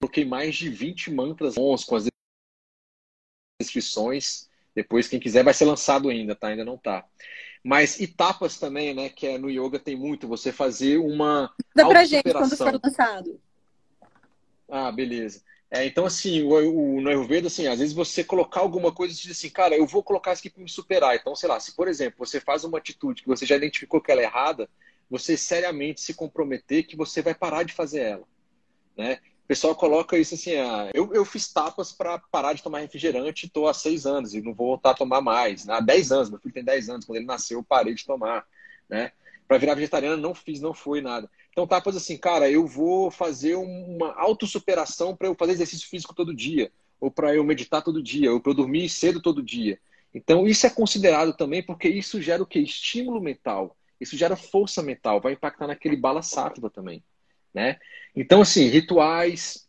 [0.00, 2.06] coloquei mais de 20 mantras bons com as
[3.60, 6.48] descrições depois, quem quiser, vai ser lançado ainda, tá?
[6.48, 7.04] Ainda não tá.
[7.62, 9.08] Mas etapas também, né?
[9.08, 10.26] Que é, no yoga tem muito.
[10.26, 11.52] Você fazer uma.
[11.74, 13.40] Dá pra gente quando for lançado.
[14.68, 15.42] Ah, beleza.
[15.70, 19.16] É, então, assim, o, o, no Ayurveda, assim, às vezes você colocar alguma coisa e
[19.16, 21.14] diz assim, cara, eu vou colocar isso aqui para me superar.
[21.14, 24.10] Então, sei lá, se, por exemplo, você faz uma atitude que você já identificou que
[24.10, 24.68] ela é errada,
[25.12, 28.24] você seriamente se comprometer que você vai parar de fazer ela.
[28.96, 29.18] Né?
[29.44, 33.44] O pessoal coloca isso assim, ah, eu, eu fiz tapas para parar de tomar refrigerante,
[33.44, 35.66] estou há seis anos e não vou voltar a tomar mais.
[35.66, 35.74] Né?
[35.74, 38.46] Há dez anos, meu filho tem dez anos, quando ele nasceu eu parei de tomar.
[38.88, 39.12] Né?
[39.46, 41.28] Para virar vegetariano não fiz, não foi nada.
[41.50, 46.34] Então tapas assim, cara, eu vou fazer uma autossuperação para eu fazer exercício físico todo
[46.34, 49.78] dia, ou para eu meditar todo dia, ou para eu dormir cedo todo dia.
[50.14, 52.60] Então isso é considerado também porque isso gera o que?
[52.60, 53.76] Estímulo mental.
[54.02, 57.02] Isso gera força mental, vai impactar naquele bala sátiva também
[57.54, 57.78] né?
[58.14, 59.66] Então, assim, rituais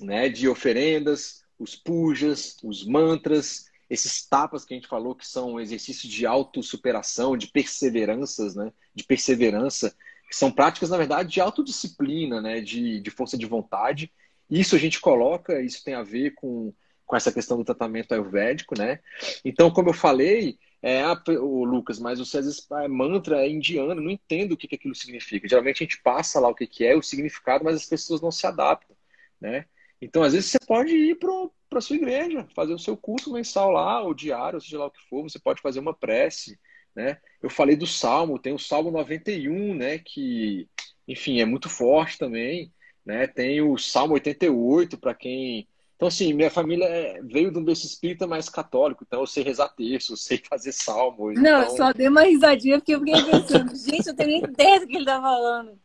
[0.00, 5.58] né, de oferendas, os pujas, os mantras, esses tapas que a gente falou que são
[5.58, 8.72] exercícios de autossuperação, de perseveranças, né?
[8.94, 9.94] De perseverança,
[10.28, 12.60] que são práticas, na verdade, de autodisciplina, né?
[12.60, 14.12] De, de força de vontade.
[14.48, 16.72] Isso a gente coloca, isso tem a ver com,
[17.04, 19.00] com essa questão do tratamento ayurvédico, né?
[19.44, 21.02] Então, como eu falei, é,
[21.38, 24.94] o Lucas, mas às vezes é mantra é indiano, não entendo o que, que aquilo
[24.94, 25.48] significa.
[25.48, 28.30] Geralmente a gente passa lá o que, que é, o significado, mas as pessoas não
[28.30, 28.96] se adaptam,
[29.40, 29.66] né?
[30.00, 33.72] Então, às vezes, você pode ir para a sua igreja, fazer o seu curso mensal
[33.72, 36.58] lá, ou diário, seja lá o que for, você pode fazer uma prece,
[36.94, 37.18] né?
[37.42, 39.98] Eu falei do Salmo, tem o Salmo 91, né?
[39.98, 40.68] Que,
[41.06, 42.72] enfim, é muito forte também,
[43.04, 43.26] né?
[43.26, 45.66] Tem o Salmo 88, para quem
[45.98, 49.42] então, assim, minha família é, veio de um berço espírita mais católico, então eu sei
[49.42, 51.32] rezar texto, eu sei fazer salmo.
[51.32, 51.62] Não, então...
[51.62, 54.86] eu só dei uma risadinha porque eu fiquei pensando, gente, eu tenho nem ideia do
[54.86, 55.76] que ele tá falando.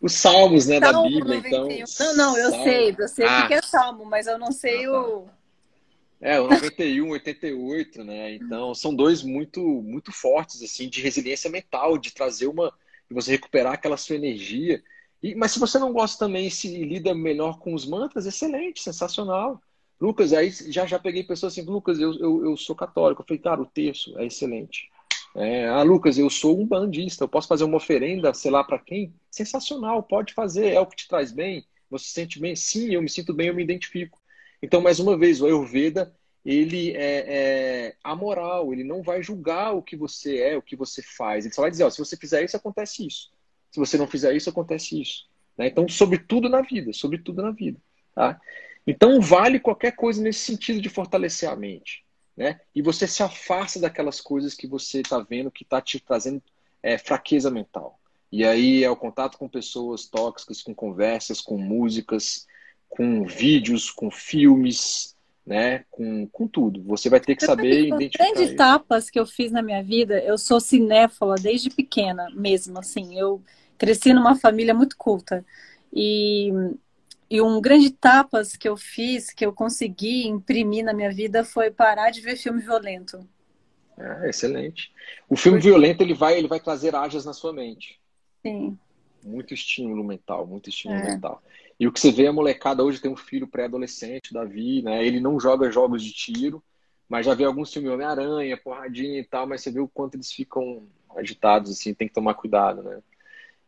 [0.00, 1.70] Os salmos, né, salmo da Bíblia, 91.
[1.72, 2.06] então.
[2.06, 2.64] Não, não, eu salmo.
[2.64, 3.44] sei, eu sei ah.
[3.44, 4.98] o que é salmo, mas eu não sei ah, tá.
[4.98, 5.28] o.
[6.22, 8.34] É, o 91, 88, né?
[8.34, 12.72] Então, são dois muito muito fortes, assim, de resiliência mental, de trazer uma.
[13.10, 14.82] de você recuperar aquela sua energia.
[15.22, 19.60] E, mas se você não gosta também se lida melhor com os mantras, excelente, sensacional.
[20.00, 23.20] Lucas, aí já já peguei pessoas assim, Lucas, eu, eu, eu sou católico.
[23.22, 24.88] Eu falei, cara, o terço é excelente.
[25.36, 28.78] É, ah, Lucas, eu sou um bandista, eu posso fazer uma oferenda, sei lá para
[28.78, 29.14] quem?
[29.30, 32.56] Sensacional, pode fazer, é o que te traz bem, você se sente bem?
[32.56, 34.18] Sim, eu me sinto bem, eu me identifico.
[34.62, 36.12] Então, mais uma vez, o Ayurveda,
[36.44, 41.02] ele é, é amoral, ele não vai julgar o que você é, o que você
[41.02, 41.44] faz.
[41.44, 43.30] Ele só vai dizer, ó, se você fizer isso, acontece isso.
[43.70, 45.28] Se você não fizer isso, acontece isso.
[45.56, 45.68] Né?
[45.68, 47.78] Então, sobretudo na vida, sobretudo na vida.
[48.14, 48.40] Tá?
[48.86, 52.04] Então, vale qualquer coisa nesse sentido de fortalecer a mente.
[52.36, 52.60] Né?
[52.74, 56.42] E você se afasta daquelas coisas que você está vendo que está te trazendo
[56.82, 58.00] é, fraqueza mental.
[58.32, 62.46] E aí é o contato com pessoas tóxicas, com conversas, com músicas,
[62.88, 65.84] com vídeos, com filmes, né?
[65.90, 66.82] Com, com tudo.
[66.84, 68.24] Você vai ter que saber identificar.
[68.24, 73.18] Grandes etapas que eu fiz na minha vida, eu sou cinéfala desde pequena mesmo, assim.
[73.18, 73.42] Eu
[73.76, 75.44] cresci numa família muito culta.
[75.92, 76.52] E,
[77.28, 81.70] e um grande tapas que eu fiz, que eu consegui imprimir na minha vida, foi
[81.70, 83.26] parar de ver filme violento.
[83.98, 84.92] É, excelente.
[85.28, 85.68] O filme Porque...
[85.68, 88.00] violento ele vai, ele vai trazer ágias na sua mente.
[88.42, 88.78] Sim.
[89.22, 91.14] Muito estímulo mental, muito estímulo é.
[91.14, 91.42] mental.
[91.80, 95.02] E o que você vê a molecada hoje tem um filho pré-adolescente, Davi, né?
[95.02, 96.62] Ele não joga jogos de tiro,
[97.08, 100.30] mas já vê alguns filmes Homem-Aranha, porradinha e tal, mas você vê o quanto eles
[100.30, 100.86] ficam
[101.16, 103.00] agitados, assim, tem que tomar cuidado, né?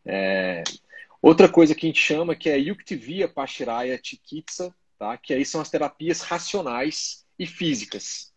[0.05, 0.63] É...
[1.19, 5.17] Outra coisa que a gente chama que é Yuktivia Pashiraya Chikitsa, tá?
[5.17, 8.31] Que aí são as terapias racionais e físicas,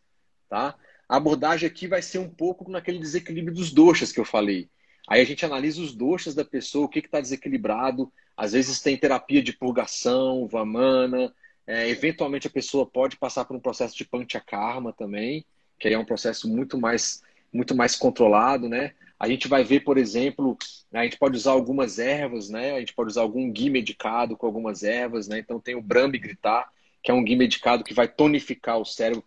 [0.49, 0.75] tá?
[1.07, 4.71] A abordagem aqui vai ser um pouco naquele desequilíbrio dos doxas que eu falei.
[5.07, 8.11] Aí a gente analisa os doxas da pessoa, o que está desequilibrado.
[8.37, 11.33] Às vezes tem terapia de purgação, vamana.
[11.67, 15.45] É, eventualmente a pessoa pode passar por um processo de panchakarma também,
[15.79, 17.23] que aí é um processo muito mais,
[17.53, 18.93] muito mais controlado, né?
[19.19, 20.57] A gente vai ver, por exemplo,
[20.93, 22.73] a gente pode usar algumas ervas, né?
[22.73, 25.39] A gente pode usar algum gui medicado com algumas ervas, né?
[25.39, 26.71] Então tem o Brambi Gritar,
[27.03, 29.25] que é um gui medicado que vai tonificar o cérebro.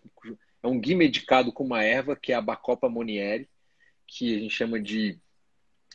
[0.62, 3.48] É um gui medicado com uma erva, que é a Bacopa monieri,
[4.06, 5.18] que a gente chama de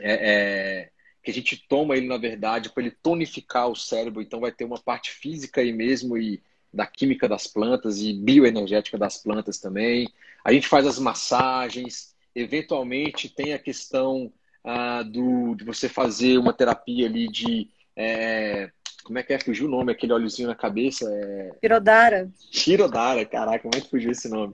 [0.02, 0.92] é, é,
[1.26, 4.22] que a gente toma ele, na verdade, para ele tonificar o cérebro.
[4.22, 6.42] Então, vai ter uma parte física aí mesmo e
[6.72, 10.08] da química das plantas e bioenergética das plantas também.
[10.44, 12.14] A gente faz as massagens.
[12.36, 14.32] Eventualmente, tem a questão
[14.64, 17.70] ah, do, de você fazer uma terapia ali de.
[17.96, 18.70] É,
[19.04, 19.40] como é que é?
[19.40, 21.10] Fugiu o nome, aquele óleozinho na cabeça.
[21.10, 21.52] É...
[21.62, 22.30] Chirodara.
[22.52, 24.54] Chirodara, caraca, como é que fugiu esse nome?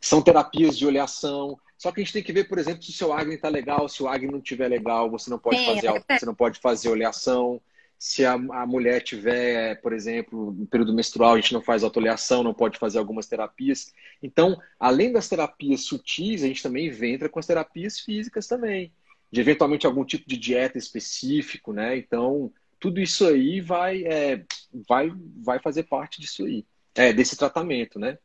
[0.00, 1.58] São terapias de oleação.
[1.78, 3.88] Só que a gente tem que ver, por exemplo, se o seu Agni está legal,
[3.88, 7.62] se o Agni não estiver legal, você não pode fazer você não pode fazer oleação.
[7.96, 12.42] Se a, a mulher tiver, por exemplo, no período menstrual, a gente não faz autoleação,
[12.42, 13.92] não pode fazer algumas terapias.
[14.20, 18.92] Então, além das terapias sutis, a gente também entra com as terapias físicas também.
[19.30, 21.96] De eventualmente algum tipo de dieta específico, né?
[21.96, 24.44] Então, tudo isso aí vai, é,
[24.88, 26.64] vai, vai fazer parte disso aí,
[26.94, 28.18] é, desse tratamento, né?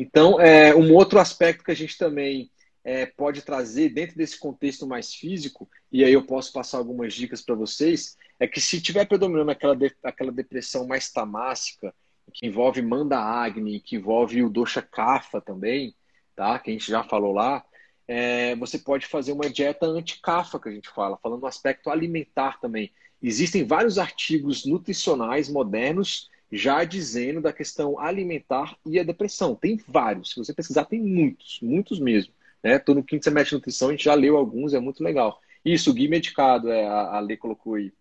[0.00, 2.50] Então, é, um outro aspecto que a gente também
[2.82, 7.42] é, pode trazer dentro desse contexto mais físico, e aí eu posso passar algumas dicas
[7.42, 11.94] para vocês, é que se tiver predominando aquela, de, aquela depressão mais tamássica,
[12.32, 15.94] que envolve Manda Agni, que envolve o Dosha Kapha também,
[16.34, 16.58] tá?
[16.58, 17.62] que a gente já falou lá,
[18.08, 22.58] é, você pode fazer uma dieta anti-Kapha, que a gente fala, falando no aspecto alimentar
[22.58, 22.90] também.
[23.22, 29.54] Existem vários artigos nutricionais modernos já dizendo da questão alimentar e a depressão.
[29.54, 30.30] Tem vários.
[30.30, 32.32] Se você pesquisar, tem muitos, muitos mesmo.
[32.62, 33.00] Estou né?
[33.00, 35.40] no quinto semestre de nutrição, a gente já leu alguns, é muito legal.
[35.64, 37.92] Isso, Gui medicado, é, a, a Lê colocou aí.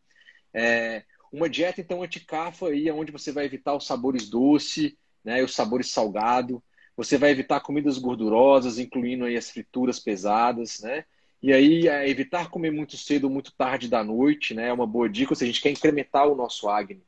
[0.54, 5.54] É, uma dieta, então, anticafa aí, onde você vai evitar os sabores doce, né, os
[5.54, 6.62] sabores salgado.
[6.98, 11.06] Você vai evitar comidas gordurosas, incluindo aí as frituras pesadas, né?
[11.42, 14.68] E aí, é, evitar comer muito cedo ou muito tarde da noite, né?
[14.68, 17.02] É uma boa dica, seja, a gente quer incrementar o nosso acne.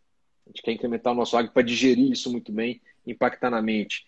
[0.46, 4.06] A gente quer incrementar o nosso água para digerir isso muito bem, impactar na mente.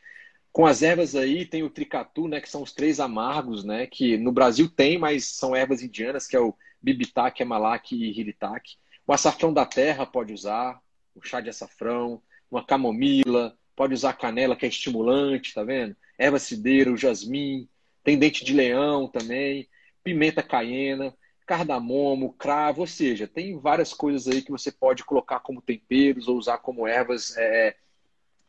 [0.51, 4.18] Com as ervas aí, tem o tricatu, né, que são os três amargos, né, que
[4.18, 8.76] no Brasil tem, mas são ervas indianas, que é o bibitak, emalak e hiritak.
[9.07, 10.80] O açafrão da terra pode usar,
[11.15, 15.95] o chá de açafrão, uma camomila, pode usar canela, que é estimulante, tá vendo?
[16.18, 17.68] Erva cideira, o jasmim,
[18.03, 19.68] tem dente de leão também,
[20.03, 25.61] pimenta caiena cardamomo, cravo, ou seja, tem várias coisas aí que você pode colocar como
[25.61, 27.75] temperos ou usar como ervas, é,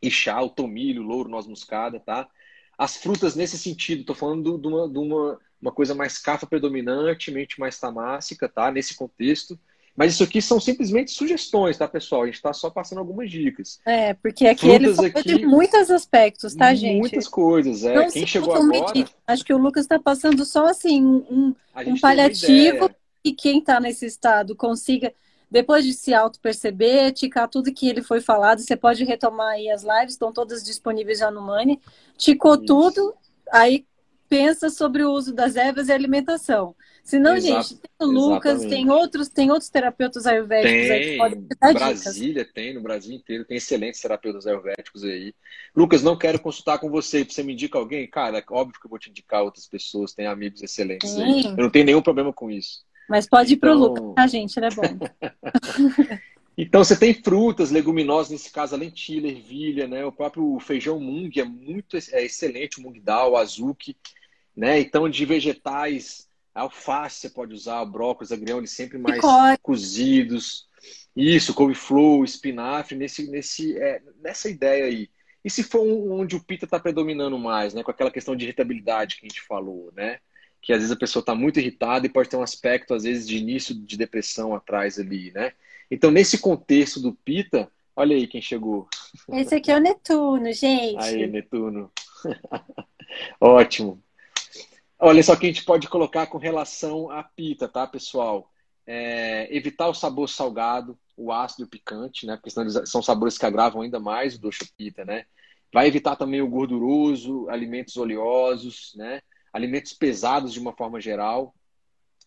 [0.09, 2.29] chá, o tomilho, louro, noz moscada, tá?
[2.77, 7.79] As frutas nesse sentido, estou falando de uma, uma, uma coisa mais cafa predominantemente mais
[7.79, 8.71] tamássica, tá?
[8.71, 9.59] Nesse contexto.
[9.95, 12.23] Mas isso aqui são simplesmente sugestões, tá, pessoal?
[12.23, 13.79] A gente está só passando algumas dicas.
[13.85, 16.99] É, porque aqui Frutas ele aqui, de muitos aspectos, tá, gente?
[16.99, 17.95] Muitas coisas, é.
[17.95, 19.09] Não Quem chegou agora...
[19.25, 21.55] Acho que o Lucas está passando só, assim, um,
[21.87, 22.89] um paliativo
[23.23, 25.13] e quem está nesse estado consiga,
[25.49, 29.83] depois de se auto-perceber, ticar tudo que ele foi falado, você pode retomar aí as
[29.83, 31.79] lives, estão todas disponíveis já no Money.
[32.17, 32.65] Ticou Isso.
[32.65, 33.15] tudo,
[33.49, 33.85] aí
[34.27, 36.75] pensa sobre o uso das ervas e alimentação.
[37.05, 38.75] Senão, gente, tem o Lucas, Exatamente.
[38.75, 42.53] tem outros, tem outros terapeutas ayurvédicos tem, aí que podem dar Brasília dicas.
[42.53, 45.31] tem, no Brasil inteiro, tem excelentes terapeutas ayurvédicos aí.
[45.75, 48.07] Lucas, não quero consultar com você, você me indica alguém?
[48.07, 51.21] Cara, é óbvio que eu vou te indicar outras pessoas, tem amigos excelentes Sim.
[51.21, 51.45] aí.
[51.45, 52.83] Eu não tenho nenhum problema com isso.
[53.07, 53.69] Mas pode ir então...
[53.69, 54.57] pro Lucas, tá, gente?
[54.57, 54.81] Ele é bom.
[56.57, 60.05] Então você tem frutas, leguminosas, nesse caso a lentilha, ervilha, né?
[60.05, 63.97] O próprio feijão mung é muito é excelente, o mung dal, o azuki,
[64.55, 64.79] né?
[64.79, 66.24] Então de vegetais,
[66.55, 69.21] alface você pode usar, o brócolis, agrião, sempre mais
[69.61, 70.67] cozidos.
[71.15, 75.09] Isso, couve-flor, espinafre, nesse, nesse, é, nessa ideia aí.
[75.43, 77.83] E se for um, onde o pita está predominando mais, né?
[77.83, 80.19] Com aquela questão de irritabilidade que a gente falou, né?
[80.61, 83.27] Que às vezes a pessoa está muito irritada e pode ter um aspecto, às vezes,
[83.27, 85.53] de início de depressão atrás ali, né?
[85.89, 88.87] Então, nesse contexto do Pita, olha aí quem chegou.
[89.29, 91.03] Esse aqui é o Netuno, gente.
[91.03, 91.91] Aí, Netuno.
[93.39, 94.01] Ótimo.
[94.99, 98.49] Olha só que a gente pode colocar com relação à pita, tá, pessoal?
[98.87, 102.35] É, evitar o sabor salgado, o ácido e o picante, né?
[102.37, 105.25] Porque senão são sabores que agravam ainda mais o doce pita, né?
[105.73, 109.21] Vai evitar também o gorduroso, alimentos oleosos, né?
[109.51, 111.53] Alimentos pesados de uma forma geral.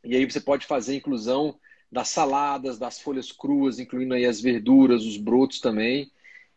[0.05, 1.59] E aí você pode fazer inclusão
[1.91, 6.11] das saladas, das folhas cruas, incluindo aí as verduras, os brotos também.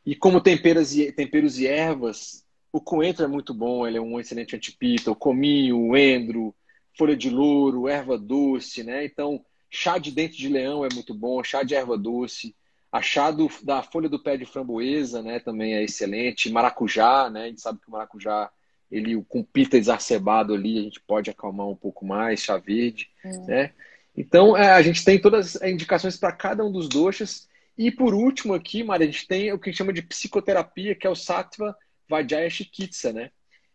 [0.05, 5.11] E como temperos e ervas, o coentro é muito bom, ele é um excelente antipita,
[5.11, 6.55] o cominho, o endro,
[6.97, 9.05] folha de louro, erva doce, né?
[9.05, 12.55] Então, chá de dente de leão é muito bom, chá de erva doce,
[12.91, 17.43] a chá do, da folha do pé de framboesa, né, também é excelente, maracujá, né?
[17.43, 18.51] A gente sabe que o maracujá
[18.91, 23.37] ele com pita exacerbado ali, a gente pode acalmar um pouco mais, chá verde, é.
[23.47, 23.73] né?
[24.15, 27.47] Então, é, a gente tem todas as indicações para cada um dos doshas.
[27.77, 31.09] E por último aqui, Maria, a gente tem o que chama de psicoterapia, que é
[31.09, 31.73] o Sattva
[32.11, 33.31] Vajaya Chikitsa, né?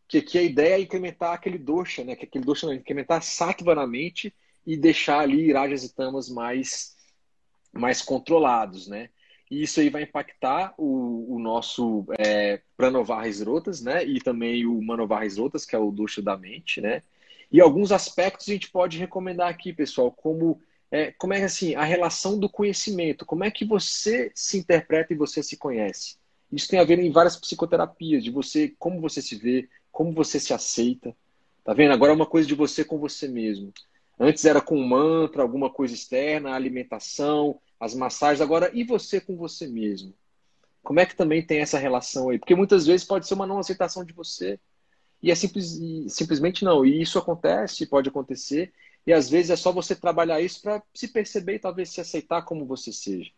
[0.07, 2.15] Que aqui a ideia é incrementar aquele dosha, né?
[2.15, 4.33] Que aquele dosha não, incrementar sattva na mente
[4.67, 6.97] e deixar ali rajas e tamas mais,
[7.73, 9.09] mais controlados, né?
[9.51, 14.05] E isso aí vai impactar o, o nosso é, Pranovar Rotas, né?
[14.05, 17.03] E também o Manovar Rotas, que é o dosha da mente, né?
[17.51, 20.61] E alguns aspectos a gente pode recomendar aqui, pessoal, como
[20.91, 25.17] é, como é assim a relação do conhecimento, como é que você se interpreta e
[25.17, 26.17] você se conhece.
[26.53, 30.39] Isso tem a ver em várias psicoterapias, de você, como você se vê, como você
[30.39, 31.15] se aceita.
[31.65, 31.93] Tá vendo?
[31.93, 33.73] Agora é uma coisa de você com você mesmo.
[34.19, 38.41] Antes era com mantra, alguma coisa externa, alimentação, as massagens.
[38.41, 40.15] Agora, e você com você mesmo?
[40.83, 42.39] Como é que também tem essa relação aí?
[42.39, 44.59] Porque muitas vezes pode ser uma não aceitação de você.
[45.23, 45.79] E é simples,
[46.09, 46.87] simplesmente não.
[46.87, 48.73] E isso acontece, pode acontecer.
[49.07, 52.43] E às vezes é só você trabalhar isso para se perceber e talvez se aceitar
[52.43, 53.31] como você seja.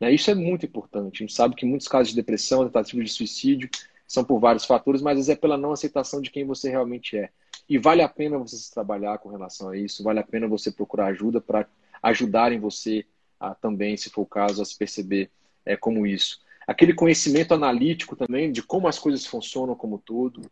[0.00, 0.12] Né?
[0.12, 1.22] Isso é muito importante.
[1.22, 3.68] A gente sabe que muitos casos de depressão, tentativa de suicídio,
[4.06, 7.16] são por vários fatores, mas às vezes é pela não aceitação de quem você realmente
[7.16, 7.30] é.
[7.68, 10.70] E vale a pena você se trabalhar com relação a isso, vale a pena você
[10.70, 11.66] procurar ajuda para
[12.02, 13.04] ajudarem você
[13.40, 15.30] a, também, se for o caso, a se perceber
[15.64, 16.40] é, como isso.
[16.66, 20.42] Aquele conhecimento analítico também de como as coisas funcionam como todo,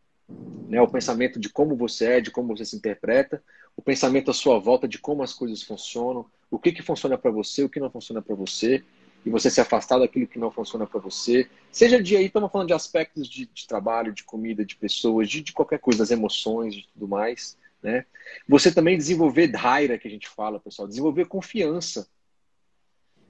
[0.68, 0.80] né?
[0.80, 3.42] o pensamento de como você é, de como você se interpreta,
[3.76, 7.30] o pensamento à sua volta de como as coisas funcionam, o que, que funciona para
[7.30, 8.84] você, o que não funciona para você,
[9.24, 11.48] e você se afastar daquilo que não funciona para você.
[11.72, 15.40] Seja de aí, estamos falando de aspectos de, de, trabalho, de comida, de pessoas, de,
[15.40, 17.56] de, qualquer coisa, das emoções, de tudo mais.
[17.82, 18.04] Né?
[18.46, 22.06] Você também desenvolver dhaira, que a gente fala, pessoal, desenvolver confiança.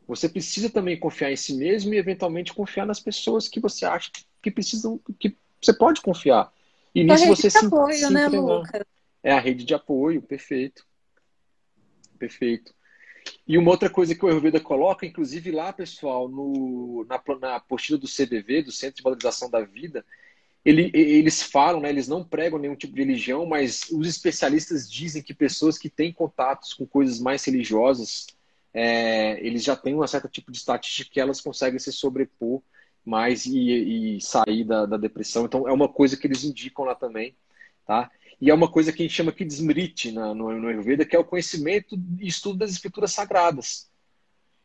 [0.06, 4.10] Você precisa também confiar em si mesmo e, eventualmente, confiar nas pessoas que você acha
[4.42, 6.52] que precisam, que você pode confiar.
[6.94, 8.82] E é nisso você se, apoio, se né, Lucas?
[9.22, 10.84] É a rede de apoio, perfeito.
[12.18, 12.73] Perfeito.
[13.46, 17.98] E uma outra coisa que o Ayurveda coloca, inclusive lá, pessoal, no, na, na apostila
[17.98, 20.04] do CVV, do Centro de Valorização da Vida,
[20.64, 25.22] ele, eles falam, né, eles não pregam nenhum tipo de religião, mas os especialistas dizem
[25.22, 28.26] que pessoas que têm contatos com coisas mais religiosas,
[28.72, 32.62] é, eles já têm um certo tipo de estatística que elas conseguem se sobrepor
[33.04, 35.44] mais e, e sair da, da, depressão.
[35.44, 37.36] Então, é uma coisa que eles indicam lá também,
[37.86, 38.10] tá?
[38.40, 41.05] E é uma coisa que a gente chama aqui de smriti na, no, no Ayurveda,
[41.05, 43.90] que é o conhecimento e estudo das escrituras sagradas.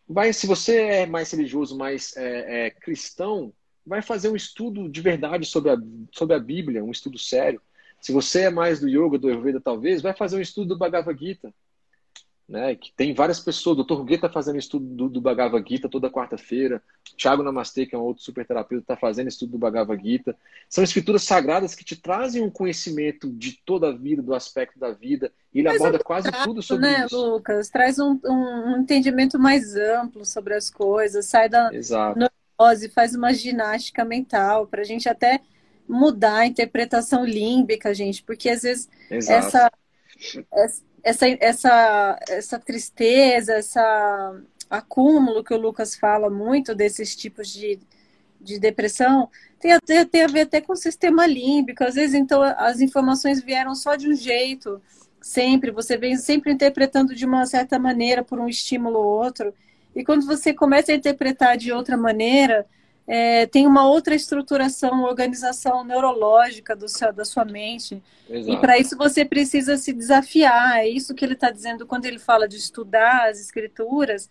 [0.07, 3.53] Vai, se você é mais religioso, mais é, é, cristão,
[3.85, 5.77] vai fazer um estudo de verdade sobre a,
[6.11, 7.61] sobre a Bíblia, um estudo sério.
[8.01, 11.19] Se você é mais do yoga, do Ayurveda, talvez, vai fazer um estudo do Bhagavad
[11.19, 11.53] Gita
[12.49, 13.77] né, que tem várias pessoas.
[13.77, 14.03] O Dr.
[14.03, 16.81] Guetta está fazendo estudo do, do Bhagavad Gita toda quarta-feira.
[17.15, 20.35] Thiago Namastê, que é um outro super terapeuta, está fazendo estudo do Bhagavad Gita.
[20.67, 24.91] São escrituras sagradas que te trazem um conhecimento de toda a vida, do aspecto da
[24.91, 25.31] vida.
[25.53, 27.15] E ele Mas aborda é quase tudo sobre né, isso.
[27.15, 27.69] Lucas?
[27.69, 34.03] Traz um, um, entendimento mais amplo sobre as coisas, sai da neurose, faz uma ginástica
[34.03, 35.39] mental para a gente até
[35.87, 39.47] mudar a interpretação límbica, gente, porque às vezes Exato.
[39.47, 39.71] essa
[41.03, 44.35] essa, essa, essa tristeza, essa
[44.69, 47.79] acúmulo que o Lucas fala muito desses tipos de,
[48.39, 51.83] de depressão, tem, até, tem a ver até com o sistema límbico.
[51.83, 54.81] Às vezes, então, as informações vieram só de um jeito,
[55.21, 55.71] sempre.
[55.71, 59.53] Você vem sempre interpretando de uma certa maneira por um estímulo ou outro.
[59.95, 62.65] E quando você começa a interpretar de outra maneira,
[63.11, 68.03] é, tem uma outra estruturação, organização neurológica do seu, da sua mente.
[68.29, 68.53] Exato.
[68.53, 70.77] E para isso você precisa se desafiar.
[70.77, 74.29] É isso que ele está dizendo quando ele fala de estudar as escrituras.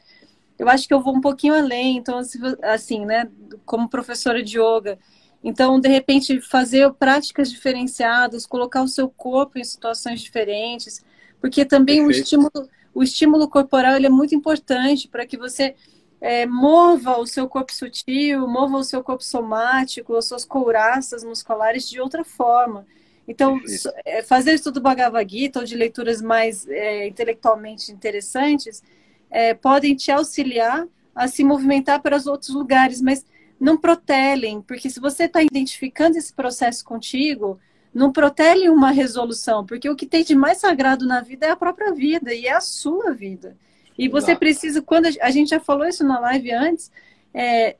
[0.56, 1.96] Eu acho que eu vou um pouquinho além.
[1.96, 2.20] Então,
[2.62, 3.28] assim, né,
[3.66, 4.96] como professora de yoga,
[5.42, 11.04] então, de repente, fazer práticas diferenciadas, colocar o seu corpo em situações diferentes,
[11.40, 15.74] porque também o estímulo, o estímulo corporal ele é muito importante para que você
[16.20, 21.88] é, mova o seu corpo sutil, mova o seu corpo somático, as suas couraças musculares
[21.88, 22.86] de outra forma.
[23.26, 23.60] Então,
[24.04, 28.82] é, fazer estudo Bhagavad Gita ou de leituras mais é, intelectualmente interessantes
[29.30, 33.26] é, podem te auxiliar a se movimentar para os outros lugares, mas
[33.60, 37.58] não protelem, porque se você está identificando esse processo contigo,
[37.92, 41.56] não protele uma resolução, porque o que tem de mais sagrado na vida é a
[41.56, 43.56] própria vida e é a sua vida.
[43.98, 44.38] E você Exato.
[44.38, 46.90] precisa, quando a gente já falou isso na live antes,
[47.34, 47.76] é,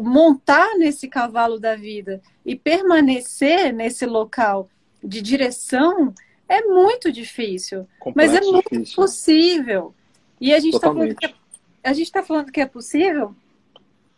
[0.00, 4.68] montar nesse cavalo da vida e permanecer nesse local
[5.02, 6.12] de direção
[6.48, 8.96] é muito difícil, Complexo, mas é muito difícil.
[8.96, 9.94] possível.
[10.40, 13.34] E a gente está falando, que é, tá falando que é possível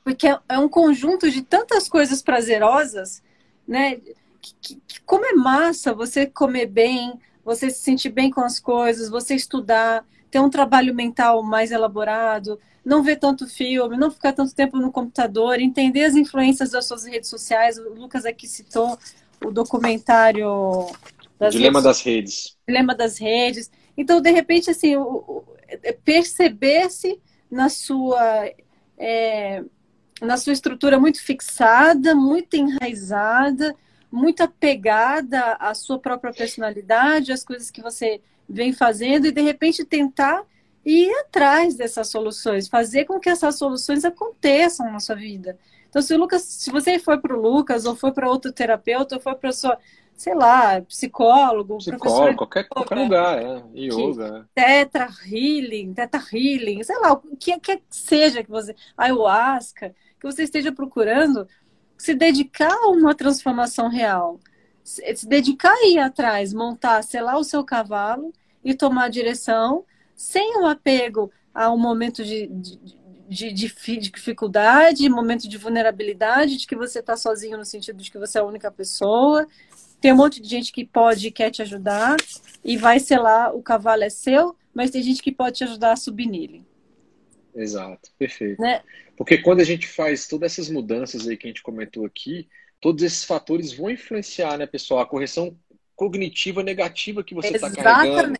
[0.08, 3.22] porque é, é um conjunto de tantas coisas prazerosas,
[3.66, 3.96] né?
[4.40, 9.08] Que, que, como é massa você comer bem, você se sentir bem com as coisas,
[9.08, 14.54] você estudar, ter um trabalho mental mais elaborado, não ver tanto filme, não ficar tanto
[14.54, 17.78] tempo no computador, entender as influências das suas redes sociais.
[17.78, 18.98] O Lucas aqui citou
[19.42, 20.86] o documentário
[21.38, 22.56] das Dilema redes, das redes.
[22.68, 23.70] Dilema das redes.
[23.96, 24.92] Então, de repente, assim,
[25.82, 27.18] é perceber-se
[27.50, 28.52] na sua
[28.98, 29.64] é,
[30.20, 33.74] na sua estrutura muito fixada, muito enraizada,
[34.10, 39.84] muito apegada à sua própria personalidade, às coisas que você vem fazendo e de repente
[39.84, 40.44] tentar
[40.84, 45.58] ir atrás dessas soluções, fazer com que essas soluções aconteçam na sua vida.
[45.88, 49.16] Então, se o Lucas, se você for para o Lucas ou for para outro terapeuta
[49.16, 49.78] ou for para sua,
[50.14, 53.62] sei lá, psicólogo, psicólogo, qualquer, qualquer lugar, é.
[53.74, 59.94] yoga, tetra healing, teta healing, sei lá, o que quer que seja que você, ayahuasca,
[60.18, 61.46] que você esteja procurando
[61.98, 64.38] se dedicar a uma transformação real.
[64.84, 68.32] Se dedicar a ir atrás, montar, selar o seu cavalo
[68.64, 69.84] e tomar a direção
[70.14, 72.78] sem o um apego a um momento de, de,
[73.28, 78.18] de, de, dificuldade, momento de vulnerabilidade, de que você está sozinho no sentido de que
[78.18, 79.46] você é a única pessoa.
[80.00, 82.16] Tem um monte de gente que pode e quer te ajudar
[82.64, 85.96] e vai selar, o cavalo é seu, mas tem gente que pode te ajudar a
[85.96, 86.64] subir nele.
[87.54, 88.62] Exato, perfeito.
[88.62, 88.82] Né?
[89.18, 92.48] Porque quando a gente faz todas essas mudanças aí que a gente comentou aqui,
[92.80, 95.00] todos esses fatores vão influenciar, né, pessoal?
[95.00, 95.58] A correção
[95.96, 98.38] cognitiva negativa que você está carregando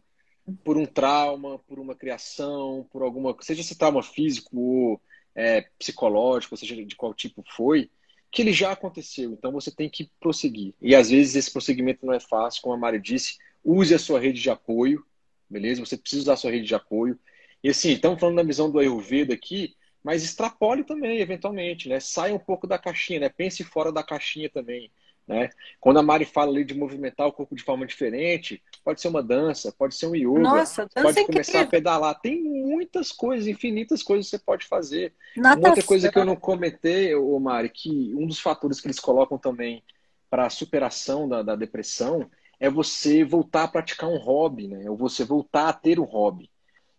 [0.63, 3.37] por um trauma, por uma criação, por alguma.
[3.41, 5.01] Seja esse trauma físico ou
[5.35, 7.91] é, psicológico, seja de qual tipo foi,
[8.31, 9.33] que ele já aconteceu.
[9.33, 10.75] Então você tem que prosseguir.
[10.81, 14.21] E às vezes esse prosseguimento não é fácil, como a Mari disse, use a sua
[14.21, 15.05] rede de apoio,
[15.51, 15.85] beleza?
[15.85, 17.19] Você precisa usar a sua rede de apoio.
[17.65, 22.01] E assim, estamos falando da visão do Ayurveda aqui, mas extrapole também, eventualmente, né?
[22.01, 23.29] Saia um pouco da caixinha, né?
[23.29, 24.91] Pense fora da caixinha também,
[25.27, 25.51] né?
[25.81, 29.23] Quando a Mari fala ali de movimentar o corpo de forma diferente, pode ser uma
[29.23, 32.19] dança, pode ser um yoga, Nossa, pode é começar a pedalar.
[32.21, 35.13] Tem muitas coisas, infinitas coisas que você pode fazer.
[35.37, 35.61] Natação.
[35.61, 39.01] Uma outra coisa que eu não comentei, ô Mari, que um dos fatores que eles
[39.01, 39.83] colocam também
[40.31, 42.31] para a superação da, da depressão
[42.61, 44.89] é você voltar a praticar um hobby, né?
[44.91, 46.51] Ou você voltar a ter um hobby.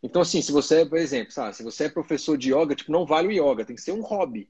[0.01, 3.05] Então, assim, se você, por exemplo, sabe, se você é professor de yoga, tipo, não
[3.05, 4.49] vale o yoga, tem que ser um hobby.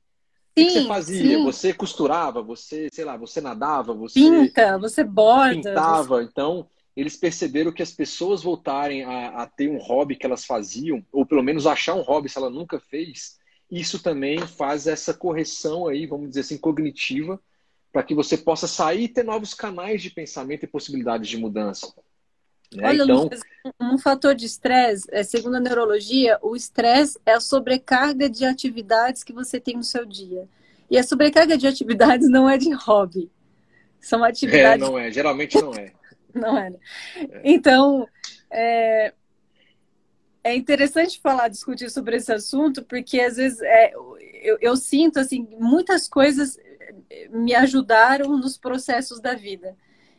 [0.58, 1.38] Sim, o que você fazia?
[1.38, 1.44] Sim.
[1.44, 4.20] Você costurava, você, sei lá, você nadava, você.
[4.20, 5.56] Pinta, você borda.
[5.56, 6.18] Pintava.
[6.18, 6.24] Você...
[6.24, 11.04] Então, eles perceberam que as pessoas voltarem a, a, ter um hobby que elas faziam,
[11.12, 13.40] ou pelo menos achar um hobby se ela nunca fez,
[13.72, 17.40] isso também faz essa correção aí, vamos dizer assim, cognitiva,
[17.92, 21.92] para que você possa sair e ter novos canais de pensamento e possibilidades de mudança.
[22.74, 22.88] Né?
[22.88, 23.24] Olha, então...
[23.24, 23.42] Lucas,
[23.80, 29.24] um fator de estresse, é, segundo a neurologia, o estresse é a sobrecarga de atividades
[29.24, 30.48] que você tem no seu dia.
[30.90, 33.30] E a sobrecarga de atividades não é de hobby.
[34.00, 34.86] São atividades.
[34.86, 35.12] É, não é.
[35.12, 35.92] Geralmente não é.
[36.34, 36.74] não é.
[37.18, 37.42] é.
[37.44, 38.08] Então,
[38.50, 39.14] é,
[40.44, 43.94] é interessante falar, discutir sobre esse assunto, porque às vezes é,
[44.42, 46.58] eu, eu sinto assim, muitas coisas
[47.30, 49.76] me ajudaram nos processos da vida.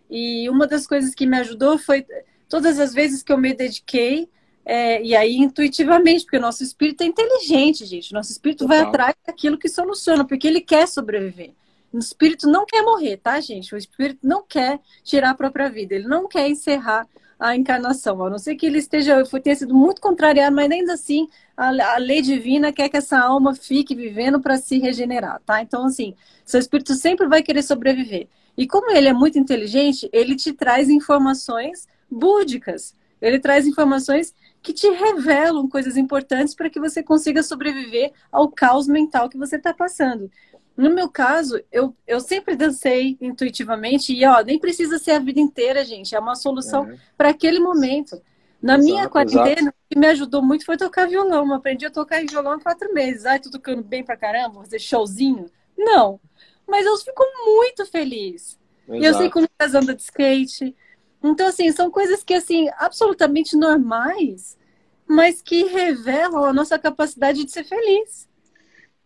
[0.09, 2.05] E uma das coisas que me ajudou foi
[2.51, 4.29] todas as vezes que eu me dediquei,
[4.67, 8.13] é, e aí intuitivamente, porque o nosso espírito é inteligente, gente.
[8.13, 8.77] Nosso espírito Total.
[8.77, 11.53] vai atrás daquilo que soluciona, porque ele quer sobreviver.
[11.93, 13.75] O espírito não quer morrer, tá, gente?
[13.75, 17.07] O espírito não quer tirar a própria vida, ele não quer encerrar
[17.39, 21.27] a encarnação, a não ser que ele esteja, ter sido muito contrariado, mas ainda assim
[21.57, 25.63] a, a lei divina quer que essa alma fique vivendo para se regenerar, tá?
[25.63, 26.15] Então, assim,
[26.45, 28.29] seu espírito sempre vai querer sobreviver.
[28.59, 32.95] E como ele é muito inteligente, ele te traz informações búdicas.
[33.21, 38.87] Ele traz informações que te revelam coisas importantes para que você consiga sobreviver ao caos
[38.87, 40.31] mental que você está passando.
[40.77, 45.39] No meu caso, eu, eu sempre dancei intuitivamente e, ó, nem precisa ser a vida
[45.39, 46.15] inteira, gente.
[46.15, 46.97] É uma solução é.
[47.19, 48.21] para aquele momento.
[48.63, 49.69] Na exato, minha quarentena, exato.
[49.69, 51.47] o que me ajudou muito foi tocar violão.
[51.47, 53.27] Eu aprendi a tocar violão há quatro meses.
[53.27, 55.51] Ai, tô tocando bem pra caramba, fazer showzinho.
[55.77, 56.19] Não.
[56.67, 58.59] Mas eu fico muito feliz.
[58.89, 59.03] Exato.
[59.03, 60.75] E eu sei como Lucas anda de skate.
[61.23, 64.59] Então, assim, são coisas que, assim, absolutamente normais,
[65.07, 68.29] mas que revelam a nossa capacidade de ser feliz.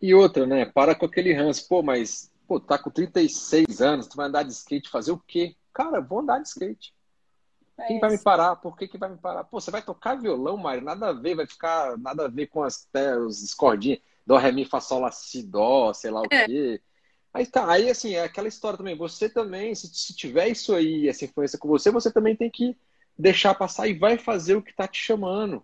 [0.01, 0.65] E outra, né?
[0.65, 1.67] Para com aquele ranço.
[1.67, 5.55] Pô, mas, pô, tá com 36 anos, tu vai andar de skate fazer o quê?
[5.73, 6.93] Cara, vou andar de skate.
[7.77, 8.01] É Quem isso.
[8.01, 8.55] vai me parar?
[8.55, 9.43] Por que, que vai me parar?
[9.43, 10.83] Pô, você vai tocar violão, Mário?
[10.83, 13.99] Nada a ver, vai ficar nada a ver com as, né, os cordinhas.
[14.25, 16.79] Dó, ré, mi, fá, sol, lá, si, dó, sei lá o é.
[17.35, 18.95] Aí tá, aí assim, é aquela história também.
[18.95, 22.77] Você também, se, se tiver isso aí, essa influência com você, você também tem que
[23.19, 25.61] deixar passar e vai fazer o que tá te chamando.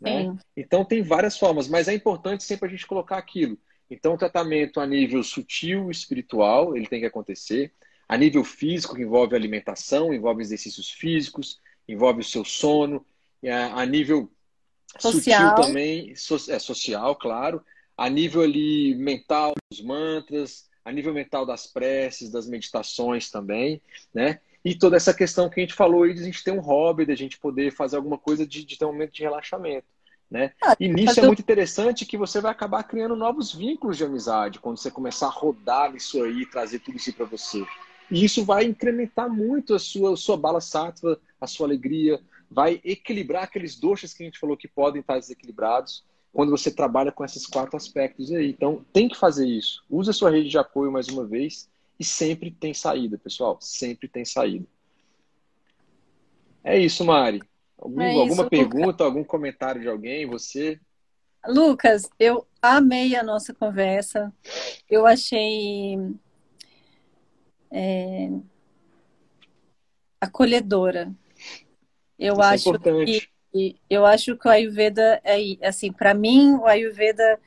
[0.00, 0.34] Né?
[0.56, 3.58] Então tem várias formas, mas é importante sempre a gente colocar aquilo.
[3.90, 7.74] Então, o tratamento a nível sutil, espiritual, ele tem que acontecer.
[8.08, 13.04] A nível físico, que envolve alimentação, envolve exercícios físicos, envolve o seu sono.
[13.74, 14.32] A nível
[14.98, 15.50] social.
[15.50, 16.14] sutil também,
[16.48, 17.62] é social, claro.
[17.98, 20.71] A nível ali mental, os mantras.
[20.84, 23.80] A nível mental das preces, das meditações também,
[24.12, 24.40] né?
[24.64, 27.06] E toda essa questão que a gente falou aí de a gente ter um hobby,
[27.06, 29.86] de a gente poder fazer alguma coisa de, de ter um momento de relaxamento.
[30.30, 30.52] Né?
[30.62, 34.60] Ah, e nisso é muito interessante que você vai acabar criando novos vínculos de amizade
[34.60, 37.62] quando você começar a rodar isso aí, trazer tudo isso para você.
[38.10, 42.18] E isso vai incrementar muito a sua, a sua bala sattva, a sua alegria,
[42.50, 47.12] vai equilibrar aqueles doxas que a gente falou que podem estar desequilibrados quando você trabalha
[47.12, 48.50] com esses quatro aspectos aí.
[48.50, 49.84] Então, tem que fazer isso.
[49.90, 51.68] Use a sua rede de apoio mais uma vez
[52.00, 53.58] e sempre tem saída, pessoal.
[53.60, 54.66] Sempre tem saída.
[56.64, 57.42] É isso, Mari.
[57.78, 60.24] Algum, é alguma pergunta, algum comentário de alguém?
[60.26, 60.80] Você?
[61.46, 64.32] Lucas, eu amei a nossa conversa.
[64.88, 65.98] Eu achei
[67.70, 68.30] é,
[70.20, 71.12] acolhedora.
[72.16, 73.28] Eu Isso é acho é que
[73.88, 77.38] eu acho que o Ayurveda é assim, para mim o Ayurveda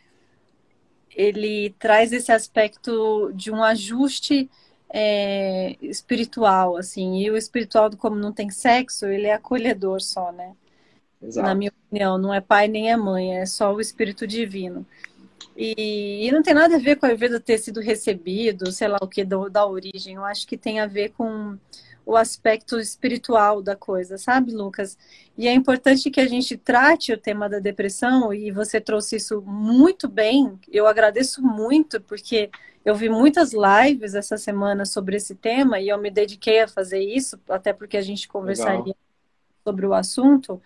[1.15, 4.49] ele traz esse aspecto de um ajuste
[4.93, 10.53] é, espiritual, assim, e o espiritual, como não tem sexo, ele é acolhedor só, né?
[11.21, 11.47] Exato.
[11.47, 14.85] Na minha opinião, não é pai nem é mãe, é só o espírito divino.
[15.55, 18.97] E, e não tem nada a ver com a Ayurveda ter sido recebido, sei lá
[19.01, 20.15] o que, do, da origem.
[20.15, 21.57] Eu acho que tem a ver com
[22.05, 24.97] o aspecto espiritual da coisa, sabe, Lucas?
[25.37, 29.41] E é importante que a gente trate o tema da depressão, e você trouxe isso
[29.41, 30.59] muito bem.
[30.71, 32.49] Eu agradeço muito, porque
[32.85, 36.99] eu vi muitas lives essa semana sobre esse tema e eu me dediquei a fazer
[36.99, 38.97] isso, até porque a gente conversaria Legal.
[39.63, 40.61] sobre o assunto.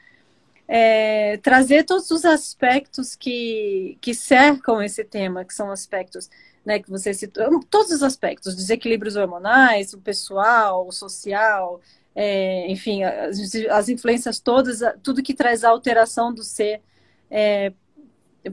[0.67, 6.29] É, trazer todos os aspectos que, que cercam esse tema, que são aspectos
[6.65, 11.81] né, que você citou, todos os aspectos, desequilíbrios hormonais, o pessoal, o social,
[12.15, 16.81] é, enfim, as, as, influências todas, tudo que traz a alteração do ser
[17.29, 17.71] é,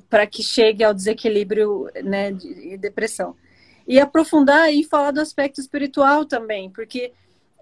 [0.08, 3.36] para que chegue ao desequilíbrio né, de, de depressão.
[3.86, 7.12] E aprofundar e falar do aspecto espiritual também, porque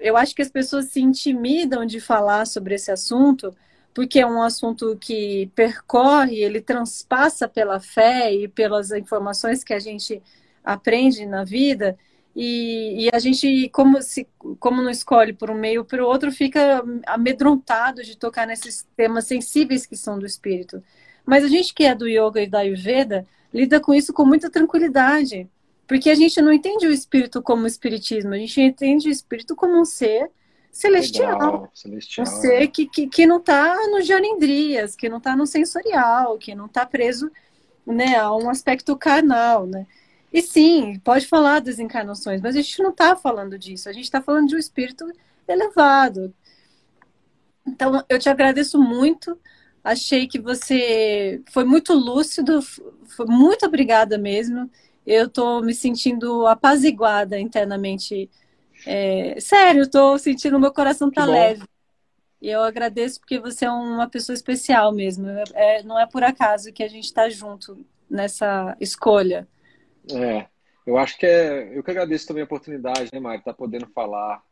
[0.01, 3.55] eu acho que as pessoas se intimidam de falar sobre esse assunto,
[3.95, 9.79] porque é um assunto que percorre, ele transpassa pela fé e pelas informações que a
[9.79, 10.21] gente
[10.65, 11.97] aprende na vida,
[12.35, 14.27] e, e a gente, como, se,
[14.59, 19.27] como não escolhe por um meio ou por outro, fica amedrontado de tocar nesses temas
[19.27, 20.83] sensíveis que são do espírito.
[21.25, 24.51] Mas a gente que é do yoga e da ayurveda lida com isso com muita
[24.51, 25.49] tranquilidade,
[25.87, 29.81] porque a gente não entende o espírito como espiritismo, a gente entende o espírito como
[29.81, 30.29] um ser
[30.77, 31.33] celestial.
[31.33, 32.27] Legal, celestial.
[32.27, 36.55] Um ser que, que, que não está no janindrias, que não está no sensorial, que
[36.55, 37.31] não está preso
[37.87, 39.87] né, a um aspecto carnal, né?
[40.33, 44.05] E sim, pode falar das encarnações, mas a gente não está falando disso, a gente
[44.05, 45.07] está falando de um espírito
[45.47, 46.35] elevado.
[47.67, 49.39] Então, eu te agradeço muito.
[49.83, 54.69] Achei que você foi muito lúcido, foi muito obrigada mesmo
[55.07, 58.31] eu tô me sentindo apaziguada internamente.
[58.87, 61.63] É, sério, tô sentindo meu coração tá leve.
[62.41, 65.27] E eu agradeço porque você é uma pessoa especial mesmo.
[65.55, 69.49] É, não é por acaso que a gente está junto nessa escolha.
[70.13, 70.47] É,
[70.87, 71.77] eu acho que é.
[71.77, 74.43] Eu que agradeço também a oportunidade, né, Mari, estar tá podendo falar,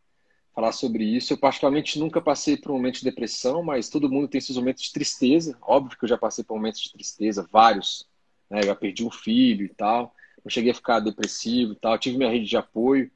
[0.54, 1.34] falar sobre isso.
[1.34, 4.84] Eu, particularmente, nunca passei por um momento de depressão, mas todo mundo tem seus momentos
[4.84, 5.59] de tristeza.
[5.60, 8.09] Óbvio que eu já passei por momentos de tristeza, vários.
[8.48, 8.60] Né?
[8.60, 10.14] Eu já perdi um filho e tal.
[10.42, 11.98] Não cheguei a ficar depressivo e tal.
[11.98, 13.10] tive minha rede de apoio.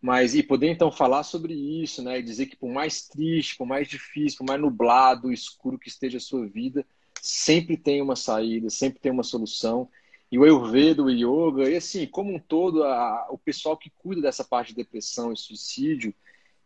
[0.00, 2.18] Mas, e poder então falar sobre isso, né?
[2.18, 6.16] E dizer que por mais triste, por mais difícil, por mais nublado, escuro que esteja
[6.16, 6.86] a sua vida,
[7.20, 9.88] sempre tem uma saída, sempre tem uma solução.
[10.32, 14.22] E o Ayurveda, o Yoga, e assim, como um todo, a, o pessoal que cuida
[14.22, 16.14] dessa parte de depressão e suicídio,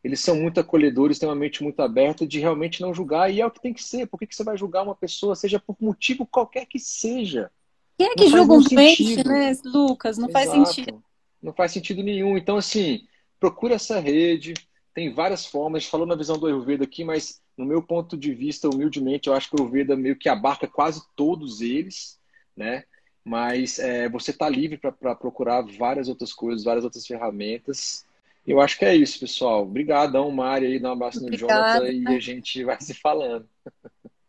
[0.04, 3.46] eles são muito acolhedores, têm uma mente muito aberta de realmente não julgar, e é
[3.46, 4.06] o que tem que ser.
[4.06, 7.50] Por que, que você vai julgar uma pessoa, seja por motivo qualquer que seja?
[7.96, 10.18] Quem é que julga um doente, né, Lucas?
[10.18, 10.46] Não Exato.
[10.46, 11.02] faz sentido.
[11.42, 12.36] Não faz sentido nenhum.
[12.36, 13.06] Então, assim,
[13.44, 14.54] procura essa rede,
[14.94, 18.16] tem várias formas, a gente falou na visão do Ayurveda aqui, mas no meu ponto
[18.16, 22.18] de vista, humildemente, eu acho que o Ayurveda meio que abarca quase todos eles,
[22.56, 22.84] né?
[23.22, 28.06] Mas é, você está livre para procurar várias outras coisas, várias outras ferramentas.
[28.46, 29.62] Eu acho que é isso, pessoal.
[29.62, 33.46] Obrigadão, Mari, aí, dá um abraço no Jonathan e a gente vai se falando.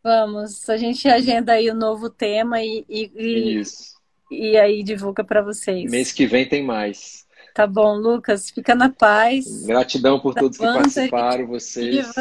[0.03, 3.61] Vamos, a gente agenda aí o um novo tema e, e, e,
[4.29, 5.89] e aí divulga para vocês.
[5.89, 7.24] Mês que vem tem mais.
[7.55, 9.65] Tá bom, Lucas, fica na paz.
[9.65, 12.13] Gratidão por todos que participaram, vocês.